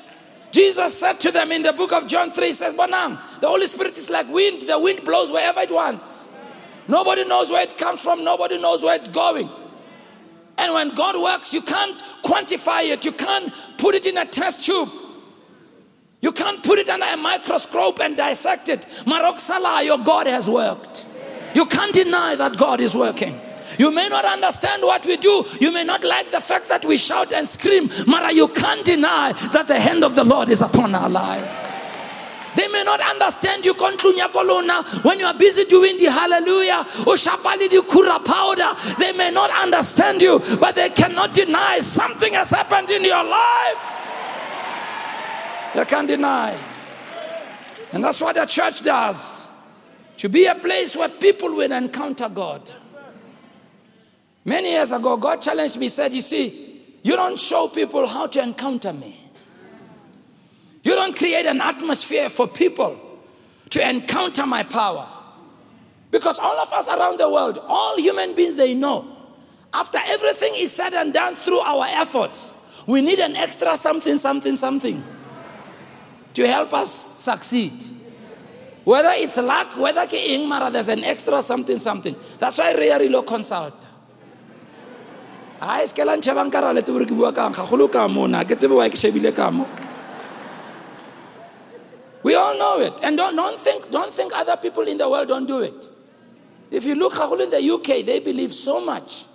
Jesus 0.55 0.97
said 0.97 1.19
to 1.19 1.33
them 1.33 1.51
in 1.51 1.63
the 1.63 1.73
book 1.73 1.91
of 1.91 2.07
John 2.07 2.31
3, 2.31 2.53
says, 2.53 2.73
Bonang, 2.73 3.19
the 3.41 3.47
Holy 3.49 3.67
Spirit 3.67 3.97
is 3.97 4.09
like 4.09 4.29
wind. 4.29 4.61
The 4.61 4.79
wind 4.79 5.03
blows 5.03 5.29
wherever 5.29 5.59
it 5.59 5.69
wants. 5.69 6.29
Nobody 6.87 7.25
knows 7.25 7.51
where 7.51 7.63
it 7.63 7.77
comes 7.77 7.99
from. 7.99 8.23
Nobody 8.23 8.57
knows 8.57 8.81
where 8.81 8.95
it's 8.95 9.09
going. 9.09 9.49
And 10.57 10.73
when 10.73 10.95
God 10.95 11.21
works, 11.21 11.53
you 11.53 11.61
can't 11.61 12.01
quantify 12.23 12.89
it. 12.89 13.03
You 13.03 13.11
can't 13.11 13.53
put 13.77 13.95
it 13.95 14.05
in 14.05 14.17
a 14.17 14.25
test 14.25 14.63
tube. 14.63 14.89
You 16.21 16.31
can't 16.31 16.63
put 16.63 16.79
it 16.79 16.87
under 16.87 17.05
a 17.05 17.17
microscope 17.17 17.99
and 17.99 18.15
dissect 18.15 18.69
it. 18.69 18.83
Marok 19.05 19.39
Salah, 19.39 19.83
your 19.83 19.97
God 19.97 20.25
has 20.25 20.49
worked. 20.49 21.05
You 21.53 21.65
can't 21.65 21.93
deny 21.93 22.37
that 22.37 22.55
God 22.55 22.79
is 22.79 22.95
working. 22.95 23.41
You 23.79 23.91
may 23.91 24.09
not 24.09 24.25
understand 24.25 24.83
what 24.83 25.05
we 25.05 25.17
do. 25.17 25.45
You 25.59 25.71
may 25.71 25.83
not 25.83 26.03
like 26.03 26.31
the 26.31 26.41
fact 26.41 26.69
that 26.69 26.85
we 26.85 26.97
shout 26.97 27.33
and 27.33 27.47
scream. 27.47 27.89
Mara, 28.07 28.31
you 28.31 28.47
can't 28.49 28.85
deny 28.85 29.33
that 29.53 29.67
the 29.67 29.79
hand 29.79 30.03
of 30.03 30.15
the 30.15 30.23
Lord 30.23 30.49
is 30.49 30.61
upon 30.61 30.95
our 30.95 31.09
lives. 31.09 31.65
They 32.55 32.69
may 32.69 32.83
not 32.83 33.01
understand 33.01 33.65
you 33.65 33.73
when 33.73 35.19
you 35.19 35.25
are 35.25 35.33
busy 35.33 35.65
doing 35.65 35.97
the 35.97 36.05
hallelujah 36.05 36.85
or 36.99 37.15
shapali 37.15 37.69
the 37.69 37.83
kura 37.87 38.19
powder. 38.19 38.73
They 38.97 39.11
may 39.11 39.29
not 39.31 39.51
understand 39.51 40.21
you, 40.21 40.39
but 40.59 40.75
they 40.75 40.89
cannot 40.89 41.33
deny 41.33 41.79
something 41.79 42.33
has 42.33 42.51
happened 42.51 42.89
in 42.89 43.03
your 43.03 43.23
life. 43.23 43.91
They 45.75 45.83
can't 45.85 46.07
deny. 46.07 46.57
And 47.91 48.03
that's 48.03 48.21
what 48.21 48.35
the 48.35 48.45
church 48.45 48.81
does. 48.81 49.47
To 50.17 50.29
be 50.29 50.45
a 50.45 50.55
place 50.55 50.95
where 50.95 51.09
people 51.09 51.53
will 51.53 51.71
encounter 51.71 52.29
God. 52.29 52.73
Many 54.45 54.73
years 54.73 54.91
ago, 54.91 55.17
God 55.17 55.41
challenged 55.41 55.77
me, 55.77 55.87
said, 55.87 56.13
You 56.13 56.21
see, 56.21 56.83
you 57.03 57.15
don't 57.15 57.39
show 57.39 57.67
people 57.67 58.05
how 58.05 58.27
to 58.27 58.41
encounter 58.41 58.93
me. 58.93 59.19
You 60.83 60.93
don't 60.93 61.17
create 61.17 61.47
an 61.47 61.61
atmosphere 61.61 62.29
for 62.29 62.47
people 62.47 62.99
to 63.71 63.89
encounter 63.89 64.45
my 64.45 64.61
power. 64.61 65.07
Because 66.11 66.37
all 66.37 66.57
of 66.59 66.71
us 66.71 66.87
around 66.87 67.17
the 67.17 67.27
world, 67.27 67.57
all 67.67 67.97
human 67.97 68.35
beings, 68.35 68.55
they 68.55 68.75
know. 68.75 69.11
After 69.73 69.97
everything 70.05 70.53
is 70.55 70.71
said 70.71 70.93
and 70.93 71.11
done 71.11 71.33
through 71.33 71.59
our 71.59 71.85
efforts, 71.87 72.53
we 72.85 73.01
need 73.01 73.19
an 73.19 73.35
extra 73.35 73.75
something, 73.75 74.17
something, 74.19 74.55
something 74.55 75.03
to 76.35 76.47
help 76.47 76.73
us 76.73 76.91
succeed. 76.91 77.73
Whether 78.83 79.11
it's 79.13 79.37
luck, 79.37 79.75
whether 79.75 80.05
there's 80.05 80.89
an 80.89 81.03
extra 81.03 81.41
something, 81.41 81.79
something. 81.79 82.15
That's 82.37 82.59
why 82.59 82.73
Ray 82.73 83.09
Low 83.09 83.23
consult. 83.23 83.84
Gore 85.61 87.05
ke 87.05 87.15
bua 87.15 87.31
kang 87.31 87.53
gagolo 87.53 87.91
ka 87.91 88.07
mona 88.07 88.43
ke 88.43 88.55
tsebe 88.55 88.75
wa 88.75 88.87
ke 88.89 88.95
shebile 88.95 89.35
ka 89.35 89.49
mo 89.49 89.65
we 92.25 92.33
all 92.33 92.57
know 92.57 92.79
it. 92.79 92.93
And 93.03 93.15
don't, 93.15 93.35
don't, 93.35 93.59
think, 93.59 93.91
don't 93.91 94.11
think 94.11 94.35
other 94.35 94.57
people 94.57 94.81
in 94.87 94.97
the 94.97 95.07
world 95.07 95.27
don't 95.27 95.45
do 95.45 95.59
it. 95.59 95.87
If 96.71 96.83
you 96.83 96.95
look 96.95 97.13
in 97.13 97.51
the 97.51 97.71
UK, 97.71 98.03
they 98.03 98.19
believe 98.19 98.51
so 98.51 98.83
much 98.83 99.25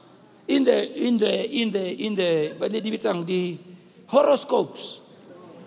in 0.48 0.64
the, 0.64 0.92
in 1.00 1.16
the, 1.16 1.48
in 1.48 1.70
the, 1.70 2.04
in 2.04 2.14
the, 2.16 2.56
the 2.58 3.58
horoscopes. 4.08 4.98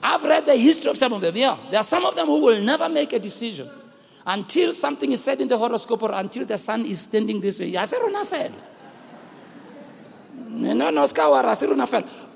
I've 0.04 0.22
read 0.26 0.46
the 0.46 0.58
history 0.58 0.92
of 0.92 0.98
some 0.98 1.14
of 1.14 1.22
them. 1.22 1.38
Yeah, 1.38 1.58
there 1.72 1.80
are 1.80 1.86
some 1.86 2.04
of 2.04 2.14
them 2.14 2.26
who 2.26 2.42
will 2.42 2.62
never 2.62 2.90
make 2.90 3.14
a 3.14 3.20
decision 3.20 3.70
until 4.28 4.74
something 4.74 5.10
is 5.14 5.24
said 5.24 5.40
in 5.40 5.48
the 5.48 5.58
horoscope 5.58 6.04
or 6.04 6.12
until 6.12 6.44
the 6.44 6.58
sun 6.58 6.86
is 6.86 7.00
standing 7.00 7.40
this 7.40 7.58
way. 7.58 7.68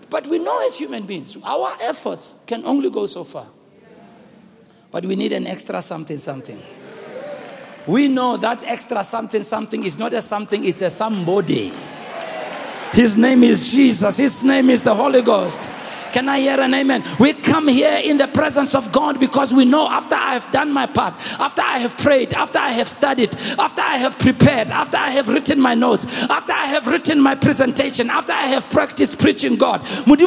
But 0.09 0.27
we 0.27 0.39
know 0.39 0.65
as 0.65 0.77
human 0.77 1.05
beings, 1.05 1.37
our 1.43 1.75
efforts 1.81 2.35
can 2.45 2.65
only 2.65 2.89
go 2.89 3.05
so 3.05 3.23
far. 3.23 3.47
But 4.91 5.05
we 5.05 5.15
need 5.15 5.33
an 5.33 5.47
extra 5.47 5.81
something, 5.81 6.17
something. 6.17 6.61
We 7.85 8.07
know 8.07 8.37
that 8.37 8.63
extra 8.63 9.03
something, 9.03 9.43
something 9.43 9.83
is 9.83 9.97
not 9.97 10.13
a 10.13 10.21
something, 10.21 10.63
it's 10.65 10.81
a 10.81 10.89
somebody. 10.89 11.73
His 12.91 13.17
name 13.17 13.43
is 13.43 13.71
Jesus, 13.71 14.17
His 14.17 14.43
name 14.43 14.69
is 14.69 14.81
the 14.83 14.95
Holy 14.95 15.21
Ghost. 15.21 15.69
Can 16.17 16.27
I 16.29 16.39
hear 16.39 16.59
an 16.59 16.73
amen? 16.73 17.03
We 17.19 17.33
come 17.33 17.67
here 17.67 18.01
in 18.03 18.17
the 18.17 18.27
presence 18.27 18.73
of 18.73 18.91
God 18.91 19.19
because 19.19 19.53
we 19.53 19.65
know 19.65 19.87
after 19.87 20.15
I 20.15 20.33
have 20.33 20.51
done 20.51 20.73
my 20.73 20.87
part, 20.87 21.13
after 21.39 21.61
I 21.61 21.77
have 21.77 21.95
prayed, 21.95 22.33
after 22.33 22.57
I 22.57 22.71
have 22.71 22.87
studied, 22.87 23.35
after 23.59 23.81
I 23.81 23.97
have 23.97 24.17
prepared, 24.17 24.71
after 24.71 24.97
I 24.97 25.11
have 25.11 25.27
written 25.27 25.61
my 25.61 25.75
notes, 25.75 26.05
after 26.23 26.53
I 26.53 26.65
have 26.65 26.87
written 26.87 27.21
my 27.21 27.35
presentation, 27.35 28.09
after 28.09 28.31
I 28.31 28.47
have 28.47 28.67
practiced 28.71 29.19
preaching 29.19 29.57
God, 29.57 29.83
let 30.07 30.19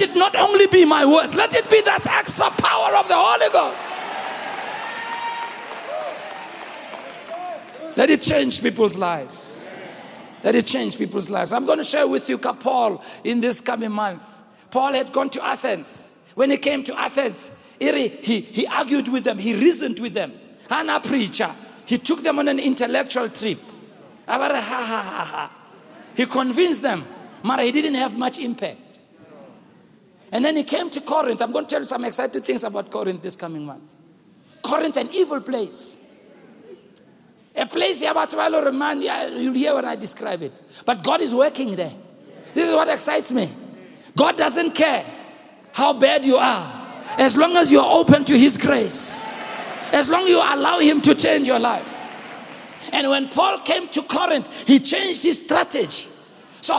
it 0.00 0.16
not 0.16 0.34
only 0.34 0.66
be 0.66 0.84
my 0.84 1.04
words, 1.06 1.36
let 1.36 1.54
it 1.54 1.70
be 1.70 1.80
that 1.82 2.04
extra 2.08 2.50
power 2.50 2.96
of 2.96 3.06
the 3.06 3.14
Holy 3.16 3.48
Ghost. 3.52 3.78
Let 7.96 8.10
it 8.10 8.22
change 8.22 8.60
people's 8.60 8.96
lives 8.96 9.57
that 10.42 10.54
it 10.54 10.66
changed 10.66 10.98
people's 10.98 11.28
lives. 11.28 11.52
I'm 11.52 11.66
going 11.66 11.78
to 11.78 11.84
share 11.84 12.06
with 12.06 12.28
you 12.28 12.38
Paul 12.38 13.02
in 13.24 13.40
this 13.40 13.60
coming 13.60 13.92
month. 13.92 14.22
Paul 14.70 14.92
had 14.92 15.12
gone 15.12 15.30
to 15.30 15.44
Athens. 15.44 16.12
When 16.34 16.50
he 16.50 16.56
came 16.56 16.84
to 16.84 16.98
Athens, 16.98 17.50
he, 17.80 18.08
he, 18.08 18.40
he 18.40 18.66
argued 18.66 19.08
with 19.08 19.24
them, 19.24 19.38
he 19.38 19.54
reasoned 19.54 19.98
with 19.98 20.14
them. 20.14 20.32
And 20.70 20.90
a 20.90 21.00
preacher, 21.00 21.50
he 21.86 21.98
took 21.98 22.22
them 22.22 22.38
on 22.38 22.48
an 22.48 22.58
intellectual 22.58 23.28
trip. 23.28 23.60
He 26.14 26.26
convinced 26.26 26.82
them, 26.82 27.06
but 27.42 27.60
he 27.60 27.72
didn't 27.72 27.94
have 27.94 28.16
much 28.16 28.38
impact. 28.38 28.98
And 30.30 30.44
then 30.44 30.56
he 30.56 30.62
came 30.64 30.90
to 30.90 31.00
Corinth. 31.00 31.40
I'm 31.40 31.52
going 31.52 31.64
to 31.64 31.70
tell 31.70 31.80
you 31.80 31.86
some 31.86 32.04
exciting 32.04 32.42
things 32.42 32.62
about 32.62 32.90
Corinth 32.90 33.22
this 33.22 33.34
coming 33.36 33.64
month. 33.64 33.82
Corinth, 34.62 34.96
an 34.96 35.08
evil 35.12 35.40
place. 35.40 35.97
A 37.58 37.66
place 37.66 38.02
Yabatwalo 38.02 38.72
man, 38.74 39.02
you'll 39.02 39.52
hear 39.52 39.74
when 39.74 39.84
I 39.84 39.96
describe 39.96 40.42
it. 40.42 40.52
But 40.84 41.02
God 41.02 41.20
is 41.20 41.34
working 41.34 41.74
there. 41.74 41.92
This 42.54 42.68
is 42.68 42.74
what 42.74 42.88
excites 42.88 43.32
me. 43.32 43.50
God 44.16 44.36
doesn't 44.36 44.74
care 44.74 45.04
how 45.72 45.92
bad 45.92 46.24
you 46.24 46.36
are, 46.36 47.04
as 47.18 47.36
long 47.36 47.56
as 47.56 47.70
you're 47.70 47.84
open 47.84 48.24
to 48.24 48.38
His 48.38 48.56
grace, 48.56 49.24
as 49.92 50.08
long 50.08 50.24
as 50.24 50.30
you 50.30 50.38
allow 50.38 50.78
Him 50.78 51.00
to 51.02 51.14
change 51.14 51.46
your 51.46 51.58
life. 51.58 51.94
And 52.92 53.08
when 53.08 53.28
Paul 53.28 53.60
came 53.60 53.88
to 53.88 54.02
Corinth, 54.02 54.66
he 54.66 54.78
changed 54.78 55.22
his 55.22 55.42
strategy. 55.42 56.08
So, 56.60 56.74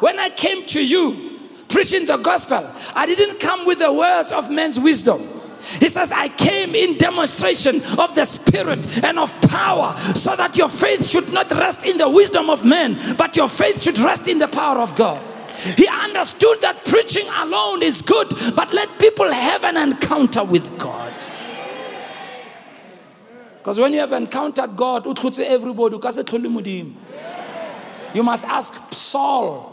when 0.00 0.18
I 0.18 0.30
came 0.34 0.66
to 0.66 0.84
you 0.84 1.38
preaching 1.68 2.06
the 2.06 2.16
gospel, 2.16 2.70
I 2.94 3.06
didn't 3.06 3.38
come 3.40 3.66
with 3.66 3.78
the 3.78 3.92
words 3.92 4.32
of 4.32 4.50
men's 4.50 4.78
wisdom. 4.78 5.39
He 5.78 5.88
says, 5.88 6.12
I 6.12 6.28
came 6.28 6.74
in 6.74 6.98
demonstration 6.98 7.82
of 7.98 8.14
the 8.14 8.24
Spirit 8.24 9.04
and 9.04 9.18
of 9.18 9.32
power 9.42 9.96
so 10.14 10.36
that 10.36 10.56
your 10.56 10.68
faith 10.68 11.06
should 11.06 11.32
not 11.32 11.50
rest 11.52 11.86
in 11.86 11.98
the 11.98 12.08
wisdom 12.08 12.50
of 12.50 12.64
men, 12.64 12.98
but 13.16 13.36
your 13.36 13.48
faith 13.48 13.82
should 13.82 13.98
rest 13.98 14.28
in 14.28 14.38
the 14.38 14.48
power 14.48 14.78
of 14.78 14.94
God. 14.96 15.20
He 15.76 15.86
understood 15.86 16.60
that 16.62 16.84
preaching 16.86 17.26
alone 17.28 17.82
is 17.82 18.02
good, 18.02 18.28
but 18.54 18.72
let 18.72 18.98
people 18.98 19.30
have 19.30 19.64
an 19.64 19.76
encounter 19.76 20.42
with 20.42 20.78
God. 20.78 21.12
Because 23.58 23.78
when 23.78 23.92
you 23.92 24.00
have 24.00 24.12
encountered 24.12 24.74
God, 24.74 25.06
everybody, 25.38 25.96
you 28.14 28.22
must 28.22 28.44
ask 28.46 28.92
Saul 28.92 29.70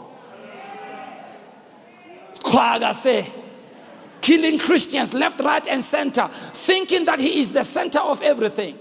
killing 4.20 4.58
Christians 4.58 5.14
left, 5.14 5.40
right, 5.40 5.66
and 5.66 5.84
center, 5.84 6.28
thinking 6.52 7.04
that 7.06 7.18
he 7.18 7.40
is 7.40 7.52
the 7.52 7.64
center 7.64 8.00
of 8.00 8.22
everything, 8.22 8.78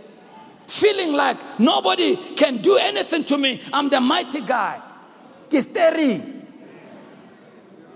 feeling 0.67 1.13
like 1.13 1.59
nobody 1.59 2.15
can 2.35 2.57
do 2.57 2.77
anything 2.77 3.23
to 3.25 3.37
me. 3.37 3.61
I'm 3.73 3.89
the 3.89 4.01
mighty 4.01 4.41
guy. 4.41 4.81
Kisteri. 5.49 6.35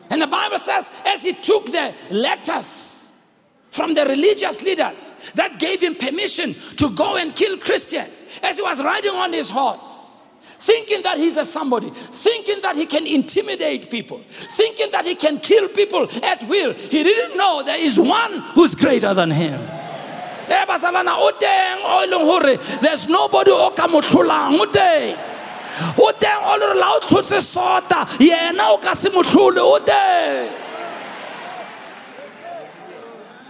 And 0.09 0.21
the 0.21 0.27
Bible 0.27 0.59
says, 0.59 0.91
as 1.05 1.23
he 1.23 1.33
took 1.33 1.67
the 1.67 1.93
letters 2.09 3.09
from 3.69 3.93
the 3.93 4.05
religious 4.05 4.61
leaders 4.61 5.15
that 5.35 5.57
gave 5.57 5.81
him 5.81 5.95
permission 5.95 6.53
to 6.75 6.89
go 6.89 7.15
and 7.15 7.33
kill 7.33 7.57
Christians, 7.57 8.23
as 8.43 8.57
he 8.57 8.61
was 8.61 8.83
riding 8.83 9.11
on 9.11 9.31
his 9.31 9.49
horse, 9.49 10.00
thinking 10.61 11.01
that 11.01 11.17
he's 11.17 11.37
a 11.37 11.45
somebody, 11.45 11.89
thinking 11.89 12.61
that 12.61 12.75
he 12.75 12.85
can 12.85 13.07
intimidate 13.07 13.89
people, 13.89 14.21
thinking 14.29 14.91
that 14.91 15.05
he 15.05 15.15
can 15.15 15.39
kill 15.39 15.67
people 15.69 16.07
at 16.23 16.47
will. 16.47 16.73
He 16.73 17.03
didn't 17.03 17.35
know 17.35 17.63
there 17.63 17.79
is 17.79 17.99
one 17.99 18.39
who's 18.53 18.75
greater 18.75 19.13
than 19.13 19.31
him. 19.31 19.59
Eh, 20.47 20.65
there's 22.81 23.07
nobody 23.07 23.51
who 23.51 23.71
can 23.71 23.89
o 25.97 26.11
teng 26.19 26.41
o 26.43 26.57
le 26.59 26.75
la 26.79 26.95
o 26.95 26.99
tlhotse 26.99 27.39
sota 27.39 28.05
yena 28.19 28.69
o 28.71 28.77
ka 28.77 28.93
se 28.93 29.09
motlhole 29.09 29.57
o 29.57 29.79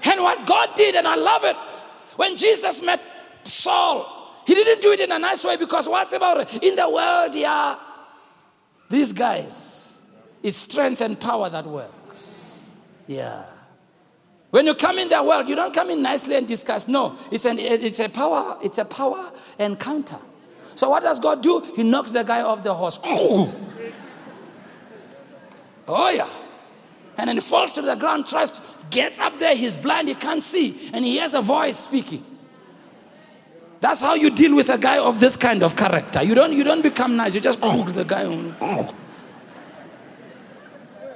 and 0.03 0.21
what 0.21 0.45
God 0.45 0.75
did 0.75 0.95
and 0.95 1.07
I 1.07 1.15
love 1.15 1.43
it 1.43 1.83
when 2.15 2.35
Jesus 2.37 2.81
met 2.81 3.01
Saul 3.43 4.20
he 4.45 4.55
didn't 4.55 4.81
do 4.81 4.91
it 4.91 4.99
in 4.99 5.11
a 5.11 5.19
nice 5.19 5.43
way 5.43 5.57
because 5.57 5.87
what's 5.87 6.13
about? 6.13 6.51
In 6.63 6.75
the 6.75 6.89
world, 6.89 7.35
yeah, 7.35 7.77
these 8.89 9.13
guys, 9.13 10.01
it's 10.43 10.57
strength 10.57 11.01
and 11.01 11.19
power 11.19 11.49
that 11.49 11.65
works. 11.65 12.59
Yeah. 13.07 13.45
When 14.49 14.65
you 14.65 14.75
come 14.75 14.99
in 14.99 15.07
the 15.07 15.23
world, 15.23 15.47
you 15.47 15.55
don't 15.55 15.73
come 15.73 15.89
in 15.89 16.01
nicely 16.01 16.35
and 16.35 16.47
discuss. 16.47 16.87
No, 16.87 17.17
it's, 17.31 17.45
an, 17.45 17.57
it's 17.57 17.99
a 17.99 18.09
power, 18.09 18.57
it's 18.61 18.77
a 18.77 18.85
power 18.85 19.31
encounter. 19.57 20.19
So 20.75 20.89
what 20.89 21.03
does 21.03 21.19
God 21.19 21.41
do? 21.41 21.61
He 21.75 21.83
knocks 21.83 22.11
the 22.11 22.23
guy 22.23 22.41
off 22.41 22.63
the 22.63 22.73
horse. 22.73 22.99
Oh, 25.87 26.09
yeah. 26.09 26.29
And 27.17 27.27
then 27.27 27.35
he 27.35 27.41
falls 27.41 27.73
to 27.73 27.81
the 27.81 27.95
ground, 27.95 28.25
tries 28.25 28.51
to, 28.51 28.61
gets 28.89 29.19
up 29.19 29.39
there, 29.39 29.55
he's 29.55 29.75
blind, 29.75 30.07
he 30.07 30.15
can't 30.15 30.41
see, 30.41 30.89
and 30.93 31.03
he 31.03 31.19
hears 31.19 31.33
a 31.33 31.41
voice 31.41 31.77
speaking. 31.77 32.23
That's 33.81 33.99
how 33.99 34.13
you 34.13 34.29
deal 34.29 34.55
with 34.55 34.69
a 34.69 34.77
guy 34.77 34.99
of 34.99 35.19
this 35.19 35.35
kind 35.35 35.63
of 35.63 35.75
character. 35.75 36.21
You 36.23 36.35
don't, 36.35 36.53
you 36.53 36.63
don't 36.63 36.83
become 36.83 37.17
nice, 37.17 37.33
you 37.33 37.41
just 37.41 37.59
cook 37.59 37.93
the 37.93 38.05
guy. 38.05 38.23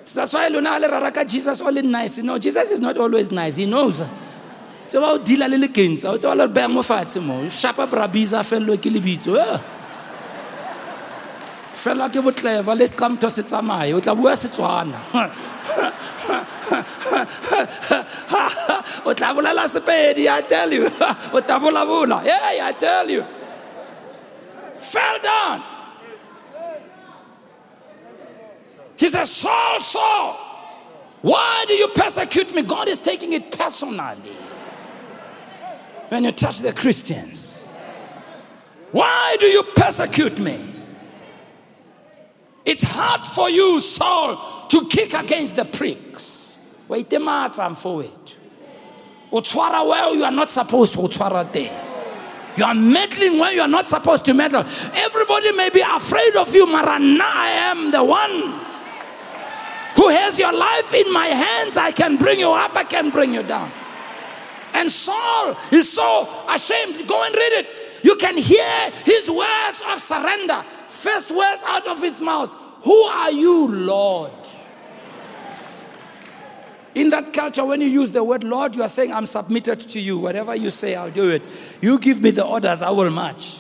So 0.06 0.20
that's 0.20 0.34
why 0.34 0.48
Luna 0.48 0.80
Raraka 0.82 1.28
Jesus 1.30 1.62
only 1.62 1.84
nice. 1.84 2.18
You 2.18 2.24
know, 2.24 2.38
Jesus 2.40 2.72
is 2.72 2.82
not 2.82 2.98
always 2.98 3.32
nice. 3.32 3.56
He 3.56 3.66
knows. 3.66 4.04
So 4.88 5.00
about 5.00 5.26
deal 5.26 5.44
a 5.44 5.48
little 5.48 5.68
kins. 5.68 6.06
It's 6.06 6.26
all 6.26 6.40
about 6.40 6.72
mo 6.72 6.82
fatshe 6.82 7.22
mo. 7.24 7.48
Shapa 7.50 7.88
brabiza 7.88 8.44
fello 8.44 8.78
ke 8.78 8.90
lebitso. 8.94 9.62
Fela 11.74 12.10
ke 12.10 12.22
botleva 12.22 12.76
le 12.78 12.86
seqamtho 12.86 13.30
se 13.32 13.44
tsamaye. 13.44 13.94
O 13.96 14.00
tla 14.00 14.16
bua 14.16 14.36
Setswana. 14.36 15.00
O 19.06 19.14
tla 19.14 19.34
bolela 19.34 19.68
sepedi, 19.68 20.28
I 20.28 20.42
tell 20.42 20.72
you. 20.72 20.86
O 21.34 21.42
tla 21.42 21.60
bolabula. 21.60 22.26
Yeah, 22.26 22.68
I 22.68 22.74
tell 22.74 23.10
you. 23.10 23.26
Fell 24.80 25.20
down. 25.20 25.64
He 28.98 29.08
says, 29.10 29.30
Saul, 29.30 29.80
Saul, 29.80 30.34
why 31.22 31.66
do 31.68 31.74
you 31.74 31.90
persecute 31.90 32.54
me? 32.54 32.62
God 32.62 32.88
is 32.88 33.00
taking 33.00 33.34
it 33.34 33.52
personally 33.58 34.32
when 36.10 36.24
you 36.24 36.32
touch 36.32 36.60
the 36.60 36.72
Christians. 36.72 37.68
Why 38.92 39.36
do 39.40 39.48
you 39.48 39.64
persecute 39.76 40.40
me? 40.40 40.74
It's 42.64 42.84
hard 42.84 43.28
for 43.28 43.50
you, 43.50 43.82
Saul, 43.82 44.68
to 44.70 44.88
kick 44.88 45.14
against 45.14 45.56
the 45.58 45.66
pricks. 45.66 46.60
Wait 46.88 47.12
a 47.14 47.20
minute, 47.20 47.60
I'm 47.60 47.76
forward. 47.76 48.25
Utwara 49.36 49.86
well, 49.86 50.16
you 50.16 50.24
are 50.24 50.32
not 50.32 50.50
supposed 50.50 50.94
to 50.94 51.00
utwara 51.00 51.52
there. 51.52 51.82
You 52.56 52.64
are 52.64 52.74
meddling 52.74 53.38
where 53.38 53.52
you 53.52 53.60
are 53.60 53.68
not 53.68 53.86
supposed 53.86 54.24
to 54.26 54.34
meddle. 54.34 54.64
Everybody 54.94 55.52
may 55.52 55.70
be 55.70 55.82
afraid 55.82 56.38
of 56.38 56.56
you, 56.56 56.66
Marana. 56.66 57.22
I 57.22 57.50
am 57.70 57.92
the 57.92 58.02
one 58.02 58.54
who 59.98 60.08
has 60.08 60.40
your 60.40 60.54
life 60.54 60.94
in 60.94 61.12
my 61.12 61.28
hands. 61.28 61.76
I 61.76 61.92
can 61.92 62.16
bring 62.16 62.40
you 62.40 62.52
up, 62.52 62.78
I 62.78 62.86
can 62.86 63.10
bring 63.10 63.34
you 63.34 63.44
down. 63.44 63.70
And 64.74 64.90
Saul 64.90 65.58
is 65.70 65.92
so 65.92 66.30
ashamed. 66.50 67.06
Go 67.06 67.26
and 67.26 67.36
read 67.36 67.54
it. 67.60 67.82
You 68.04 68.16
can 68.16 68.38
hear 68.38 68.92
his 69.04 69.30
words 69.30 69.82
of 69.90 70.00
surrender. 70.00 70.64
First 70.88 71.36
words 71.36 71.62
out 71.66 71.86
of 71.88 72.02
his 72.02 72.22
mouth 72.22 72.56
Who 72.84 73.02
are 73.02 73.32
you, 73.32 73.68
Lord? 73.68 74.32
In 76.96 77.10
that 77.10 77.34
culture, 77.34 77.66
when 77.66 77.82
you 77.82 77.88
use 77.88 78.12
the 78.12 78.24
word 78.24 78.46
Lord, 78.46 78.74
you 78.74 78.82
are 78.82 78.90
saying, 78.90 79.12
I'm 79.12 79.26
submitted 79.26 79.82
to 79.82 80.00
you. 80.00 80.18
Whatever 80.18 80.56
you 80.56 80.70
say, 80.70 80.96
I'll 80.96 81.12
do 81.12 81.30
it. 81.30 81.46
You 81.82 82.00
give 82.00 82.22
me 82.22 82.32
the 82.32 82.46
orders, 82.46 82.82
I 82.82 82.90
will 82.90 83.10
march. 83.10 83.60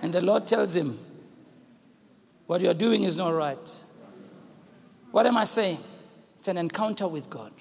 And 0.00 0.14
the 0.14 0.22
Lord 0.22 0.46
tells 0.46 0.74
him, 0.76 1.00
What 2.46 2.60
you're 2.60 2.74
doing 2.74 3.02
is 3.02 3.16
not 3.16 3.30
right. 3.30 3.80
What 5.10 5.26
am 5.26 5.36
I 5.36 5.44
saying? 5.44 5.78
It's 6.38 6.46
an 6.46 6.56
encounter 6.56 7.08
with 7.08 7.28
God. 7.28 7.52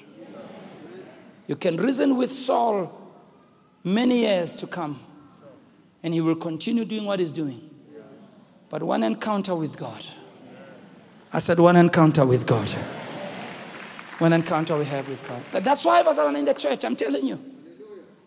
You 1.47 1.55
can 1.55 1.77
reason 1.77 2.15
with 2.15 2.31
Saul 2.31 2.97
many 3.83 4.19
years 4.19 4.53
to 4.55 4.67
come, 4.67 4.99
and 6.03 6.13
he 6.13 6.21
will 6.21 6.35
continue 6.35 6.85
doing 6.85 7.05
what 7.05 7.19
he's 7.19 7.31
doing. 7.31 7.67
But 8.69 8.83
one 8.83 9.03
encounter 9.03 9.55
with 9.55 9.75
God. 9.75 10.05
I 11.33 11.39
said, 11.39 11.59
one 11.59 11.75
encounter 11.75 12.25
with 12.25 12.45
God. 12.45 12.73
One 14.21 14.33
encounter 14.33 14.77
we 14.77 14.85
have 14.85 15.09
with 15.09 15.27
God. 15.27 15.63
That's 15.63 15.83
why 15.83 15.97
I 15.97 16.03
was 16.03 16.19
in 16.19 16.45
the 16.45 16.53
church, 16.53 16.85
I'm 16.85 16.95
telling 16.95 17.25
you. 17.25 17.43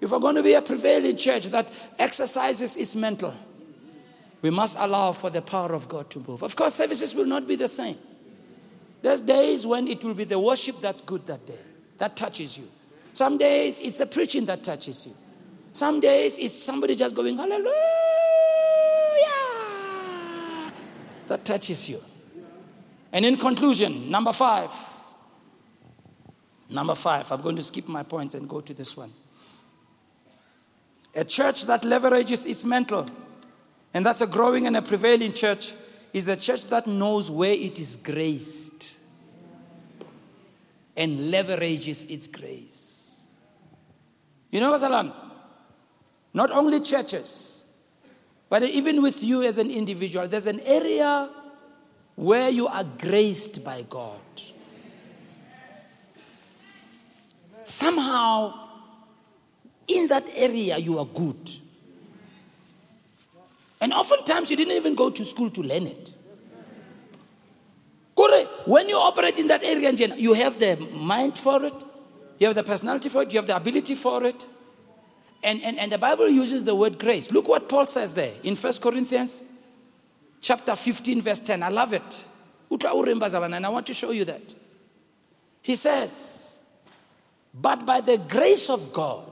If 0.00 0.10
we're 0.10 0.18
going 0.18 0.34
to 0.34 0.42
be 0.42 0.54
a 0.54 0.60
prevailing 0.60 1.16
church 1.16 1.46
that 1.50 1.72
exercises 2.00 2.76
its 2.76 2.96
mantle, 2.96 3.32
we 4.42 4.50
must 4.50 4.76
allow 4.80 5.12
for 5.12 5.30
the 5.30 5.40
power 5.40 5.72
of 5.72 5.88
God 5.88 6.10
to 6.10 6.18
move. 6.26 6.42
Of 6.42 6.56
course, 6.56 6.74
services 6.74 7.14
will 7.14 7.26
not 7.26 7.46
be 7.46 7.54
the 7.54 7.68
same. 7.68 7.96
There's 9.02 9.20
days 9.20 9.68
when 9.68 9.86
it 9.86 10.02
will 10.02 10.14
be 10.14 10.24
the 10.24 10.36
worship 10.36 10.80
that's 10.80 11.00
good 11.00 11.26
that 11.26 11.46
day, 11.46 11.60
that 11.98 12.16
touches 12.16 12.58
you. 12.58 12.68
Some 13.12 13.38
days 13.38 13.80
it's 13.80 13.96
the 13.96 14.06
preaching 14.06 14.46
that 14.46 14.64
touches 14.64 15.06
you. 15.06 15.14
Some 15.72 16.00
days 16.00 16.40
it's 16.40 16.54
somebody 16.54 16.96
just 16.96 17.14
going, 17.14 17.36
Hallelujah, 17.36 17.70
that 21.28 21.44
touches 21.44 21.88
you. 21.88 22.02
And 23.12 23.24
in 23.24 23.36
conclusion, 23.36 24.10
number 24.10 24.32
five, 24.32 24.72
number 26.74 26.94
five, 26.94 27.30
I'm 27.30 27.40
going 27.40 27.56
to 27.56 27.62
skip 27.62 27.88
my 27.88 28.02
points 28.02 28.34
and 28.34 28.48
go 28.48 28.60
to 28.60 28.74
this 28.74 28.96
one. 28.96 29.12
A 31.14 31.24
church 31.24 31.64
that 31.66 31.82
leverages 31.82 32.46
its 32.48 32.64
mantle, 32.64 33.06
and 33.94 34.04
that's 34.04 34.20
a 34.20 34.26
growing 34.26 34.66
and 34.66 34.76
a 34.76 34.82
prevailing 34.82 35.32
church, 35.32 35.74
is 36.12 36.24
the 36.24 36.36
church 36.36 36.66
that 36.66 36.86
knows 36.86 37.30
where 37.30 37.52
it 37.52 37.78
is 37.78 37.96
graced 37.96 38.98
and 40.96 41.18
leverages 41.32 42.08
its 42.10 42.26
grace. 42.26 43.20
You 44.50 44.60
know, 44.60 44.72
Vasalan, 44.72 45.12
not 46.32 46.50
only 46.50 46.80
churches, 46.80 47.64
but 48.48 48.62
even 48.62 49.02
with 49.02 49.22
you 49.22 49.42
as 49.42 49.58
an 49.58 49.70
individual, 49.70 50.28
there's 50.28 50.46
an 50.46 50.60
area 50.60 51.30
where 52.14 52.48
you 52.48 52.68
are 52.68 52.84
graced 52.84 53.64
by 53.64 53.82
God. 53.82 54.20
Somehow, 57.64 58.54
in 59.88 60.08
that 60.08 60.28
area, 60.34 60.78
you 60.78 60.98
are 60.98 61.06
good. 61.06 61.58
And 63.80 63.92
oftentimes, 63.92 64.50
you 64.50 64.56
didn't 64.56 64.76
even 64.76 64.94
go 64.94 65.10
to 65.10 65.24
school 65.24 65.50
to 65.50 65.62
learn 65.62 65.86
it. 65.86 66.14
When 68.66 68.88
you 68.88 68.96
operate 68.96 69.38
in 69.38 69.48
that 69.48 69.62
area, 69.62 69.92
you 70.16 70.32
have 70.34 70.58
the 70.58 70.76
mind 70.76 71.38
for 71.38 71.64
it, 71.64 71.74
you 72.38 72.46
have 72.46 72.56
the 72.56 72.62
personality 72.62 73.08
for 73.08 73.22
it, 73.22 73.32
you 73.32 73.38
have 73.38 73.46
the 73.46 73.56
ability 73.56 73.94
for 73.94 74.24
it. 74.24 74.46
And, 75.42 75.62
and, 75.62 75.78
and 75.78 75.92
the 75.92 75.98
Bible 75.98 76.28
uses 76.28 76.64
the 76.64 76.74
word 76.74 76.98
grace. 76.98 77.30
Look 77.30 77.46
what 77.46 77.68
Paul 77.68 77.84
says 77.84 78.14
there 78.14 78.32
in 78.42 78.56
1 78.56 78.72
Corinthians 78.80 79.44
chapter 80.40 80.74
15, 80.74 81.20
verse 81.20 81.40
10. 81.40 81.62
I 81.62 81.68
love 81.68 81.92
it. 81.92 82.26
And 82.70 82.86
I 82.86 83.68
want 83.68 83.86
to 83.86 83.94
show 83.94 84.10
you 84.10 84.24
that. 84.24 84.54
He 85.60 85.74
says, 85.74 86.43
But 87.54 87.86
by 87.86 88.00
the 88.00 88.18
grace 88.18 88.68
of 88.68 88.92
God, 88.92 89.30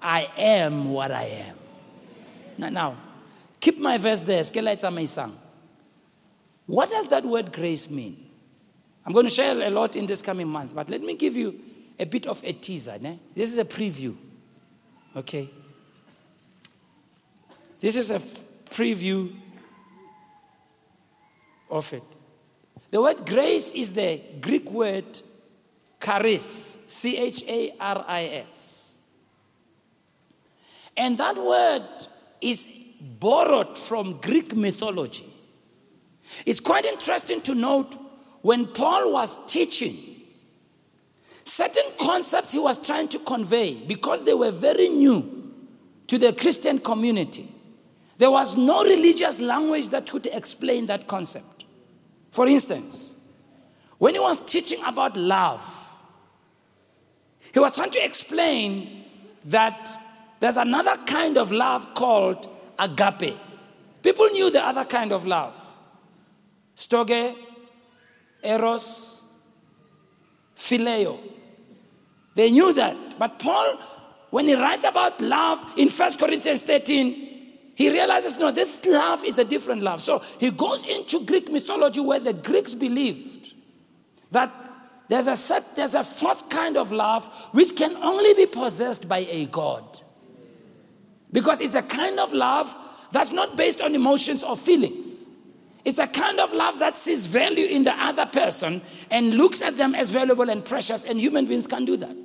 I 0.00 0.30
am 0.36 0.90
what 0.90 1.10
I 1.10 1.24
am. 1.24 1.56
Now, 2.58 2.68
now 2.68 2.96
keep 3.60 3.78
my 3.78 3.98
verse 3.98 4.20
there. 4.20 4.44
What 6.66 6.90
does 6.90 7.08
that 7.08 7.24
word 7.24 7.52
grace 7.52 7.90
mean? 7.90 8.30
I'm 9.04 9.12
going 9.12 9.26
to 9.26 9.30
share 9.30 9.60
a 9.60 9.70
lot 9.70 9.96
in 9.96 10.06
this 10.06 10.22
coming 10.22 10.48
month, 10.48 10.74
but 10.74 10.88
let 10.90 11.00
me 11.00 11.14
give 11.14 11.36
you 11.36 11.60
a 11.98 12.04
bit 12.04 12.26
of 12.26 12.42
a 12.44 12.52
teaser. 12.52 12.98
Ne? 13.00 13.18
This 13.34 13.52
is 13.52 13.58
a 13.58 13.64
preview. 13.64 14.16
Okay? 15.14 15.48
This 17.80 17.96
is 17.96 18.10
a 18.10 18.20
preview 18.70 19.34
of 21.70 21.92
it. 21.92 22.02
The 22.90 23.00
word 23.00 23.26
grace 23.26 23.72
is 23.72 23.92
the 23.92 24.20
Greek 24.40 24.70
word 24.70 25.20
charis, 26.06 26.78
C 26.86 27.18
H 27.18 27.42
A 27.48 27.74
R 27.80 28.04
I 28.06 28.44
S. 28.52 28.94
And 30.96 31.18
that 31.18 31.36
word 31.36 31.82
is 32.40 32.68
borrowed 33.00 33.76
from 33.76 34.20
Greek 34.20 34.54
mythology. 34.54 35.26
It's 36.44 36.60
quite 36.60 36.84
interesting 36.84 37.40
to 37.42 37.54
note 37.54 37.96
when 38.42 38.66
Paul 38.66 39.12
was 39.12 39.36
teaching, 39.46 39.96
certain 41.44 41.90
concepts 41.98 42.52
he 42.52 42.58
was 42.60 42.78
trying 42.78 43.08
to 43.08 43.18
convey, 43.18 43.74
because 43.74 44.24
they 44.24 44.34
were 44.34 44.52
very 44.52 44.88
new 44.88 45.52
to 46.06 46.18
the 46.18 46.32
Christian 46.32 46.78
community, 46.78 47.52
there 48.18 48.30
was 48.30 48.56
no 48.56 48.84
religious 48.84 49.40
language 49.40 49.88
that 49.88 50.08
could 50.08 50.26
explain 50.26 50.86
that 50.86 51.08
concept. 51.08 51.66
For 52.30 52.46
instance, 52.46 53.14
when 53.98 54.14
he 54.14 54.20
was 54.20 54.40
teaching 54.40 54.80
about 54.86 55.16
love, 55.16 55.85
he 57.56 57.60
was 57.60 57.74
trying 57.74 57.90
to 57.90 58.04
explain 58.04 59.02
that 59.46 59.88
there's 60.40 60.58
another 60.58 60.94
kind 61.06 61.38
of 61.38 61.50
love 61.50 61.94
called 61.94 62.50
agape. 62.78 63.40
People 64.02 64.26
knew 64.26 64.50
the 64.50 64.62
other 64.62 64.84
kind 64.84 65.10
of 65.10 65.24
love. 65.24 65.54
Storge, 66.76 67.34
Eros, 68.44 69.22
Phileo. 70.54 71.18
They 72.34 72.50
knew 72.50 72.74
that. 72.74 73.18
But 73.18 73.38
Paul, 73.38 73.78
when 74.28 74.48
he 74.48 74.54
writes 74.54 74.84
about 74.84 75.18
love 75.22 75.64
in 75.78 75.88
1 75.88 76.14
Corinthians 76.18 76.60
13, 76.60 77.72
he 77.74 77.90
realizes 77.90 78.36
no, 78.36 78.50
this 78.50 78.84
love 78.84 79.24
is 79.24 79.38
a 79.38 79.44
different 79.46 79.82
love. 79.82 80.02
So 80.02 80.22
he 80.38 80.50
goes 80.50 80.86
into 80.86 81.24
Greek 81.24 81.50
mythology 81.50 82.00
where 82.00 82.20
the 82.20 82.34
Greeks 82.34 82.74
believed 82.74 83.54
that 84.30 84.65
there's 85.08 85.26
a, 85.26 85.36
set, 85.36 85.76
there's 85.76 85.94
a 85.94 86.02
fourth 86.02 86.48
kind 86.48 86.76
of 86.76 86.90
love 86.90 87.26
which 87.52 87.76
can 87.76 87.96
only 87.96 88.34
be 88.34 88.46
possessed 88.46 89.08
by 89.08 89.18
a 89.18 89.46
God. 89.46 90.00
Because 91.32 91.60
it's 91.60 91.74
a 91.74 91.82
kind 91.82 92.18
of 92.18 92.32
love 92.32 92.76
that's 93.12 93.30
not 93.30 93.56
based 93.56 93.80
on 93.80 93.94
emotions 93.94 94.42
or 94.42 94.56
feelings. 94.56 95.28
It's 95.84 95.98
a 95.98 96.08
kind 96.08 96.40
of 96.40 96.52
love 96.52 96.80
that 96.80 96.96
sees 96.96 97.28
value 97.28 97.66
in 97.66 97.84
the 97.84 97.92
other 97.92 98.26
person 98.26 98.82
and 99.10 99.34
looks 99.34 99.62
at 99.62 99.76
them 99.76 99.94
as 99.94 100.10
valuable 100.10 100.50
and 100.50 100.64
precious, 100.64 101.04
and 101.04 101.20
human 101.20 101.46
beings 101.46 101.68
can 101.68 101.84
do 101.84 101.96
that. 101.98 102.16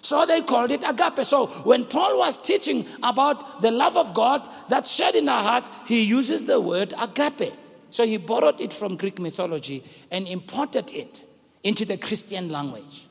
So 0.00 0.26
they 0.26 0.42
called 0.42 0.70
it 0.70 0.82
agape. 0.84 1.24
So 1.24 1.46
when 1.62 1.84
Paul 1.84 2.18
was 2.18 2.36
teaching 2.36 2.86
about 3.02 3.62
the 3.62 3.70
love 3.70 3.96
of 3.96 4.12
God 4.12 4.48
that's 4.68 4.90
shed 4.92 5.14
in 5.14 5.28
our 5.28 5.42
hearts, 5.42 5.70
he 5.86 6.04
uses 6.04 6.44
the 6.44 6.60
word 6.60 6.92
agape. 7.00 7.54
So 7.90 8.04
he 8.04 8.16
borrowed 8.16 8.60
it 8.60 8.72
from 8.72 8.96
Greek 8.96 9.20
mythology 9.20 9.84
and 10.10 10.26
imported 10.26 10.90
it 10.92 11.23
into 11.64 11.84
the 11.84 11.96
Christian 11.96 12.50
language. 12.50 13.08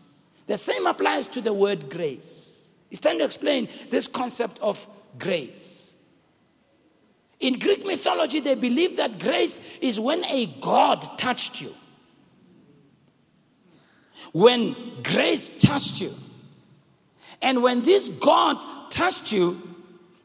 The 0.47 0.57
same 0.57 0.85
applies 0.87 1.27
to 1.27 1.41
the 1.41 1.51
word 1.51 1.89
grace. 1.89 2.73
It's 2.91 3.01
time 3.01 3.17
to 3.17 3.25
explain 3.25 3.67
this 3.89 4.07
concept 4.07 4.59
of 4.59 4.87
grace. 5.17 5.95
In 7.39 7.59
Greek 7.59 7.85
mythology, 7.85 8.39
they 8.39 8.55
believe 8.55 8.97
that 8.97 9.19
grace 9.19 9.59
is 9.81 9.99
when 9.99 10.23
a 10.25 10.45
God 10.61 11.17
touched 11.17 11.59
you. 11.59 11.73
When 14.31 14.75
grace 15.03 15.49
touched 15.49 15.99
you. 15.99 16.15
And 17.41 17.61
when 17.61 17.81
these 17.81 18.09
gods 18.09 18.65
touched 18.89 19.31
you, 19.31 19.61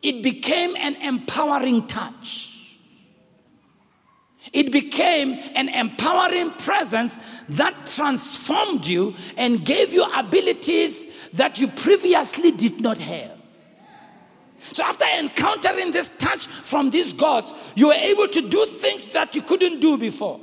it 0.03 0.23
became 0.23 0.77
an 0.77 0.95
empowering 0.97 1.87
touch. 1.89 2.58
It 4.53 4.73
became 4.73 5.39
an 5.55 5.69
empowering 5.69 6.51
presence 6.53 7.19
that 7.51 7.87
transformed 7.87 8.87
you 8.87 9.15
and 9.37 9.65
gave 9.65 9.93
you 9.93 10.05
abilities 10.05 11.07
that 11.35 11.61
you 11.61 11.69
previously 11.69 12.53
did 12.53 12.81
not 12.81 12.99
have. 12.99 13.39
So, 14.73 14.83
after 14.85 15.05
encountering 15.19 15.93
this 15.93 16.11
touch 16.19 16.47
from 16.47 16.91
these 16.91 17.13
gods, 17.13 17.55
you 17.75 17.89
were 17.89 17.95
able 17.95 18.29
to 18.29 18.49
do 18.49 18.67
things 18.67 19.07
that 19.13 19.35
you 19.35 19.43
couldn't 19.43 19.81
do 19.81 19.97
before. 19.97 20.41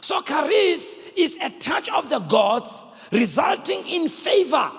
So, 0.00 0.22
charis 0.22 0.96
is 1.16 1.36
a 1.42 1.50
touch 1.50 1.88
of 1.90 2.08
the 2.08 2.18
gods 2.20 2.84
resulting 3.12 3.86
in 3.88 4.08
favor 4.08 4.70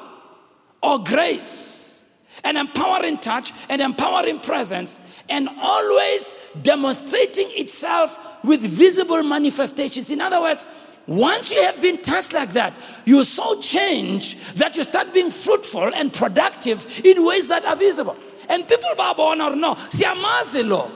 or 0.82 1.04
grace, 1.04 2.04
an 2.44 2.58
empowering 2.58 3.18
touch, 3.18 3.52
an 3.70 3.82
empowering 3.82 4.40
presence, 4.40 5.00
and 5.30 5.50
always 5.62 6.36
demonstrating 6.62 7.48
itself 7.52 8.20
with 8.44 8.62
visible 8.62 9.24
manifestations. 9.24 10.10
In 10.10 10.22
other 10.22 10.42
words, 10.42 10.68
once 11.08 11.52
you 11.52 11.62
have 11.64 11.82
been 11.82 12.02
touched 12.02 12.34
like 12.34 12.54
that, 12.54 12.78
you 13.06 13.24
so 13.24 13.60
change 13.60 14.36
that 14.54 14.78
you 14.78 14.84
start 14.84 15.12
being 15.14 15.32
fruitful 15.32 15.92
and 15.96 16.14
productive 16.14 17.02
in 17.04 17.26
ways 17.26 17.48
that 17.48 17.66
are 17.66 17.76
visible. 17.76 18.16
And 18.48 18.68
people 18.68 18.92
babona 18.96 19.52
or 19.52 19.56
no, 19.56 19.74
siyamazi 19.76 20.68
lo. 20.68 20.92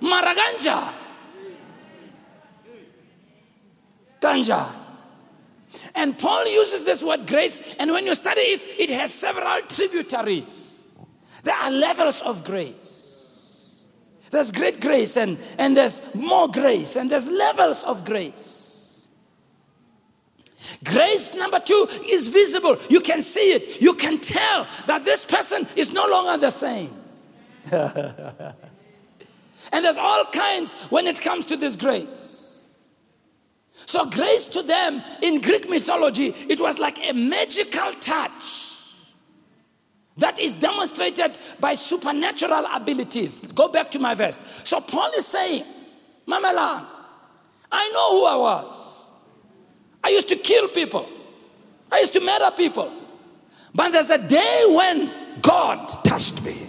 Mara 0.00 0.34
kanja. 0.34 0.92
Kanja. 4.20 4.72
And 5.94 6.16
Paul 6.18 6.46
uses 6.46 6.84
this 6.84 7.02
word 7.02 7.26
grace, 7.26 7.60
and 7.78 7.90
when 7.90 8.06
you 8.06 8.14
study 8.14 8.40
it, 8.40 8.64
it 8.78 8.90
has 8.90 9.12
several 9.12 9.60
tributaries. 9.62 10.84
There 11.42 11.54
are 11.54 11.70
levels 11.70 12.22
of 12.22 12.44
grace. 12.44 12.85
There's 14.30 14.52
great 14.52 14.80
grace, 14.80 15.16
and, 15.16 15.38
and 15.58 15.76
there's 15.76 16.02
more 16.14 16.48
grace, 16.48 16.96
and 16.96 17.10
there's 17.10 17.28
levels 17.28 17.84
of 17.84 18.04
grace. 18.04 19.08
Grace 20.84 21.34
number 21.34 21.60
two 21.60 21.88
is 22.04 22.28
visible. 22.28 22.76
You 22.88 23.00
can 23.00 23.22
see 23.22 23.52
it. 23.52 23.80
You 23.80 23.94
can 23.94 24.18
tell 24.18 24.66
that 24.86 25.04
this 25.04 25.24
person 25.24 25.66
is 25.76 25.92
no 25.92 26.06
longer 26.06 26.38
the 26.38 26.50
same. 26.50 26.92
and 27.72 28.54
there's 29.72 29.96
all 29.96 30.24
kinds 30.26 30.72
when 30.90 31.06
it 31.06 31.20
comes 31.20 31.46
to 31.46 31.56
this 31.56 31.76
grace. 31.76 32.64
So, 33.86 34.06
grace 34.06 34.48
to 34.48 34.62
them 34.62 35.02
in 35.22 35.40
Greek 35.40 35.70
mythology, 35.70 36.34
it 36.48 36.58
was 36.58 36.78
like 36.80 36.98
a 37.08 37.12
magical 37.12 37.92
touch 38.00 38.65
that 40.18 40.38
is 40.38 40.54
demonstrated 40.54 41.38
by 41.60 41.74
supernatural 41.74 42.64
abilities. 42.72 43.40
Go 43.54 43.68
back 43.68 43.90
to 43.90 43.98
my 43.98 44.14
verse. 44.14 44.40
So, 44.64 44.80
Paul 44.80 45.10
is 45.16 45.26
saying, 45.26 45.64
Mamela, 46.26 46.86
I 47.70 47.90
know 47.92 48.18
who 48.18 48.26
I 48.26 48.36
was. 48.36 49.10
I 50.02 50.10
used 50.10 50.28
to 50.28 50.36
kill 50.36 50.68
people, 50.68 51.08
I 51.90 52.00
used 52.00 52.12
to 52.14 52.20
murder 52.20 52.50
people. 52.56 52.92
But 53.74 53.90
there's 53.90 54.10
a 54.10 54.18
day 54.18 54.64
when 54.68 55.40
God 55.42 55.88
touched 56.02 56.42
me. 56.42 56.66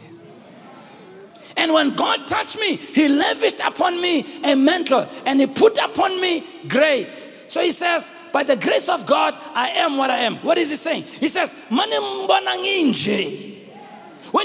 And 1.56 1.74
when 1.74 1.91
God 1.95 2.28
touched 2.28 2.60
me, 2.60 2.76
He 2.76 3.08
lavished 3.08 3.60
upon 3.62 4.00
me 4.02 4.41
a 4.43 4.56
mantle 4.56 5.08
and 5.26 5.39
He 5.39 5.48
put 5.48 5.78
upon 5.78 6.20
me 6.20 6.45
grace. 6.68 7.30
So 7.48 7.62
He 7.62 7.72
says, 7.72 8.12
by 8.38 8.43
the 8.43 8.55
grace 8.55 8.88
of 8.88 9.07
God, 9.07 9.33
I 9.55 9.69
am 9.69 9.97
what 9.97 10.11
I 10.11 10.17
am. 10.17 10.35
What 10.43 10.59
is 10.59 10.69
He 10.69 10.75
saying? 10.75 11.05
He 11.05 11.27
says, 11.27 11.55
when 11.69 11.89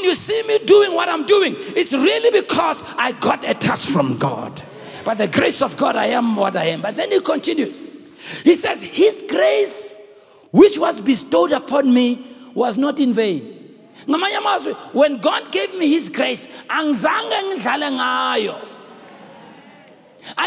you 0.03 0.15
see 0.15 0.43
me 0.45 0.61
doing 0.61 0.95
what 0.95 1.11
I'm 1.11 1.27
doing, 1.27 1.57
it's 1.59 1.93
really 1.93 2.41
because 2.41 2.83
I 2.97 3.13
got 3.13 3.47
a 3.47 3.53
touch 3.53 3.85
from 3.85 4.17
God. 4.17 4.63
By 5.05 5.13
the 5.13 5.29
grace 5.29 5.61
of 5.61 5.77
God, 5.77 5.97
I 5.97 6.07
am 6.07 6.37
what 6.37 6.57
I 6.57 6.69
am. 6.69 6.81
But 6.81 6.97
then 6.97 7.11
he 7.13 7.21
continues. 7.21 7.91
He 8.45 8.55
says, 8.55 8.81
His 8.81 9.25
grace, 9.29 9.99
which 10.53 10.79
was 10.79 11.03
bestowed 11.03 11.53
upon 11.53 11.93
me, 11.93 12.27
was 12.55 12.79
not 12.79 12.99
in 12.99 13.13
vain 13.13 13.59
when 14.07 15.19
god 15.19 15.53
gave 15.53 15.79
me 15.79 15.87
his 15.87 16.09
grace 16.09 16.49
i 16.69 16.83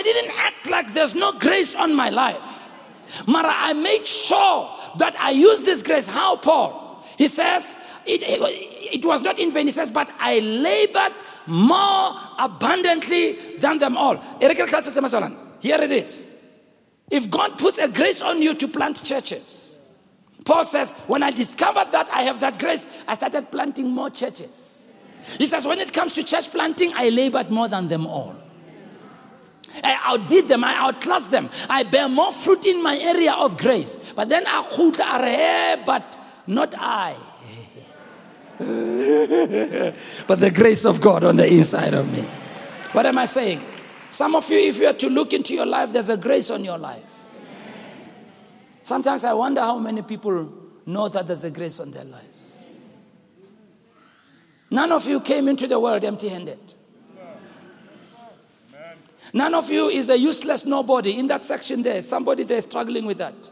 didn't 0.03 0.31
act 0.39 0.69
like 0.69 0.93
there's 0.93 1.15
no 1.15 1.31
grace 1.39 1.73
on 1.73 1.95
my 1.95 2.09
life 2.09 2.54
mara 3.27 3.51
i 3.51 3.73
made 3.73 4.05
sure 4.05 4.69
that 4.97 5.15
i 5.19 5.31
use 5.31 5.61
this 5.61 5.83
grace. 5.83 6.07
How 6.07 6.35
paul? 6.35 7.03
He 7.17 7.27
says 7.27 7.77
it, 8.05 8.21
it, 8.21 8.41
it 8.97 9.05
was 9.05 9.21
not 9.21 9.39
in 9.39 9.51
vain. 9.51 9.67
He 9.67 9.71
says 9.71 9.91
but 9.91 10.09
i 10.19 10.39
labored 10.39 11.13
more 11.47 12.15
abundantly 12.39 13.57
than 13.57 13.77
them 13.77 13.97
all. 13.97 14.17
Here 14.39 15.81
it 15.81 15.91
is. 15.91 16.25
If 17.11 17.29
god 17.29 17.57
puts 17.57 17.77
a 17.77 17.87
grace 17.87 18.21
on 18.21 18.41
you 18.41 18.53
to 18.55 18.67
plant 18.67 19.03
churches 19.03 19.75
Paul 20.45 20.63
says, 20.63 20.93
when 21.07 21.23
I 21.23 21.31
discovered 21.31 21.91
that 21.91 22.07
I 22.09 22.21
have 22.21 22.39
that 22.39 22.59
grace, 22.59 22.87
I 23.07 23.15
started 23.15 23.51
planting 23.51 23.89
more 23.89 24.11
churches. 24.11 24.93
He 25.39 25.47
says, 25.47 25.65
when 25.65 25.79
it 25.79 25.91
comes 25.91 26.13
to 26.13 26.23
church 26.23 26.51
planting, 26.51 26.93
I 26.95 27.09
labored 27.09 27.49
more 27.49 27.67
than 27.67 27.87
them 27.87 28.05
all. 28.05 28.35
I 29.83 29.99
outdid 30.03 30.47
them, 30.47 30.63
I 30.63 30.75
outclassed 30.75 31.31
them. 31.31 31.49
I 31.69 31.83
bear 31.83 32.07
more 32.07 32.31
fruit 32.31 32.65
in 32.65 32.81
my 32.81 32.97
area 32.97 33.33
of 33.33 33.57
grace. 33.57 33.97
But 34.15 34.29
then 34.29 34.45
I 34.47 34.63
could 34.71 34.99
are 35.01 35.85
but 35.85 36.17
not 36.47 36.73
I. 36.77 37.15
but 40.27 40.39
the 40.39 40.51
grace 40.53 40.85
of 40.85 41.01
God 41.01 41.25
on 41.25 41.35
the 41.35 41.47
inside 41.47 41.93
of 41.93 42.09
me. 42.11 42.21
What 42.93 43.05
am 43.05 43.17
I 43.17 43.25
saying? 43.25 43.61
Some 44.09 44.35
of 44.35 44.49
you, 44.49 44.57
if 44.57 44.79
you 44.79 44.87
are 44.87 44.93
to 44.93 45.09
look 45.09 45.33
into 45.33 45.53
your 45.53 45.65
life, 45.65 45.91
there's 45.91 46.09
a 46.09 46.15
grace 46.15 46.49
on 46.49 46.63
your 46.63 46.77
life. 46.77 47.03
Sometimes 48.83 49.25
I 49.25 49.33
wonder 49.33 49.61
how 49.61 49.77
many 49.79 50.03
people 50.03 50.53
know 50.85 51.09
that 51.09 51.27
there's 51.27 51.43
a 51.43 51.51
grace 51.51 51.81
on 51.81 51.91
their 51.91 52.05
lives. 52.05 52.53
None 54.69 54.91
of 54.91 55.05
you 55.05 55.19
came 55.19 55.47
into 55.47 55.67
the 55.67 55.79
world 55.79 56.03
empty 56.03 56.29
handed. 56.29 56.74
None 59.35 59.53
of 59.53 59.69
you 59.69 59.89
is 59.89 60.09
a 60.09 60.17
useless 60.17 60.65
nobody. 60.65 61.19
In 61.19 61.27
that 61.27 61.43
section 61.43 61.83
there, 61.83 62.01
somebody 62.01 62.43
there 62.43 62.61
struggling 62.61 63.05
with 63.05 63.17
that. 63.17 63.51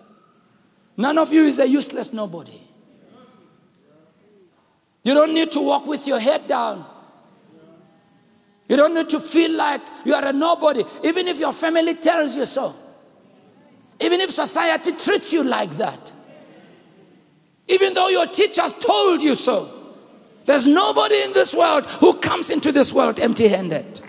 None 0.95 1.17
of 1.17 1.33
you 1.33 1.43
is 1.43 1.59
a 1.59 1.67
useless 1.67 2.13
nobody. 2.13 2.57
You 5.03 5.13
don't 5.13 5.33
need 5.33 5.51
to 5.51 5.59
walk 5.59 5.85
with 5.85 6.07
your 6.07 6.19
head 6.19 6.47
down. 6.47 6.85
You 8.69 8.77
don't 8.77 8.93
need 8.93 9.09
to 9.09 9.19
feel 9.19 9.51
like 9.51 9.81
you 10.05 10.15
are 10.15 10.23
a 10.23 10.31
nobody, 10.31 10.85
even 11.03 11.27
if 11.27 11.37
your 11.37 11.51
family 11.51 11.95
tells 11.95 12.33
you 12.33 12.45
so. 12.45 12.73
Even 13.99 14.21
if 14.21 14.31
society 14.31 14.93
treats 14.93 15.33
you 15.33 15.43
like 15.43 15.71
that. 15.71 16.13
Even 17.67 17.93
though 17.93 18.07
your 18.07 18.27
teachers 18.27 18.71
told 18.79 19.21
you 19.21 19.35
so. 19.35 19.69
There's 20.45 20.65
nobody 20.65 21.23
in 21.23 21.33
this 21.33 21.53
world 21.53 21.87
who 21.87 22.13
comes 22.19 22.51
into 22.51 22.71
this 22.71 22.93
world 22.93 23.19
empty 23.19 23.49
handed. 23.49 23.99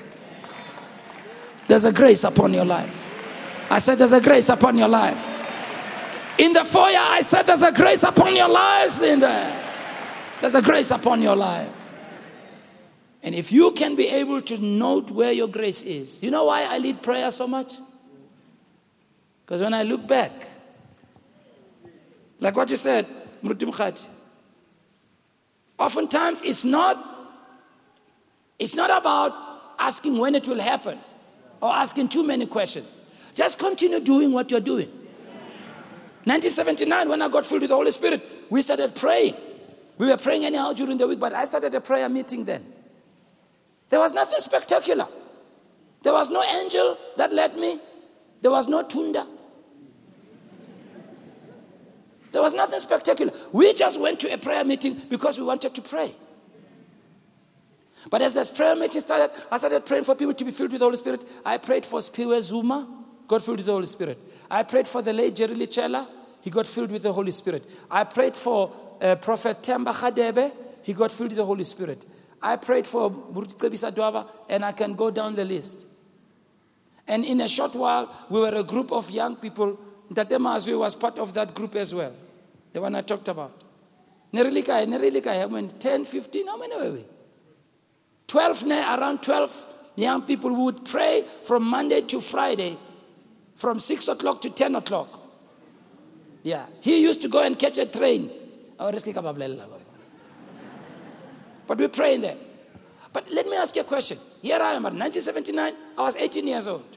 There's 1.67 1.85
a 1.85 1.93
grace 1.93 2.25
upon 2.25 2.53
your 2.53 2.65
life. 2.65 3.13
I 3.71 3.79
said, 3.79 3.99
There's 3.99 4.13
a 4.13 4.21
grace 4.21 4.49
upon 4.49 4.77
your 4.77 4.89
life. 4.89 5.31
In 6.39 6.53
the 6.53 6.65
foyer, 6.65 6.99
I 6.99 7.23
said, 7.23 7.43
There's 7.43 7.63
a 7.63 7.73
grace 7.73 8.03
upon 8.03 8.37
your 8.37 8.49
lives 8.49 9.01
in 9.01 9.21
there. 9.21 9.61
There's 10.41 10.55
a 10.55 10.63
grace 10.63 10.91
upon 10.91 11.23
your 11.23 11.37
life. 11.37 11.71
And 13.23 13.35
if 13.35 13.51
you 13.51 13.73
can 13.73 13.97
be 13.97 14.09
able 14.09 14.43
to 14.43 14.59
note 14.59 15.11
where 15.11 15.33
your 15.33 15.49
grace 15.49 15.83
is, 15.83 16.23
you 16.23 16.31
know 16.31 16.45
why 16.45 16.65
I 16.65 16.77
lead 16.77 17.03
prayer 17.03 17.31
so 17.31 17.47
much? 17.47 17.75
Because 19.45 19.63
when 19.63 19.73
I 19.73 19.83
look 19.83 20.07
back, 20.07 20.33
like 22.41 22.55
what 22.55 22.69
you 22.69 22.77
said, 22.77 23.07
Mruti 23.43 23.71
Mukhadi, 23.71 24.05
oftentimes 25.79 26.43
it's 26.43 26.65
not 26.65 27.13
it's 28.59 28.75
not 28.75 28.91
about 28.97 29.33
asking 29.79 30.19
when 30.19 30.35
it 30.35 30.47
will 30.47 30.61
happen 30.61 30.99
or 31.65 31.73
asking 31.73 32.07
too 32.09 32.23
many 32.23 32.45
questions. 32.45 33.01
Just 33.35 33.59
continue 33.59 33.99
doing 33.99 34.33
what 34.33 34.51
you're 34.51 34.61
doing. 34.61 34.89
1979, 36.25 37.09
when 37.09 37.23
I 37.23 37.29
got 37.29 37.47
filled 37.47 37.63
with 37.63 37.71
the 37.71 37.75
Holy 37.75 37.91
Spirit, 37.91 38.23
we 38.51 38.61
started 38.61 38.95
praying. 38.95 39.35
We 39.97 40.09
were 40.09 40.19
praying 40.19 40.45
anyhow 40.45 40.75
during 40.75 40.99
the 40.99 41.09
week, 41.09 41.19
but 41.19 41.33
I 41.33 41.47
started 41.47 41.75
a 41.75 41.81
prayer 41.81 42.07
meeting 42.11 42.45
then. 42.45 42.71
There 43.89 43.99
was 43.99 44.13
nothing 44.13 44.41
spectacular. 44.41 45.09
There 46.03 46.13
was 46.13 46.29
no 46.29 46.43
angel 46.43 46.99
that 47.17 47.33
led 47.33 47.57
me. 47.57 47.81
There 48.43 48.51
was 48.51 48.69
no 48.69 48.83
tunda. 48.83 49.27
There 52.31 52.43
was 52.43 52.53
nothing 52.53 52.81
spectacular. 52.81 53.33
We 53.53 53.73
just 53.73 53.99
went 53.99 54.21
to 54.21 54.31
a 54.31 54.37
prayer 54.37 54.67
meeting 54.67 55.01
because 55.09 55.39
we 55.39 55.45
wanted 55.45 55.75
to 55.75 55.81
pray. 55.81 56.15
But 58.11 58.23
as 58.23 58.35
this 58.35 58.51
prayer 58.51 58.77
meeting 58.77 59.01
started, 59.01 59.31
I 59.51 59.57
started 59.57 59.85
praying 59.87 60.05
for 60.05 60.15
people 60.15 60.35
to 60.35 60.45
be 60.45 60.51
filled 60.51 60.73
with 60.73 60.81
the 60.81 60.87
Holy 60.87 60.97
Spirit. 60.97 61.25
I 61.45 61.59
prayed 61.59 61.87
for 61.87 62.01
Spiwe 62.01 62.41
Zuma, 62.41 62.89
got 63.27 63.43
filled 63.43 63.59
with 63.59 63.67
the 63.67 63.73
Holy 63.73 63.87
Spirit. 63.87 64.19
I 64.51 64.63
prayed 64.63 64.87
for 64.87 65.03
the 65.03 65.13
late 65.13 65.35
Jerry 65.35 65.55
Lichela, 65.55 66.07
he 66.41 66.51
got 66.51 66.67
filled 66.67 66.91
with 66.91 67.03
the 67.03 67.13
Holy 67.13 67.31
Spirit. 67.31 67.67
I 67.91 68.05
prayed 68.05 68.37
for 68.37 68.73
uh, 69.01 69.17
Prophet 69.17 69.63
Temba 69.63 69.95
Khadebe, 69.95 70.53
he 70.83 70.93
got 70.93 71.11
filled 71.11 71.31
with 71.31 71.39
the 71.39 71.47
Holy 71.47 71.65
Spirit. 71.65 72.05
I 72.43 72.57
prayed 72.57 72.87
for 72.87 73.11
Burtikabisa 73.11 73.91
Dwaba, 73.91 74.29
and 74.51 74.65
I 74.65 74.73
can 74.73 74.93
go 74.95 75.11
down 75.11 75.35
the 75.35 75.47
list. 75.47 75.87
And 77.09 77.25
in 77.25 77.41
a 77.41 77.49
short 77.49 77.75
while, 77.75 78.15
we 78.29 78.41
were 78.41 78.55
a 78.55 78.63
group 78.63 78.93
of 78.93 79.11
young 79.11 79.37
people. 79.37 79.79
Ntate 80.11 80.39
Azwe 80.39 80.79
was 80.79 80.95
part 80.95 81.19
of 81.19 81.33
that 81.35 81.55
group 81.55 81.75
as 81.77 81.95
well, 81.95 82.13
the 82.73 82.81
one 82.83 82.95
I 82.95 83.01
talked 83.01 83.29
about. 83.29 83.63
Nerilikai, 84.33 84.87
Nerilikai, 84.87 85.43
I 85.43 85.47
mean, 85.47 85.69
10, 85.69 86.05
15, 86.05 86.47
how 86.47 86.59
many 86.59 86.77
were 86.77 86.91
we? 86.93 87.05
12, 88.35 88.65
around 88.65 89.23
12 89.23 89.67
young 89.95 90.23
people 90.23 90.53
would 90.65 90.85
pray 90.85 91.25
from 91.45 91.63
Monday 91.63 92.01
to 92.01 92.21
Friday, 92.21 92.77
from 93.55 93.79
6 93.79 94.09
o'clock 94.09 94.43
to 94.43 94.51
10 94.51 94.75
o'clock. 94.75 95.21
Yeah. 96.43 96.67
He 96.81 97.01
used 97.01 97.23
to 97.23 97.29
go 97.29 97.45
and 97.45 97.57
catch 97.57 97.79
a 97.79 97.87
train. 97.87 98.33
Oh, 98.81 98.91
but 98.91 99.05
we 101.79 101.87
pray 101.87 101.89
praying 101.89 102.23
there. 102.23 102.37
But 103.13 103.31
let 103.31 103.47
me 103.47 103.57
ask 103.57 103.77
you 103.77 103.83
a 103.83 103.85
question. 103.85 104.19
Here 104.43 104.59
I 104.61 104.73
am 104.73 104.85
at 104.87 104.95
1979. 104.95 105.73
I 105.97 106.03
was 106.03 106.17
18 106.17 106.49
years 106.49 106.67
old. 106.67 106.97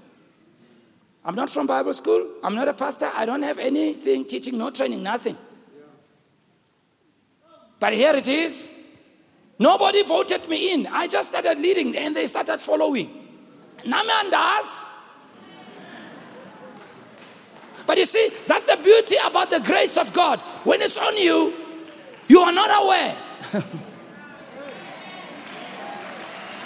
I'm 1.24 1.36
not 1.36 1.52
from 1.52 1.68
Bible 1.68 1.94
school. 1.94 2.32
I'm 2.44 2.56
not 2.56 2.68
a 2.68 2.74
pastor. 2.74 3.12
I 3.14 3.28
don't 3.28 3.44
have 3.44 3.60
anything 3.60 4.26
teaching, 4.26 4.58
no 4.58 4.72
training, 4.72 5.04
nothing. 5.04 5.38
But 7.80 7.94
here 7.94 8.16
it 8.16 8.28
is. 8.28 8.74
Nobody 9.60 10.04
voted 10.04 10.48
me 10.48 10.74
in. 10.74 10.88
I 10.88 11.08
just 11.08 11.30
started 11.30 11.60
leading 11.60 11.96
and 11.98 12.16
they 12.16 12.28
started 12.28 12.62
following. 12.62 13.28
Namandas. 13.80 14.90
But 17.86 17.98
you 17.98 18.06
see, 18.06 18.30
that's 18.46 18.66
the 18.66 18.78
beauty 18.78 19.16
about 19.26 19.50
the 19.50 19.60
grace 19.60 19.98
of 19.98 20.14
God. 20.14 20.42
When 20.64 20.82
it's 20.82 20.98
on 20.98 21.18
you, 21.18 21.54
you 22.28 22.42
are 22.42 22.52
not 22.52 22.84
aware. 22.84 23.18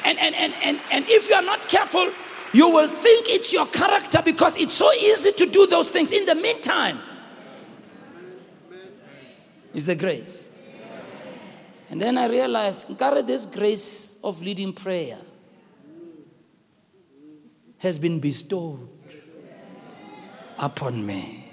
and, 0.04 0.18
and, 0.20 0.36
and, 0.36 0.54
and, 0.64 0.80
and 0.92 1.06
if 1.08 1.30
you 1.30 1.36
are 1.36 1.44
not 1.44 1.68
careful, 1.68 2.12
you 2.54 2.70
will 2.70 2.88
think 2.88 3.30
it's 3.30 3.54
your 3.54 3.68
character 3.68 4.22
because 4.24 4.58
it's 4.58 4.74
so 4.74 4.92
easy 4.94 5.32
to 5.32 5.46
do 5.46 5.68
those 5.68 5.90
things. 5.90 6.12
In 6.12 6.26
the 6.26 6.36
meantime, 6.36 7.00
is 9.74 9.86
the 9.86 9.96
grace. 9.96 10.51
And 11.92 12.02
then 12.02 12.18
I 12.18 12.28
realized, 12.28 12.98
carry 12.98 13.22
this 13.22 13.46
grace 13.46 14.18
of 14.24 14.42
leading 14.42 14.72
prayer 14.72 15.18
has 17.80 18.00
been 18.00 18.20
bestowed 18.20 18.88
upon 20.58 21.06
me. 21.06 21.52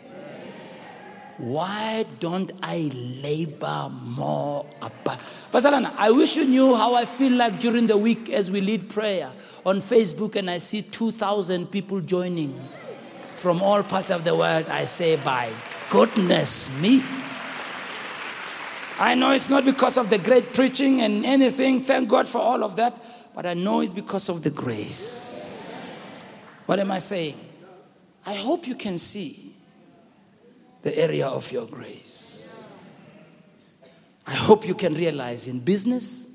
Why 1.38 2.04
don't 2.20 2.52
I 2.62 2.90
labor 2.94 3.90
more 3.90 4.64
about? 4.80 5.18
I 5.52 6.10
wish 6.12 6.36
you 6.36 6.44
knew 6.44 6.76
how 6.76 6.94
I 6.94 7.04
feel 7.04 7.32
like 7.32 7.58
during 7.58 7.88
the 7.88 7.96
week 7.96 8.30
as 8.30 8.48
we 8.48 8.60
lead 8.60 8.90
prayer 8.90 9.32
on 9.66 9.80
Facebook 9.80 10.36
and 10.36 10.48
I 10.48 10.58
see 10.58 10.82
2,000 10.82 11.66
people 11.66 12.00
joining 12.00 12.60
from 13.34 13.60
all 13.60 13.82
parts 13.82 14.10
of 14.10 14.22
the 14.22 14.36
world. 14.36 14.66
I 14.68 14.84
say, 14.84 15.16
by 15.16 15.50
goodness 15.90 16.70
me. 16.80 17.02
I 18.98 19.14
know 19.14 19.30
it's 19.30 19.48
not 19.48 19.64
because 19.64 19.96
of 19.96 20.10
the 20.10 20.18
great 20.18 20.52
preaching 20.52 21.00
and 21.00 21.24
anything. 21.24 21.80
Thank 21.80 22.08
God 22.08 22.26
for 22.26 22.38
all 22.38 22.64
of 22.64 22.76
that. 22.76 23.02
But 23.34 23.46
I 23.46 23.54
know 23.54 23.80
it's 23.80 23.92
because 23.92 24.28
of 24.28 24.42
the 24.42 24.50
grace. 24.50 25.72
What 26.66 26.80
am 26.80 26.90
I 26.90 26.98
saying? 26.98 27.38
I 28.26 28.34
hope 28.34 28.66
you 28.66 28.74
can 28.74 28.98
see 28.98 29.54
the 30.82 30.98
area 30.98 31.28
of 31.28 31.50
your 31.52 31.66
grace. 31.66 32.68
I 34.26 34.34
hope 34.34 34.66
you 34.66 34.74
can 34.74 34.94
realize 34.94 35.46
in 35.46 35.60
business, 35.60 36.26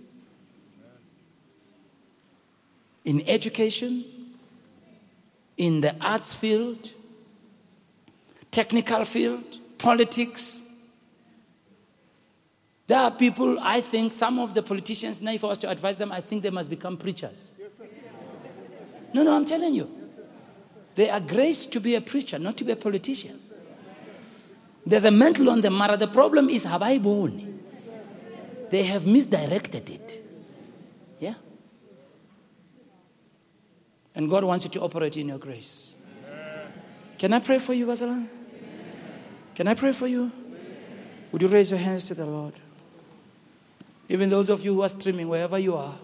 in 3.06 3.22
education, 3.28 4.06
in 5.58 5.82
the 5.82 5.96
arts 6.02 6.34
field, 6.34 6.92
technical 8.50 9.06
field, 9.06 9.60
politics, 9.78 10.63
there 12.94 13.02
are 13.02 13.10
people, 13.10 13.58
I 13.64 13.82
think, 13.82 14.14
some 14.14 14.38
of 14.38 14.54
the 14.54 14.62
politicians, 14.62 15.20
now 15.20 15.32
if 15.32 15.44
I 15.44 15.48
was 15.48 15.58
to 15.58 15.68
advise 15.72 15.98
them, 15.98 16.12
I 16.12 16.22
think 16.22 16.44
they 16.44 16.52
must 16.52 16.70
become 16.70 16.96
preachers. 16.96 17.52
No, 19.12 19.24
no, 19.24 19.36
I'm 19.36 19.46
telling 19.46 19.74
you. 19.74 19.90
They 20.94 21.10
are 21.10 21.20
graced 21.20 21.72
to 21.72 21.80
be 21.80 21.96
a 21.96 22.02
preacher, 22.02 22.38
not 22.38 22.56
to 22.58 22.64
be 22.64 22.72
a 22.72 22.76
politician. 22.76 23.40
There's 24.86 25.06
a 25.06 25.10
mantle 25.10 25.50
on 25.50 25.62
the 25.62 25.72
matter. 25.72 25.98
The 25.98 26.08
problem 26.08 26.52
is, 26.52 26.66
have 26.66 26.84
I 26.84 27.00
born? 27.00 27.64
They 28.70 28.84
have 28.84 29.08
misdirected 29.08 29.90
it. 29.90 30.24
Yeah? 31.20 31.34
And 34.14 34.30
God 34.30 34.44
wants 34.44 34.66
you 34.66 34.70
to 34.70 34.82
operate 34.82 35.18
in 35.18 35.30
your 35.30 35.40
grace. 35.40 35.96
Can 37.18 37.34
I 37.34 37.40
pray 37.40 37.58
for 37.58 37.74
you, 37.74 37.88
Basalan? 37.88 38.28
Can 39.56 39.68
I 39.68 39.74
pray 39.74 39.94
for 39.94 40.06
you? 40.06 40.32
Would 41.32 41.42
you 41.42 41.48
raise 41.48 41.72
your 41.72 41.80
hands 41.80 42.06
to 42.06 42.14
the 42.14 42.28
Lord? 42.28 42.54
Even 44.14 44.30
those 44.30 44.52
of 44.52 44.64
you 44.64 44.76
who 44.76 44.84
are 44.84 44.90
streaming, 44.90 45.28
wherever 45.28 45.58
you 45.58 45.76
are. 45.76 45.96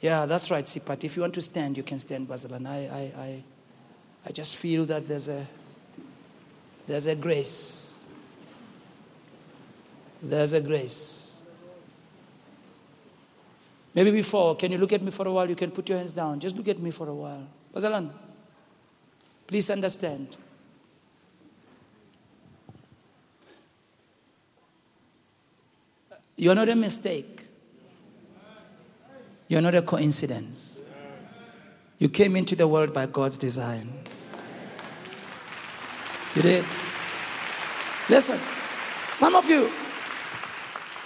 Yeah, 0.00 0.24
that's 0.24 0.50
right, 0.50 0.64
Sipat. 0.64 1.04
If 1.04 1.14
you 1.14 1.20
want 1.20 1.34
to 1.34 1.42
stand, 1.42 1.76
you 1.76 1.82
can 1.82 1.98
stand, 1.98 2.26
Basil. 2.26 2.54
I, 2.54 2.70
I, 2.70 3.12
I, 3.22 3.42
I 4.24 4.32
just 4.32 4.56
feel 4.56 4.86
that 4.86 5.06
there's 5.06 5.28
a, 5.28 5.46
there's 6.86 7.06
a 7.06 7.14
grace. 7.14 8.02
There's 10.22 10.54
a 10.54 10.62
grace. 10.62 11.42
Maybe 13.94 14.10
before, 14.10 14.56
can 14.56 14.72
you 14.72 14.78
look 14.78 14.94
at 14.94 15.02
me 15.02 15.10
for 15.10 15.28
a 15.28 15.32
while? 15.32 15.50
You 15.50 15.56
can 15.56 15.70
put 15.70 15.86
your 15.86 15.98
hands 15.98 16.12
down. 16.12 16.40
Just 16.40 16.56
look 16.56 16.68
at 16.68 16.78
me 16.78 16.90
for 16.90 17.10
a 17.10 17.14
while. 17.14 17.46
Bazalan, 17.74 18.10
please 19.46 19.68
understand. 19.68 20.34
You're 26.38 26.54
not 26.54 26.68
a 26.68 26.76
mistake. 26.76 27.46
You're 29.48 29.60
not 29.60 29.74
a 29.74 29.82
coincidence. 29.82 30.80
You 31.98 32.08
came 32.08 32.36
into 32.36 32.54
the 32.54 32.68
world 32.68 32.94
by 32.94 33.06
God's 33.06 33.36
design. 33.36 33.92
You 36.36 36.42
did. 36.42 36.64
Listen, 38.08 38.38
some 39.10 39.34
of 39.34 39.48
you, 39.48 39.68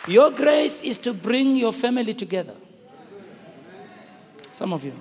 your 0.07 0.31
grace 0.31 0.81
is 0.81 0.99
to 0.99 1.15
bring 1.15 1.57
your 1.57 1.73
family 1.73 2.13
together. 2.13 2.55
Some 4.53 4.75
of 4.75 4.85
you. 4.85 4.93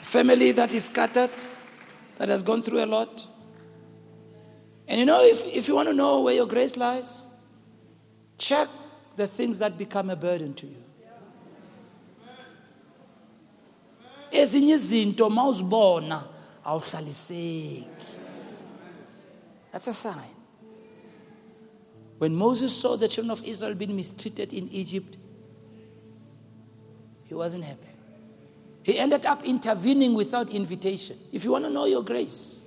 Family 0.00 0.50
that 0.50 0.74
is 0.74 0.86
scattered, 0.86 1.30
that 2.18 2.28
has 2.28 2.42
gone 2.42 2.64
through 2.64 2.84
a 2.84 2.86
lot. 2.86 3.28
And 4.88 4.98
you 4.98 5.06
know, 5.06 5.22
if, 5.22 5.46
if 5.46 5.68
you 5.68 5.76
want 5.76 5.88
to 5.88 5.94
know 5.94 6.22
where 6.22 6.34
your 6.34 6.46
grace 6.46 6.76
lies, 6.76 7.28
Check 8.42 8.68
the 9.14 9.28
things 9.28 9.58
that 9.58 9.78
become 9.78 10.10
a 10.10 10.16
burden 10.16 10.52
to 10.54 10.66
you. 10.66 10.82
ezinye 14.32 14.74
izinto 14.74 15.30
mawuzibona 15.30 16.24
awuhlaliseki. 16.64 17.86
That's 19.70 19.88
a 19.88 19.92
sign. 19.92 20.34
When 22.18 22.34
moses 22.34 22.72
saw 22.80 22.96
the 22.96 23.08
children 23.08 23.30
of 23.30 23.44
israel 23.44 23.74
being 23.74 23.94
mistreated 23.94 24.52
in 24.52 24.68
egypt 24.72 25.16
he 27.28 27.34
wasn't 27.34 27.64
happy. 27.64 27.94
He 28.82 28.98
ended 28.98 29.24
up 29.26 29.44
intervening 29.44 30.14
without 30.14 30.50
invitation. 30.50 31.16
If 31.30 31.44
you 31.44 31.52
want 31.52 31.64
to 31.64 31.70
know 31.70 31.84
your 31.84 32.02
grace 32.02 32.62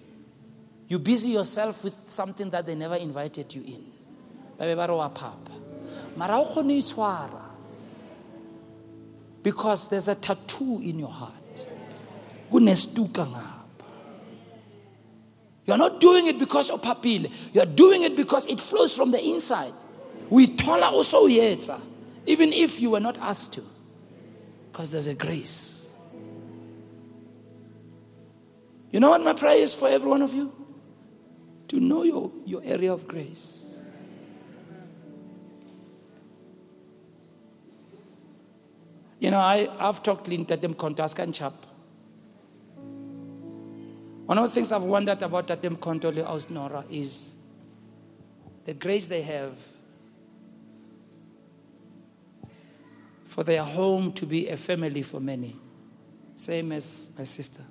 You 0.88 1.00
busy 1.00 1.32
yourself 1.32 1.84
with 1.84 1.96
something 2.08 2.50
that 2.52 2.66
they 2.66 2.76
never 2.76 2.96
invited 2.96 3.54
you 3.54 3.64
in. 3.64 3.84
Ba 4.58 4.66
be 4.66 5.55
Because 9.44 9.90
there's 9.90 10.08
a 10.08 10.16
tattoo 10.16 10.80
in 10.84 10.98
your 11.00 11.10
heart. 11.10 11.68
You're 15.66 15.78
not 15.78 16.00
doing 16.00 16.28
it 16.28 16.40
because 16.40 16.70
of 16.70 16.82
papile. 16.82 17.32
You're 17.54 17.66
doing 17.66 18.04
it 18.04 18.16
because 18.16 18.46
it 18.48 18.60
flows 18.60 18.96
from 18.96 19.12
the 19.12 19.24
inside. 19.24 19.74
We 20.30 20.48
tola 20.56 20.92
also 20.92 21.28
yetsa, 21.28 21.82
even 22.26 22.54
if 22.54 22.80
you 22.80 22.92
were 22.92 23.00
not 23.00 23.18
asked 23.18 23.54
to. 23.54 23.64
Because 24.72 24.92
there's 24.92 25.08
a 25.08 25.16
grace. 25.16 25.90
You 28.92 29.00
know 29.00 29.10
what 29.10 29.22
my 29.22 29.34
prayer 29.34 29.58
is 29.58 29.74
for 29.74 29.90
every 29.90 30.10
one 30.10 30.22
of 30.22 30.34
you? 30.34 30.54
To 31.70 31.80
know 31.80 32.04
your, 32.04 32.32
your 32.46 32.62
area 32.64 32.94
of 32.94 33.08
grace. 33.08 33.65
You 39.26 39.32
know, 39.32 39.40
I, 39.40 39.68
I've 39.80 40.04
talked 40.04 40.26
to 40.26 40.38
them 40.38 40.76
Kontaskan 40.76 41.34
Chap. 41.34 41.54
One 44.28 44.38
of 44.38 44.44
the 44.44 44.52
things 44.52 44.72
I've 44.72 44.84
wondered 44.84 45.20
about 45.24 45.48
Tatem 45.48 45.80
Kontole 45.80 46.24
Ausnora 46.24 46.86
is 46.92 47.34
the 48.66 48.76
grace 48.76 49.08
they 49.08 49.24
have 49.24 49.58
for 53.26 53.44
their 53.44 53.64
home 53.64 54.14
to 54.14 54.28
be 54.28 54.48
a 54.48 54.58
family 54.58 55.02
for 55.02 55.20
many. 55.20 55.56
Same 56.36 56.72
as 56.74 57.10
my 57.18 57.24
sister, 57.24 57.64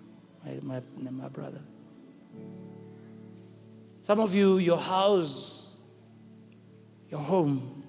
my, 0.44 0.80
my, 0.98 1.11
my 1.12 1.28
brother. 1.28 1.62
Some 4.02 4.18
of 4.18 4.34
you, 4.34 4.59
your 4.59 4.78
house, 4.78 5.68
your 7.09 7.20
home, 7.20 7.84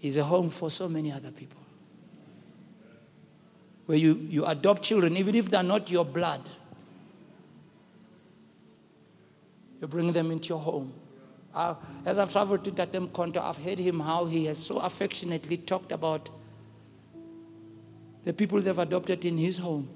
is 0.00 0.18
a 0.18 0.22
home 0.22 0.50
for 0.50 0.70
so 0.70 0.88
many 0.88 1.10
other 1.10 1.32
people. 1.32 1.59
Where 3.90 3.98
you, 3.98 4.14
you 4.30 4.46
adopt 4.46 4.82
children, 4.82 5.16
even 5.16 5.34
if 5.34 5.50
they're 5.50 5.64
not 5.64 5.90
your 5.90 6.04
blood 6.04 6.48
You 9.80 9.88
bring 9.88 10.12
them 10.12 10.30
into 10.30 10.50
your 10.50 10.58
home. 10.58 10.92
As 12.04 12.18
I've 12.18 12.30
traveled 12.30 12.64
to 12.64 12.70
Tatem 12.70 13.08
Konto, 13.08 13.38
I've 13.38 13.56
heard 13.56 13.78
him 13.78 13.98
how 13.98 14.26
he 14.26 14.44
has 14.44 14.58
so 14.58 14.78
affectionately 14.78 15.56
talked 15.56 15.90
about 15.90 16.28
the 18.24 18.32
people 18.32 18.60
they've 18.60 18.78
adopted 18.78 19.24
in 19.24 19.38
his 19.38 19.58
home. 19.58 19.88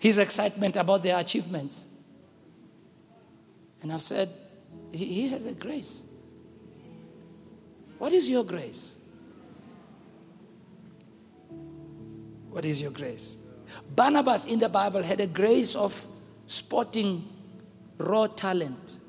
His 0.00 0.18
excitement 0.18 0.76
about 0.76 1.02
their 1.02 1.18
achievements. 1.18 1.86
And 3.80 3.92
I've 3.92 4.02
said, 4.02 4.28
he, 4.92 5.06
he 5.06 5.28
has 5.28 5.46
a 5.46 5.52
grace. 5.52 6.02
What 7.96 8.12
is 8.12 8.28
your 8.28 8.44
grace? 8.44 8.96
What 12.54 12.64
is 12.64 12.80
your 12.80 12.92
grace? 12.92 13.36
Barnabas 13.96 14.46
in 14.46 14.60
the 14.60 14.68
Bible 14.68 15.02
had 15.02 15.20
a 15.20 15.26
grace 15.26 15.74
of 15.74 16.06
spotting 16.46 17.28
raw 17.98 18.28
talent, 18.28 19.00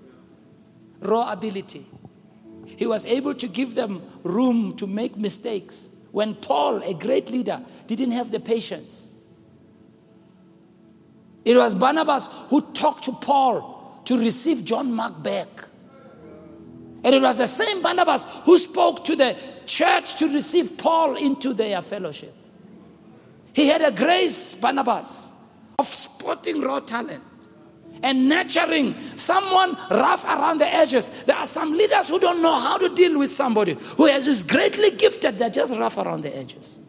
raw 0.99 1.31
ability. 1.31 1.85
He 2.65 2.87
was 2.87 3.05
able 3.05 3.35
to 3.35 3.47
give 3.47 3.75
them 3.75 4.01
room 4.23 4.75
to 4.77 4.87
make 4.87 5.15
mistakes 5.15 5.89
when 6.11 6.33
Paul, 6.33 6.81
a 6.81 6.95
great 6.95 7.29
leader, 7.29 7.61
didn't 7.85 8.13
have 8.13 8.31
the 8.31 8.39
patience. 8.39 9.11
It 11.43 11.55
was 11.55 11.75
Barnabas 11.75 12.27
who 12.49 12.61
talked 12.73 13.03
to 13.03 13.11
Paul 13.11 14.01
to 14.05 14.17
receive 14.17 14.65
John 14.65 14.91
Mark 14.91 15.21
back. 15.21 15.67
And 17.03 17.13
it 17.13 17.21
was 17.21 17.37
the 17.37 17.45
same 17.45 17.83
Barnabas 17.83 18.25
who 18.45 18.57
spoke 18.57 19.03
to 19.03 19.15
the 19.15 19.37
church 19.67 20.15
to 20.15 20.33
receive 20.33 20.79
Paul 20.79 21.15
into 21.15 21.53
their 21.53 21.83
fellowship. 21.83 22.33
He 23.55 23.67
had 23.67 23.81
a 23.81 23.89
grace, 23.89 24.53
Barnabas, 24.53 25.31
of 25.79 25.87
spotting 25.87 26.59
raw 26.59 26.81
talent 26.81 27.23
and 28.03 28.27
nurturing 28.27 28.93
someone 29.15 29.77
rough 29.89 30.25
around 30.25 30.57
the 30.57 30.67
edges. 30.67 31.07
There 31.23 31.37
are 31.37 31.47
some 31.47 31.71
leaders 31.71 32.09
who 32.09 32.19
don't 32.19 32.41
know 32.41 32.59
how 32.59 32.77
to 32.77 32.89
deal 32.93 33.17
with 33.17 33.31
somebody 33.31 33.77
who 33.95 34.07
is 34.07 34.43
greatly 34.43 34.91
gifted, 34.91 35.37
they're 35.37 35.49
just 35.49 35.73
rough 35.73 35.97
around 35.97 36.23
the 36.23 36.35
edges. 36.35 36.79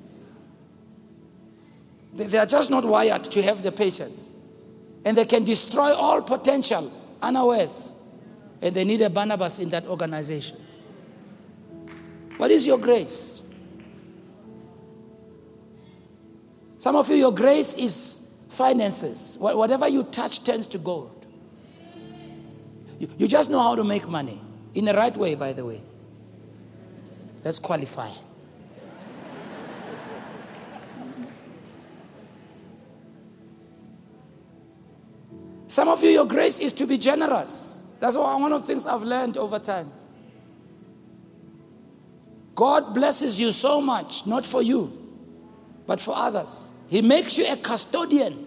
They 2.15 2.37
are 2.37 2.47
just 2.47 2.69
not 2.69 2.85
wired 2.85 3.23
to 3.23 3.43
have 3.43 3.63
the 3.63 3.71
patience. 3.71 4.35
And 5.05 5.17
they 5.17 5.25
can 5.25 5.45
destroy 5.45 5.95
all 5.95 6.21
potential 6.21 6.91
unawares. 7.23 7.95
And 8.61 8.75
they 8.75 8.83
need 8.83 9.03
a 9.03 9.11
Barnabas 9.11 9.61
in 9.61 9.69
that 9.69 9.87
organization. 9.87 10.59
What 12.39 12.51
is 12.51 12.67
your 12.67 12.79
grace? 12.79 13.36
Some 16.79 16.97
of 16.97 17.09
you, 17.09 17.17
your 17.17 17.33
grace 17.33 17.75
is 17.75 18.21
finances. 18.49 19.37
Whatever 19.39 19.89
you 19.89 20.05
touch 20.05 20.45
turns 20.45 20.67
to 20.69 20.79
gold. 20.79 21.27
You 22.99 23.29
just 23.29 23.51
know 23.51 23.61
how 23.61 23.75
to 23.75 23.85
make 23.85 24.09
money 24.09 24.41
in 24.75 24.85
the 24.85 24.95
right 24.95 25.17
way, 25.17 25.35
by 25.35 25.53
the 25.53 25.65
way. 25.65 25.83
Let's 27.45 27.59
qualify. 27.59 28.11
Some 35.69 35.89
of 35.89 36.03
you, 36.03 36.11
your 36.11 36.27
grace 36.27 36.59
is 36.61 36.73
to 36.75 36.87
be 36.87 36.97
generous. 36.97 37.85
That's 38.01 38.17
one 38.17 38.53
of 38.53 38.63
the 38.63 38.67
things 38.67 38.87
I've 38.87 39.03
learned 39.03 39.37
over 39.37 39.59
time. 39.59 39.93
God 42.55 42.95
blesses 42.95 43.39
you 43.39 43.53
so 43.53 43.81
much, 43.81 44.27
not 44.27 44.47
for 44.47 44.63
you, 44.63 45.06
but 45.87 46.01
for 46.01 46.17
others. 46.17 46.73
He 46.89 47.03
makes 47.03 47.39
you 47.39 47.47
a 47.47 47.57
custodian 47.57 48.47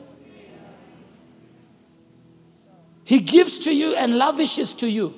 he 3.09 3.19
gives 3.21 3.57
to 3.65 3.73
you 3.73 3.95
and 3.95 4.19
lavishes 4.19 4.71
to 4.73 4.87
you. 4.87 5.15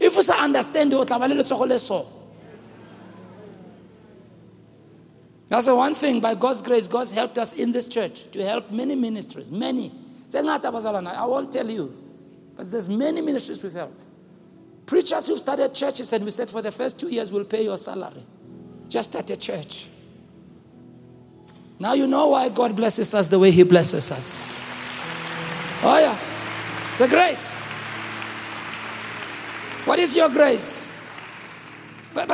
If 0.00 0.14
you 0.14 0.32
understand 0.32 0.92
so. 0.92 2.12
That's 5.50 5.66
the 5.66 5.76
one 5.76 5.94
thing 5.94 6.20
by 6.20 6.34
God's 6.34 6.62
grace, 6.62 6.88
God's 6.88 7.12
helped 7.12 7.36
us 7.36 7.52
in 7.52 7.70
this 7.70 7.86
church 7.86 8.30
to 8.30 8.42
help 8.42 8.70
many 8.70 8.94
ministries. 8.94 9.50
Many. 9.50 9.92
I 10.34 11.26
won't 11.26 11.52
tell 11.52 11.70
you, 11.70 11.94
but 12.56 12.70
there's 12.70 12.88
many 12.88 13.20
ministries 13.20 13.62
we've 13.62 13.74
helped. 13.74 14.02
Preachers 14.86 15.26
who've 15.26 15.38
started 15.38 15.74
churches 15.74 16.10
and 16.14 16.24
we 16.24 16.30
said 16.30 16.48
for 16.48 16.62
the 16.62 16.72
first 16.72 16.98
two 16.98 17.10
years 17.10 17.30
we'll 17.30 17.44
pay 17.44 17.64
your 17.64 17.76
salary. 17.76 18.24
Just 18.88 19.10
start 19.10 19.28
a 19.28 19.36
church. 19.36 19.90
Now 21.78 21.92
you 21.92 22.06
know 22.06 22.28
why 22.28 22.48
God 22.48 22.74
blesses 22.74 23.14
us 23.14 23.28
the 23.28 23.38
way 23.38 23.50
He 23.50 23.62
blesses 23.62 24.10
us. 24.10 24.46
Oh, 25.82 25.98
yeah. 25.98 26.18
It's 26.92 27.02
a 27.02 27.08
grace. 27.08 27.58
What 29.84 29.98
is 29.98 30.16
your 30.16 30.30
grace? 30.30 31.00
What 32.12 32.30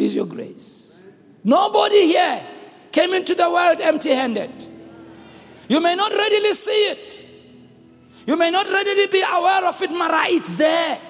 is 0.00 0.14
your 0.14 0.26
grace? 0.26 1.02
Nobody 1.44 2.06
here 2.06 2.46
came 2.92 3.12
into 3.14 3.34
the 3.34 3.50
world 3.50 3.80
empty 3.80 4.10
handed. 4.10 4.66
You 5.68 5.80
may 5.80 5.96
not 5.96 6.12
readily 6.12 6.52
see 6.52 6.70
it. 6.70 7.26
You 8.26 8.36
may 8.36 8.50
not 8.50 8.68
readily 8.68 9.06
be 9.08 9.22
aware 9.28 9.66
of 9.66 9.82
it, 9.82 9.90
Mara, 9.90 10.26
it's 10.28 10.54
there. 10.54 11.00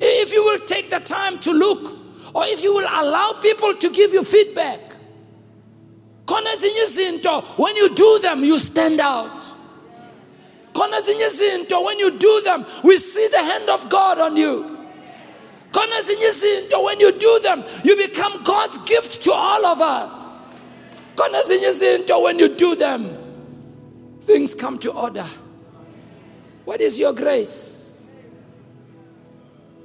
If 0.00 0.32
you 0.32 0.44
will 0.44 0.58
take 0.60 0.88
the 0.88 1.00
time 1.00 1.38
to 1.40 1.52
look, 1.52 1.98
or 2.34 2.44
if 2.46 2.62
you 2.62 2.74
will 2.74 2.86
allow 2.86 3.32
people 3.40 3.74
to 3.74 3.90
give 3.90 4.12
you 4.12 4.24
feedback, 4.24 4.80
when 6.30 7.76
you 7.76 7.94
do 7.94 8.18
them 8.20 8.44
you 8.44 8.58
stand 8.58 9.00
out. 9.00 9.44
When 10.72 11.98
you 11.98 12.16
do 12.16 12.40
them 12.44 12.64
we 12.84 12.98
see 12.98 13.28
the 13.28 13.42
hand 13.42 13.68
of 13.68 13.88
god 13.88 14.20
on 14.20 14.36
you. 14.36 14.78
When 15.72 17.00
you 17.00 17.12
do 17.18 17.40
them 17.42 17.64
you 17.84 17.96
become 17.96 18.42
god's 18.44 18.78
gift 18.78 19.22
to 19.22 19.32
all 19.32 19.66
of 19.66 19.80
us. 19.80 20.50
When 21.16 22.38
you 22.38 22.48
do 22.54 22.76
them 22.76 23.16
things 24.22 24.54
come 24.54 24.78
to 24.78 24.92
order. 24.92 25.26
What 26.64 26.80
is 26.80 26.98
your 26.98 27.12
grace? 27.12 28.06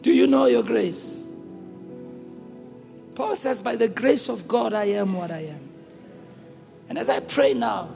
Do 0.02 0.14
you 0.14 0.28
know 0.28 0.46
your 0.46 0.62
grace 0.62 1.25
Paul 3.16 3.36
says, 3.36 3.62
By 3.62 3.76
the 3.76 3.88
grace 3.88 4.30
of 4.30 4.48
God, 4.48 4.74
I 4.74 4.86
am 4.86 5.14
what 5.14 5.32
I 5.32 5.40
am. 5.40 5.70
And 6.90 6.98
as 6.98 7.10
I 7.10 7.22
pray 7.22 7.54
now, 7.54 7.90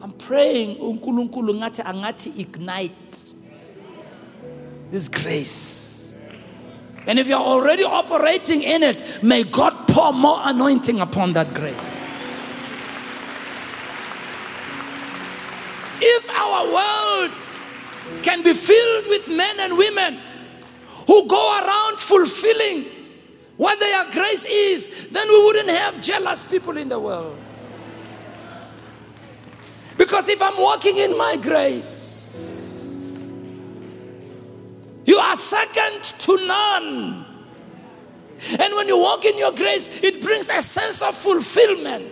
I'm 0.00 0.12
praying, 0.12 0.78
unkulunkulu 0.78 1.60
ngati 1.60 1.84
angati 1.84 2.38
ignite 2.38 3.34
this 4.90 5.08
grace. 5.08 6.14
And 7.06 7.18
if 7.18 7.26
you're 7.26 7.38
already 7.38 7.84
operating 7.84 8.62
in 8.62 8.82
it, 8.82 9.22
may 9.22 9.42
God 9.42 9.88
pour 9.88 10.12
more 10.12 10.38
anointing 10.44 11.00
upon 11.00 11.32
that 11.34 11.52
grace. 11.52 11.98
If 16.02 16.30
our 16.30 16.72
world 16.72 17.32
can 18.22 18.42
be 18.42 18.54
filled 18.54 19.06
with 19.08 19.28
men 19.28 19.60
and 19.60 19.76
women 19.76 20.20
who 21.06 21.26
go 21.26 21.58
around 21.58 21.98
fulfilling 21.98 22.99
what 23.60 23.78
their 23.78 24.10
grace 24.10 24.46
is, 24.46 25.08
then 25.10 25.28
we 25.28 25.44
wouldn't 25.44 25.68
have 25.68 26.00
jealous 26.00 26.42
people 26.42 26.78
in 26.78 26.88
the 26.88 26.98
world. 26.98 27.36
Because 29.98 30.30
if 30.30 30.40
I'm 30.40 30.56
walking 30.56 30.96
in 30.96 31.18
my 31.18 31.36
grace, 31.36 33.22
you 35.04 35.18
are 35.18 35.36
second 35.36 36.04
to 36.04 36.46
none. 36.46 37.26
And 38.58 38.74
when 38.76 38.88
you 38.88 38.98
walk 38.98 39.26
in 39.26 39.36
your 39.36 39.52
grace, 39.52 39.90
it 40.02 40.22
brings 40.22 40.48
a 40.48 40.62
sense 40.62 41.02
of 41.02 41.14
fulfillment. 41.14 42.10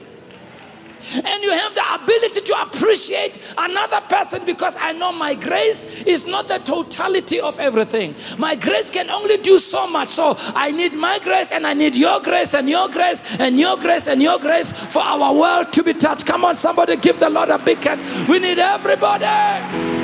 And 1.15 1.43
you 1.43 1.51
have 1.51 1.75
the 1.75 1.85
ability 1.95 2.41
to 2.41 2.63
appreciate 2.63 3.39
another 3.57 4.01
person 4.03 4.45
because 4.45 4.77
I 4.79 4.93
know 4.93 5.13
my 5.13 5.35
grace 5.35 5.85
is 6.03 6.27
not 6.27 6.49
the 6.49 6.59
totality 6.59 7.41
of 7.41 7.59
everything. 7.59 8.15
My 8.39 8.55
grace 8.55 8.91
can 8.91 9.11
only 9.11 9.39
do 9.39 9.59
so 9.59 9.87
much. 9.87 10.09
So 10.09 10.37
I 10.39 10.71
need 10.71 10.95
my 10.95 11.19
grace 11.19 11.53
and 11.53 11.67
I 11.67 11.75
need 11.75 11.97
your 11.97 12.21
grace 12.21 12.55
and 12.55 12.69
your 12.69 12.89
grace 12.89 13.23
and 13.39 13.59
your 13.59 13.77
grace 13.77 14.09
and 14.09 14.23
your 14.23 14.39
grace 14.39 14.73
for 14.73 15.03
our 15.03 15.35
world 15.35 15.73
to 15.75 15.83
be 15.83 15.95
touched. 15.95 16.27
Come 16.27 16.45
on, 16.45 16.55
somebody 16.55 16.97
give 16.97 17.19
the 17.19 17.31
Lord 17.31 17.49
a 17.49 17.59
big 17.59 17.79
hand. 17.79 18.01
We 18.29 18.39
need 18.39 18.59
everybody. 18.59 19.98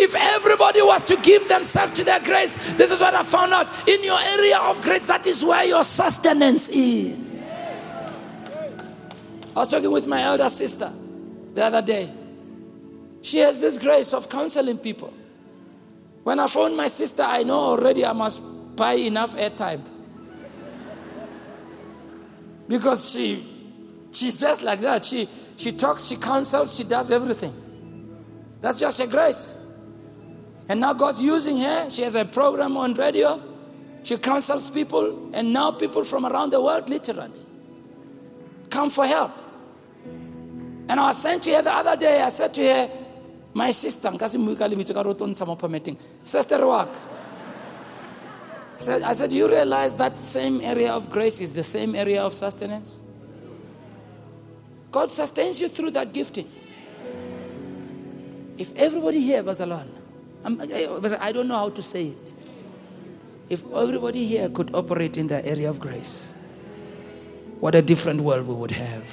If 0.00 0.14
everybody 0.14 0.80
was 0.80 1.02
to 1.04 1.16
give 1.16 1.48
themselves 1.48 1.94
to 1.94 2.04
their 2.04 2.20
grace, 2.20 2.54
this 2.74 2.92
is 2.92 3.00
what 3.00 3.16
I 3.16 3.24
found 3.24 3.52
out. 3.52 3.88
In 3.88 4.04
your 4.04 4.20
area 4.20 4.56
of 4.56 4.80
grace, 4.80 5.04
that 5.06 5.26
is 5.26 5.44
where 5.44 5.64
your 5.64 5.82
sustenance 5.82 6.68
is. 6.68 7.18
I 9.56 9.58
was 9.58 9.66
talking 9.66 9.90
with 9.90 10.06
my 10.06 10.22
elder 10.22 10.48
sister 10.50 10.92
the 11.52 11.64
other 11.64 11.82
day. 11.82 12.12
She 13.22 13.38
has 13.38 13.58
this 13.58 13.76
grace 13.76 14.14
of 14.14 14.28
counseling 14.28 14.78
people. 14.78 15.12
When 16.22 16.38
I 16.38 16.46
phone 16.46 16.76
my 16.76 16.86
sister, 16.86 17.24
I 17.24 17.42
know 17.42 17.58
already 17.58 18.06
I 18.06 18.12
must 18.12 18.40
buy 18.76 18.92
enough 18.92 19.34
airtime. 19.34 19.82
Because 22.68 23.10
she 23.10 23.44
she's 24.12 24.36
just 24.36 24.62
like 24.62 24.78
that. 24.78 25.04
She 25.04 25.28
she 25.56 25.72
talks, 25.72 26.06
she 26.06 26.14
counsels, 26.14 26.76
she 26.76 26.84
does 26.84 27.10
everything. 27.10 27.52
That's 28.60 28.78
just 28.78 29.00
a 29.00 29.08
grace. 29.08 29.56
And 30.68 30.80
now 30.80 30.92
God's 30.92 31.22
using 31.22 31.58
her. 31.58 31.88
She 31.90 32.02
has 32.02 32.14
a 32.14 32.24
program 32.24 32.76
on 32.76 32.94
radio. 32.94 33.42
She 34.02 34.16
counsels 34.16 34.70
people, 34.70 35.30
and 35.34 35.52
now 35.52 35.72
people 35.72 36.04
from 36.04 36.24
around 36.24 36.50
the 36.50 36.60
world 36.60 36.88
literally 36.88 37.30
come 38.70 38.90
for 38.90 39.06
help. 39.06 39.32
And 40.88 41.00
I 41.00 41.12
sent 41.12 41.42
to 41.44 41.54
her 41.54 41.62
the 41.62 41.72
other 41.72 41.96
day, 41.96 42.22
I 42.22 42.28
said 42.28 42.54
to 42.54 42.62
her, 42.62 42.90
my 43.52 43.70
sister, 43.70 44.10
sister 46.24 46.66
work. 46.66 46.88
I 48.78 48.80
said, 48.80 49.02
I 49.02 49.12
said, 49.12 49.32
you 49.32 49.48
realize 49.50 49.94
that 49.94 50.16
same 50.16 50.60
area 50.60 50.92
of 50.92 51.10
grace 51.10 51.40
is 51.40 51.52
the 51.52 51.64
same 51.64 51.94
area 51.94 52.22
of 52.22 52.32
sustenance? 52.34 53.02
God 54.92 55.10
sustains 55.10 55.60
you 55.60 55.68
through 55.68 55.90
that 55.90 56.12
gifting. 56.12 56.48
If 58.56 58.74
everybody 58.76 59.20
here 59.20 59.42
was 59.42 59.60
alone, 59.60 59.97
Um, 60.44 60.60
uh, 60.60 60.64
I'm, 60.64 61.16
I 61.20 61.32
don't 61.32 61.48
know 61.48 61.56
how 61.56 61.70
to 61.70 61.82
say 61.82 62.08
it. 62.08 62.34
If 63.48 63.64
everybody 63.72 64.24
here 64.26 64.48
could 64.48 64.74
operate 64.74 65.16
in 65.16 65.26
the 65.26 65.44
area 65.44 65.70
of 65.70 65.80
grace, 65.80 66.34
what 67.60 67.74
a 67.74 67.82
different 67.82 68.20
world 68.20 68.46
we 68.46 68.54
would 68.54 68.70
have. 68.72 69.04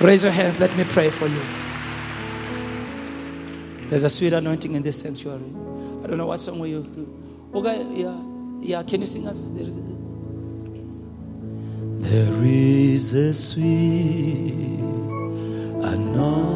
Raise 0.00 0.24
your 0.24 0.32
hands, 0.32 0.58
let 0.58 0.74
me 0.76 0.84
pray 0.84 1.10
for 1.10 1.26
you. 1.26 1.40
There's 3.90 4.02
a 4.02 4.10
sweet 4.10 4.32
anointing 4.32 4.74
in 4.74 4.82
this 4.82 5.00
sanctuary. 5.00 5.44
I 6.02 6.06
don't 6.06 6.18
know 6.18 6.26
what 6.26 6.40
song 6.40 6.58
will 6.58 6.66
you. 6.66 7.50
Okay, 7.54 7.86
yeah, 7.94 8.18
yeah. 8.60 8.82
Can 8.82 9.00
you 9.02 9.06
sing 9.06 9.28
us? 9.28 9.50
There 11.98 12.42
is 12.42 13.14
a 13.14 13.32
sweet 13.32 14.80
anointing. 15.84 16.54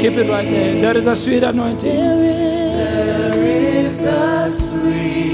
Keep 0.00 0.12
it 0.12 0.28
right 0.30 0.48
there. 0.48 0.80
There 0.80 0.96
is 0.96 1.06
a 1.06 1.14
sweet 1.14 1.42
anointing. 1.42 1.94
There 1.94 3.44
is 3.44 4.04
a 4.04 4.50
sweet 4.50 5.29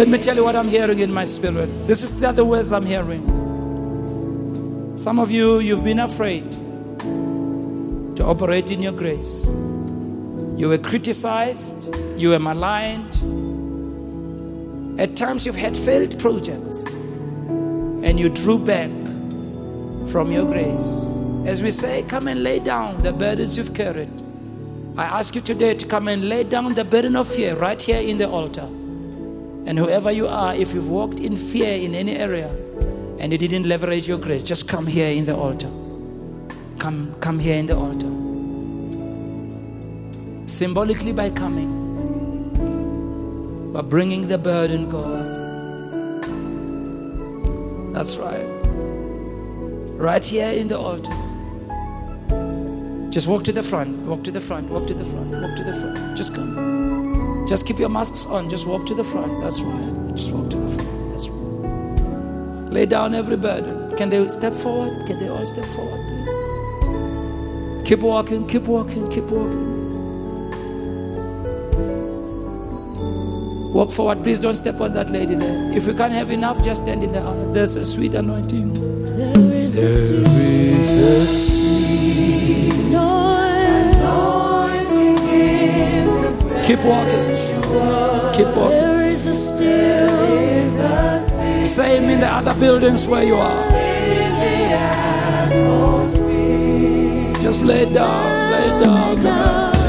Let 0.00 0.08
me 0.08 0.16
tell 0.16 0.34
you 0.34 0.42
what 0.44 0.56
I'm 0.56 0.68
hearing 0.68 1.00
in 1.00 1.12
my 1.12 1.24
spirit. 1.24 1.68
This 1.86 2.02
is 2.02 2.18
the 2.18 2.30
other 2.30 2.42
words 2.42 2.72
I'm 2.72 2.86
hearing. 2.86 3.22
Some 4.96 5.18
of 5.18 5.30
you, 5.30 5.58
you've 5.58 5.84
been 5.84 5.98
afraid 5.98 6.52
to 8.16 8.24
operate 8.24 8.70
in 8.70 8.80
your 8.80 8.92
grace. 8.92 9.48
You 10.56 10.70
were 10.70 10.78
criticized, 10.78 11.94
you 12.16 12.30
were 12.30 12.38
maligned. 12.38 13.12
At 14.98 15.16
times, 15.16 15.44
you've 15.44 15.54
had 15.54 15.76
failed 15.76 16.18
projects, 16.18 16.84
and 16.84 18.18
you 18.18 18.30
drew 18.30 18.58
back 18.58 18.90
from 20.10 20.32
your 20.32 20.46
grace. 20.46 21.10
As 21.44 21.62
we 21.62 21.68
say, 21.70 22.04
come 22.04 22.26
and 22.26 22.42
lay 22.42 22.58
down 22.58 23.02
the 23.02 23.12
burdens 23.12 23.58
you've 23.58 23.74
carried. 23.74 24.22
I 24.96 25.04
ask 25.04 25.34
you 25.34 25.42
today 25.42 25.74
to 25.74 25.84
come 25.84 26.08
and 26.08 26.26
lay 26.26 26.44
down 26.44 26.72
the 26.72 26.86
burden 26.86 27.16
of 27.16 27.28
fear 27.28 27.54
right 27.54 27.82
here 27.82 28.00
in 28.00 28.16
the 28.16 28.30
altar. 28.30 28.66
And 29.66 29.78
whoever 29.78 30.10
you 30.10 30.26
are, 30.26 30.54
if 30.54 30.74
you've 30.74 30.88
walked 30.88 31.20
in 31.20 31.36
fear 31.36 31.80
in 31.80 31.94
any 31.94 32.16
area 32.16 32.48
and 33.18 33.32
you 33.32 33.38
didn't 33.38 33.68
leverage 33.68 34.08
your 34.08 34.18
grace, 34.18 34.42
just 34.42 34.66
come 34.66 34.86
here 34.86 35.10
in 35.10 35.26
the 35.26 35.36
altar. 35.36 35.70
Come, 36.78 37.14
come 37.20 37.38
here 37.38 37.58
in 37.58 37.66
the 37.66 37.76
altar. 37.76 38.08
Symbolically 40.48 41.12
by 41.12 41.30
coming, 41.30 41.70
by 43.72 43.82
bringing 43.82 44.26
the 44.28 44.38
burden, 44.38 44.88
God. 44.88 45.40
That's 47.94 48.16
right. 48.16 48.46
Right 49.98 50.24
here 50.24 50.50
in 50.50 50.68
the 50.68 50.78
altar. 50.78 51.12
Just 53.10 53.26
walk 53.26 53.44
to 53.44 53.52
the 53.52 53.62
front, 53.62 53.96
walk 54.06 54.24
to 54.24 54.30
the 54.30 54.40
front, 54.40 54.70
walk 54.70 54.86
to 54.86 54.94
the 54.94 55.04
front, 55.04 55.30
walk 55.30 55.56
to 55.56 55.64
the 55.64 55.72
front. 55.72 56.16
Just 56.16 56.34
come. 56.34 56.69
Just 57.50 57.66
keep 57.66 57.80
your 57.80 57.88
masks 57.88 58.26
on. 58.26 58.48
Just 58.48 58.64
walk 58.64 58.86
to 58.86 58.94
the 58.94 59.02
front. 59.02 59.42
That's 59.42 59.60
right. 59.60 60.14
Just 60.14 60.30
walk 60.30 60.50
to 60.50 60.56
the 60.56 60.68
front. 60.68 61.10
That's 61.10 61.28
right. 61.28 62.72
Lay 62.72 62.86
down 62.86 63.12
every 63.12 63.36
burden. 63.36 63.96
Can 63.96 64.08
they 64.08 64.28
step 64.28 64.54
forward? 64.54 65.04
Can 65.04 65.18
they 65.18 65.28
all 65.28 65.44
step 65.44 65.66
forward, 65.74 66.00
please? 66.06 67.88
Keep 67.88 68.02
walking, 68.02 68.46
keep 68.46 68.62
walking, 68.62 69.10
keep 69.10 69.24
walking. 69.24 69.80
Walk 73.72 73.90
forward. 73.90 74.18
Please 74.18 74.38
don't 74.38 74.54
step 74.54 74.80
on 74.80 74.92
that 74.92 75.10
lady 75.10 75.34
there. 75.34 75.72
If 75.72 75.88
you 75.88 75.94
can't 75.94 76.12
have 76.12 76.30
enough, 76.30 76.62
just 76.62 76.84
stand 76.84 77.02
in 77.02 77.10
the 77.10 77.18
aisles. 77.18 77.50
There's 77.50 77.74
a 77.74 77.84
sweet 77.84 78.14
anointing. 78.14 78.74
There 79.16 79.52
is 79.52 79.76
a 79.76 79.90
sweet 79.90 81.59
Keep 86.70 86.84
walking. 86.84 87.34
Keep 88.32 88.46
walking. 88.54 88.70
There 88.70 89.10
is 89.10 89.26
a 89.26 89.34
still 89.34 90.06
Same 91.66 92.04
in 92.04 92.20
the 92.20 92.28
other 92.28 92.54
buildings 92.54 93.08
where 93.08 93.24
you 93.24 93.34
are. 93.34 93.70
Just 97.42 97.64
lay 97.64 97.92
down, 97.92 98.52
lay 98.52 98.84
down. 98.84 99.16
Come 99.16 99.26
on. 99.26 99.79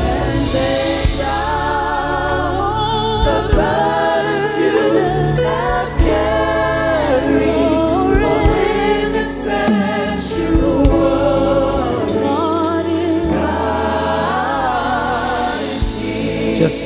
Just 16.61 16.83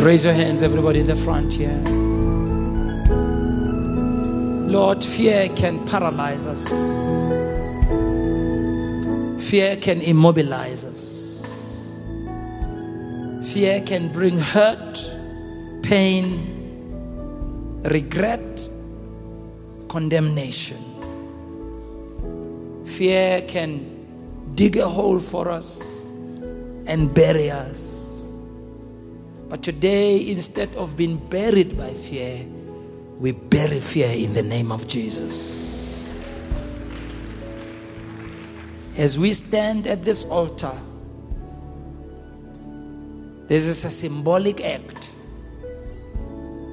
raise 0.00 0.24
your 0.24 0.34
hands, 0.34 0.62
everybody 0.62 0.98
in 0.98 1.06
the 1.06 1.14
front 1.14 1.52
here. 1.52 1.80
Lord, 4.66 5.04
fear 5.04 5.48
can 5.50 5.86
paralyze 5.86 6.44
us. 6.44 6.68
Fear 9.48 9.76
can 9.76 10.00
immobilize 10.00 10.84
us. 10.84 11.46
Fear 13.52 13.82
can 13.82 14.08
bring 14.08 14.38
hurt, 14.38 14.98
pain, 15.82 17.80
regret, 17.84 18.68
condemnation. 19.86 20.82
Fear 22.86 23.42
can 23.42 24.50
dig 24.56 24.78
a 24.78 24.88
hole 24.88 25.20
for 25.20 25.48
us 25.48 26.02
and 26.88 27.14
bury 27.14 27.52
us. 27.52 27.95
But 29.48 29.62
today, 29.62 30.28
instead 30.30 30.74
of 30.74 30.96
being 30.96 31.16
buried 31.16 31.76
by 31.76 31.92
fear, 31.92 32.44
we 33.18 33.32
bury 33.32 33.80
fear 33.80 34.10
in 34.10 34.32
the 34.32 34.42
name 34.42 34.72
of 34.72 34.88
Jesus. 34.88 35.64
As 38.96 39.18
we 39.18 39.32
stand 39.32 39.86
at 39.86 40.02
this 40.02 40.24
altar, 40.24 40.72
this 43.46 43.66
is 43.66 43.84
a 43.84 43.90
symbolic 43.90 44.64
act 44.64 45.12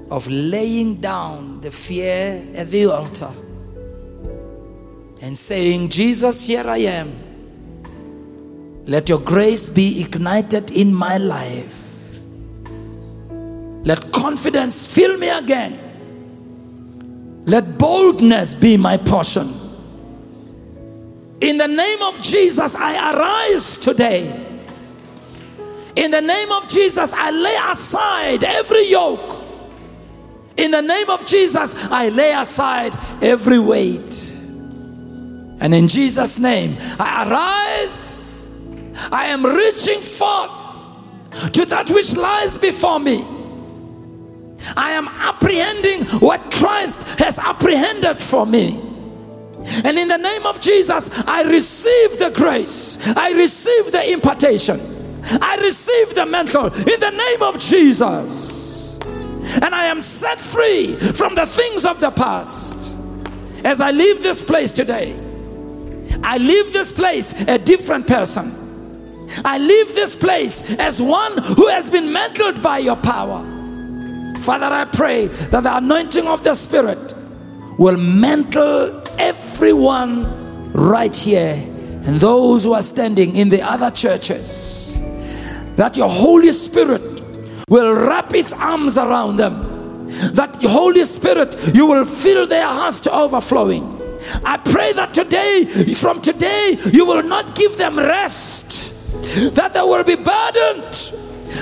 of 0.10 0.28
laying 0.28 0.96
down 0.96 1.62
the 1.62 1.70
fear 1.70 2.44
at 2.56 2.72
the 2.72 2.86
altar 2.86 3.32
and 5.22 5.38
saying, 5.38 5.90
Jesus, 5.90 6.46
here 6.46 6.68
I 6.68 6.78
am. 6.78 7.14
Let 8.86 9.10
your 9.10 9.20
grace 9.20 9.70
be 9.70 10.02
ignited 10.02 10.72
in 10.72 10.94
my 10.94 11.18
life. 11.18 11.83
Let 13.84 14.12
confidence 14.12 14.88
fill 14.88 15.18
me 15.18 15.30
again. 15.30 15.80
Let 17.46 17.78
boldness 17.78 18.56
be 18.56 18.78
my 18.78 18.98
portion. 18.98 19.54
In 21.42 21.58
the 21.58 21.68
name 21.68 22.02
of 22.02 22.22
Jesus, 22.22 22.74
I 22.76 23.14
arise 23.14 23.78
today. 23.78 24.50
In 25.96 26.12
the 26.12 26.22
name 26.22 26.52
of 26.52 26.68
Jesus, 26.70 27.14
I 27.14 27.32
lay 27.32 27.58
aside 27.72 28.44
every 28.46 28.90
yoke. 28.90 29.44
In 30.56 30.72
the 30.72 30.82
name 30.82 31.10
of 31.10 31.26
Jesus, 31.26 31.76
I 31.76 32.10
lay 32.10 32.32
aside 32.32 32.98
every 33.22 33.60
weight. 33.60 34.32
And 35.60 35.74
in 35.74 35.88
Jesus' 35.88 36.40
name, 36.40 36.78
I 37.00 37.28
arise. 37.28 38.48
I 39.12 39.26
am 39.28 39.46
reaching 39.46 40.02
forth 40.02 40.52
to 41.52 41.66
that 41.66 41.90
which 41.92 42.16
lies 42.16 42.58
before 42.58 43.00
me. 43.00 43.33
I 44.76 44.92
am 44.92 45.08
apprehending 45.08 46.06
what 46.20 46.52
Christ 46.52 47.04
has 47.20 47.40
apprehended 47.40 48.22
for 48.22 48.46
me. 48.46 48.80
And 49.86 49.98
in 49.98 50.08
the 50.08 50.18
name 50.18 50.46
of 50.46 50.60
Jesus, 50.60 51.10
I 51.26 51.44
receive 51.44 52.18
the 52.20 52.30
grace, 52.32 52.98
I 53.16 53.32
receive 53.32 53.92
the 53.92 54.12
impartation, 54.12 54.80
I 55.42 55.58
receive 55.62 56.16
the 56.16 56.26
mantle 56.26 56.68
in 56.68 57.00
the 57.00 57.12
name 57.12 57.42
of 57.42 57.60
Jesus. 57.60 59.00
And 59.62 59.76
I 59.76 59.86
am 59.86 60.02
set 60.02 60.40
free 60.40 60.96
from 60.96 61.36
the 61.36 61.46
things 61.46 61.86
of 61.86 62.00
the 62.00 62.12
past. 62.12 62.94
As 63.64 63.80
I 63.80 63.92
leave 63.92 64.22
this 64.22 64.42
place 64.42 64.72
today, 64.72 65.18
I 66.24 66.38
leave 66.38 66.74
this 66.74 66.92
place 66.92 67.34
a 67.48 67.58
different 67.58 68.08
person. 68.08 68.60
I 69.46 69.58
leave 69.58 69.96
this 69.96 70.16
place 70.16 70.62
as 70.76 71.02
one 71.02 71.38
who 71.38 71.68
has 71.68 71.90
been 71.90 72.12
mantled 72.12 72.62
by 72.62 72.80
your 72.80 72.96
power. 72.98 73.53
Father, 74.44 74.66
I 74.66 74.84
pray 74.84 75.28
that 75.28 75.64
the 75.64 75.78
anointing 75.78 76.28
of 76.28 76.44
the 76.44 76.54
Spirit 76.54 77.14
will 77.78 77.96
mantle 77.96 79.02
everyone 79.18 80.72
right 80.74 81.16
here 81.16 81.54
and 82.06 82.20
those 82.20 82.66
who 82.66 82.74
are 82.74 82.82
standing 82.82 83.38
in 83.38 83.48
the 83.48 83.62
other 83.62 83.90
churches. 83.90 85.00
That 85.78 85.96
your 85.96 86.10
Holy 86.10 86.52
Spirit 86.52 87.22
will 87.70 87.94
wrap 87.96 88.34
its 88.34 88.52
arms 88.52 88.98
around 88.98 89.38
them. 89.38 89.64
That 90.34 90.62
Holy 90.62 91.06
Spirit, 91.06 91.56
you 91.74 91.86
will 91.86 92.04
fill 92.04 92.46
their 92.46 92.68
hearts 92.68 93.00
to 93.02 93.14
overflowing. 93.14 93.98
I 94.44 94.58
pray 94.58 94.92
that 94.92 95.14
today, 95.14 95.94
from 95.94 96.22
today, 96.22 96.78
you 96.92 97.06
will 97.06 97.24
not 97.24 97.56
give 97.56 97.78
them 97.78 97.98
rest, 97.98 98.92
that 99.56 99.74
they 99.74 99.82
will 99.82 100.04
be 100.04 100.16
burdened, 100.16 101.14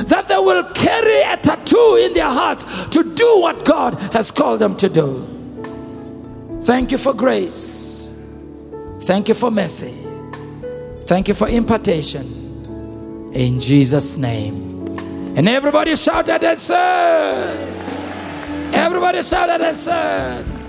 that 0.06 0.28
they 0.28 0.38
will 0.38 0.64
carry 0.74 1.22
a 1.22 1.38
tattoo 1.38 1.98
in 2.02 2.14
their 2.14 2.30
hearts 2.30 2.66
to 2.90 3.04
do 3.04 3.40
what 3.40 3.66
God 3.66 3.96
has 4.14 4.32
called 4.32 4.60
them 4.60 4.76
to 4.78 4.90
do. 4.90 5.28
Thank 6.64 6.92
you 6.92 6.98
for 6.98 7.14
grace. 7.14 8.14
Thank 9.02 9.28
you 9.28 9.34
for 9.34 9.50
mercy. 9.52 9.94
Thank 11.06 11.28
you 11.28 11.34
for 11.34 11.48
impartation. 11.48 13.32
In 13.34 13.60
Jesus' 13.60 14.18
name. 14.18 14.88
And 15.36 15.48
everybody 15.48 15.96
shout 15.96 16.30
at 16.30 16.42
that, 16.42 16.60
sir. 16.60 17.80
Everybody 18.74 19.24
shout 19.24 19.50
at 19.50 19.60
that, 19.60 19.76
sir. 19.76 20.61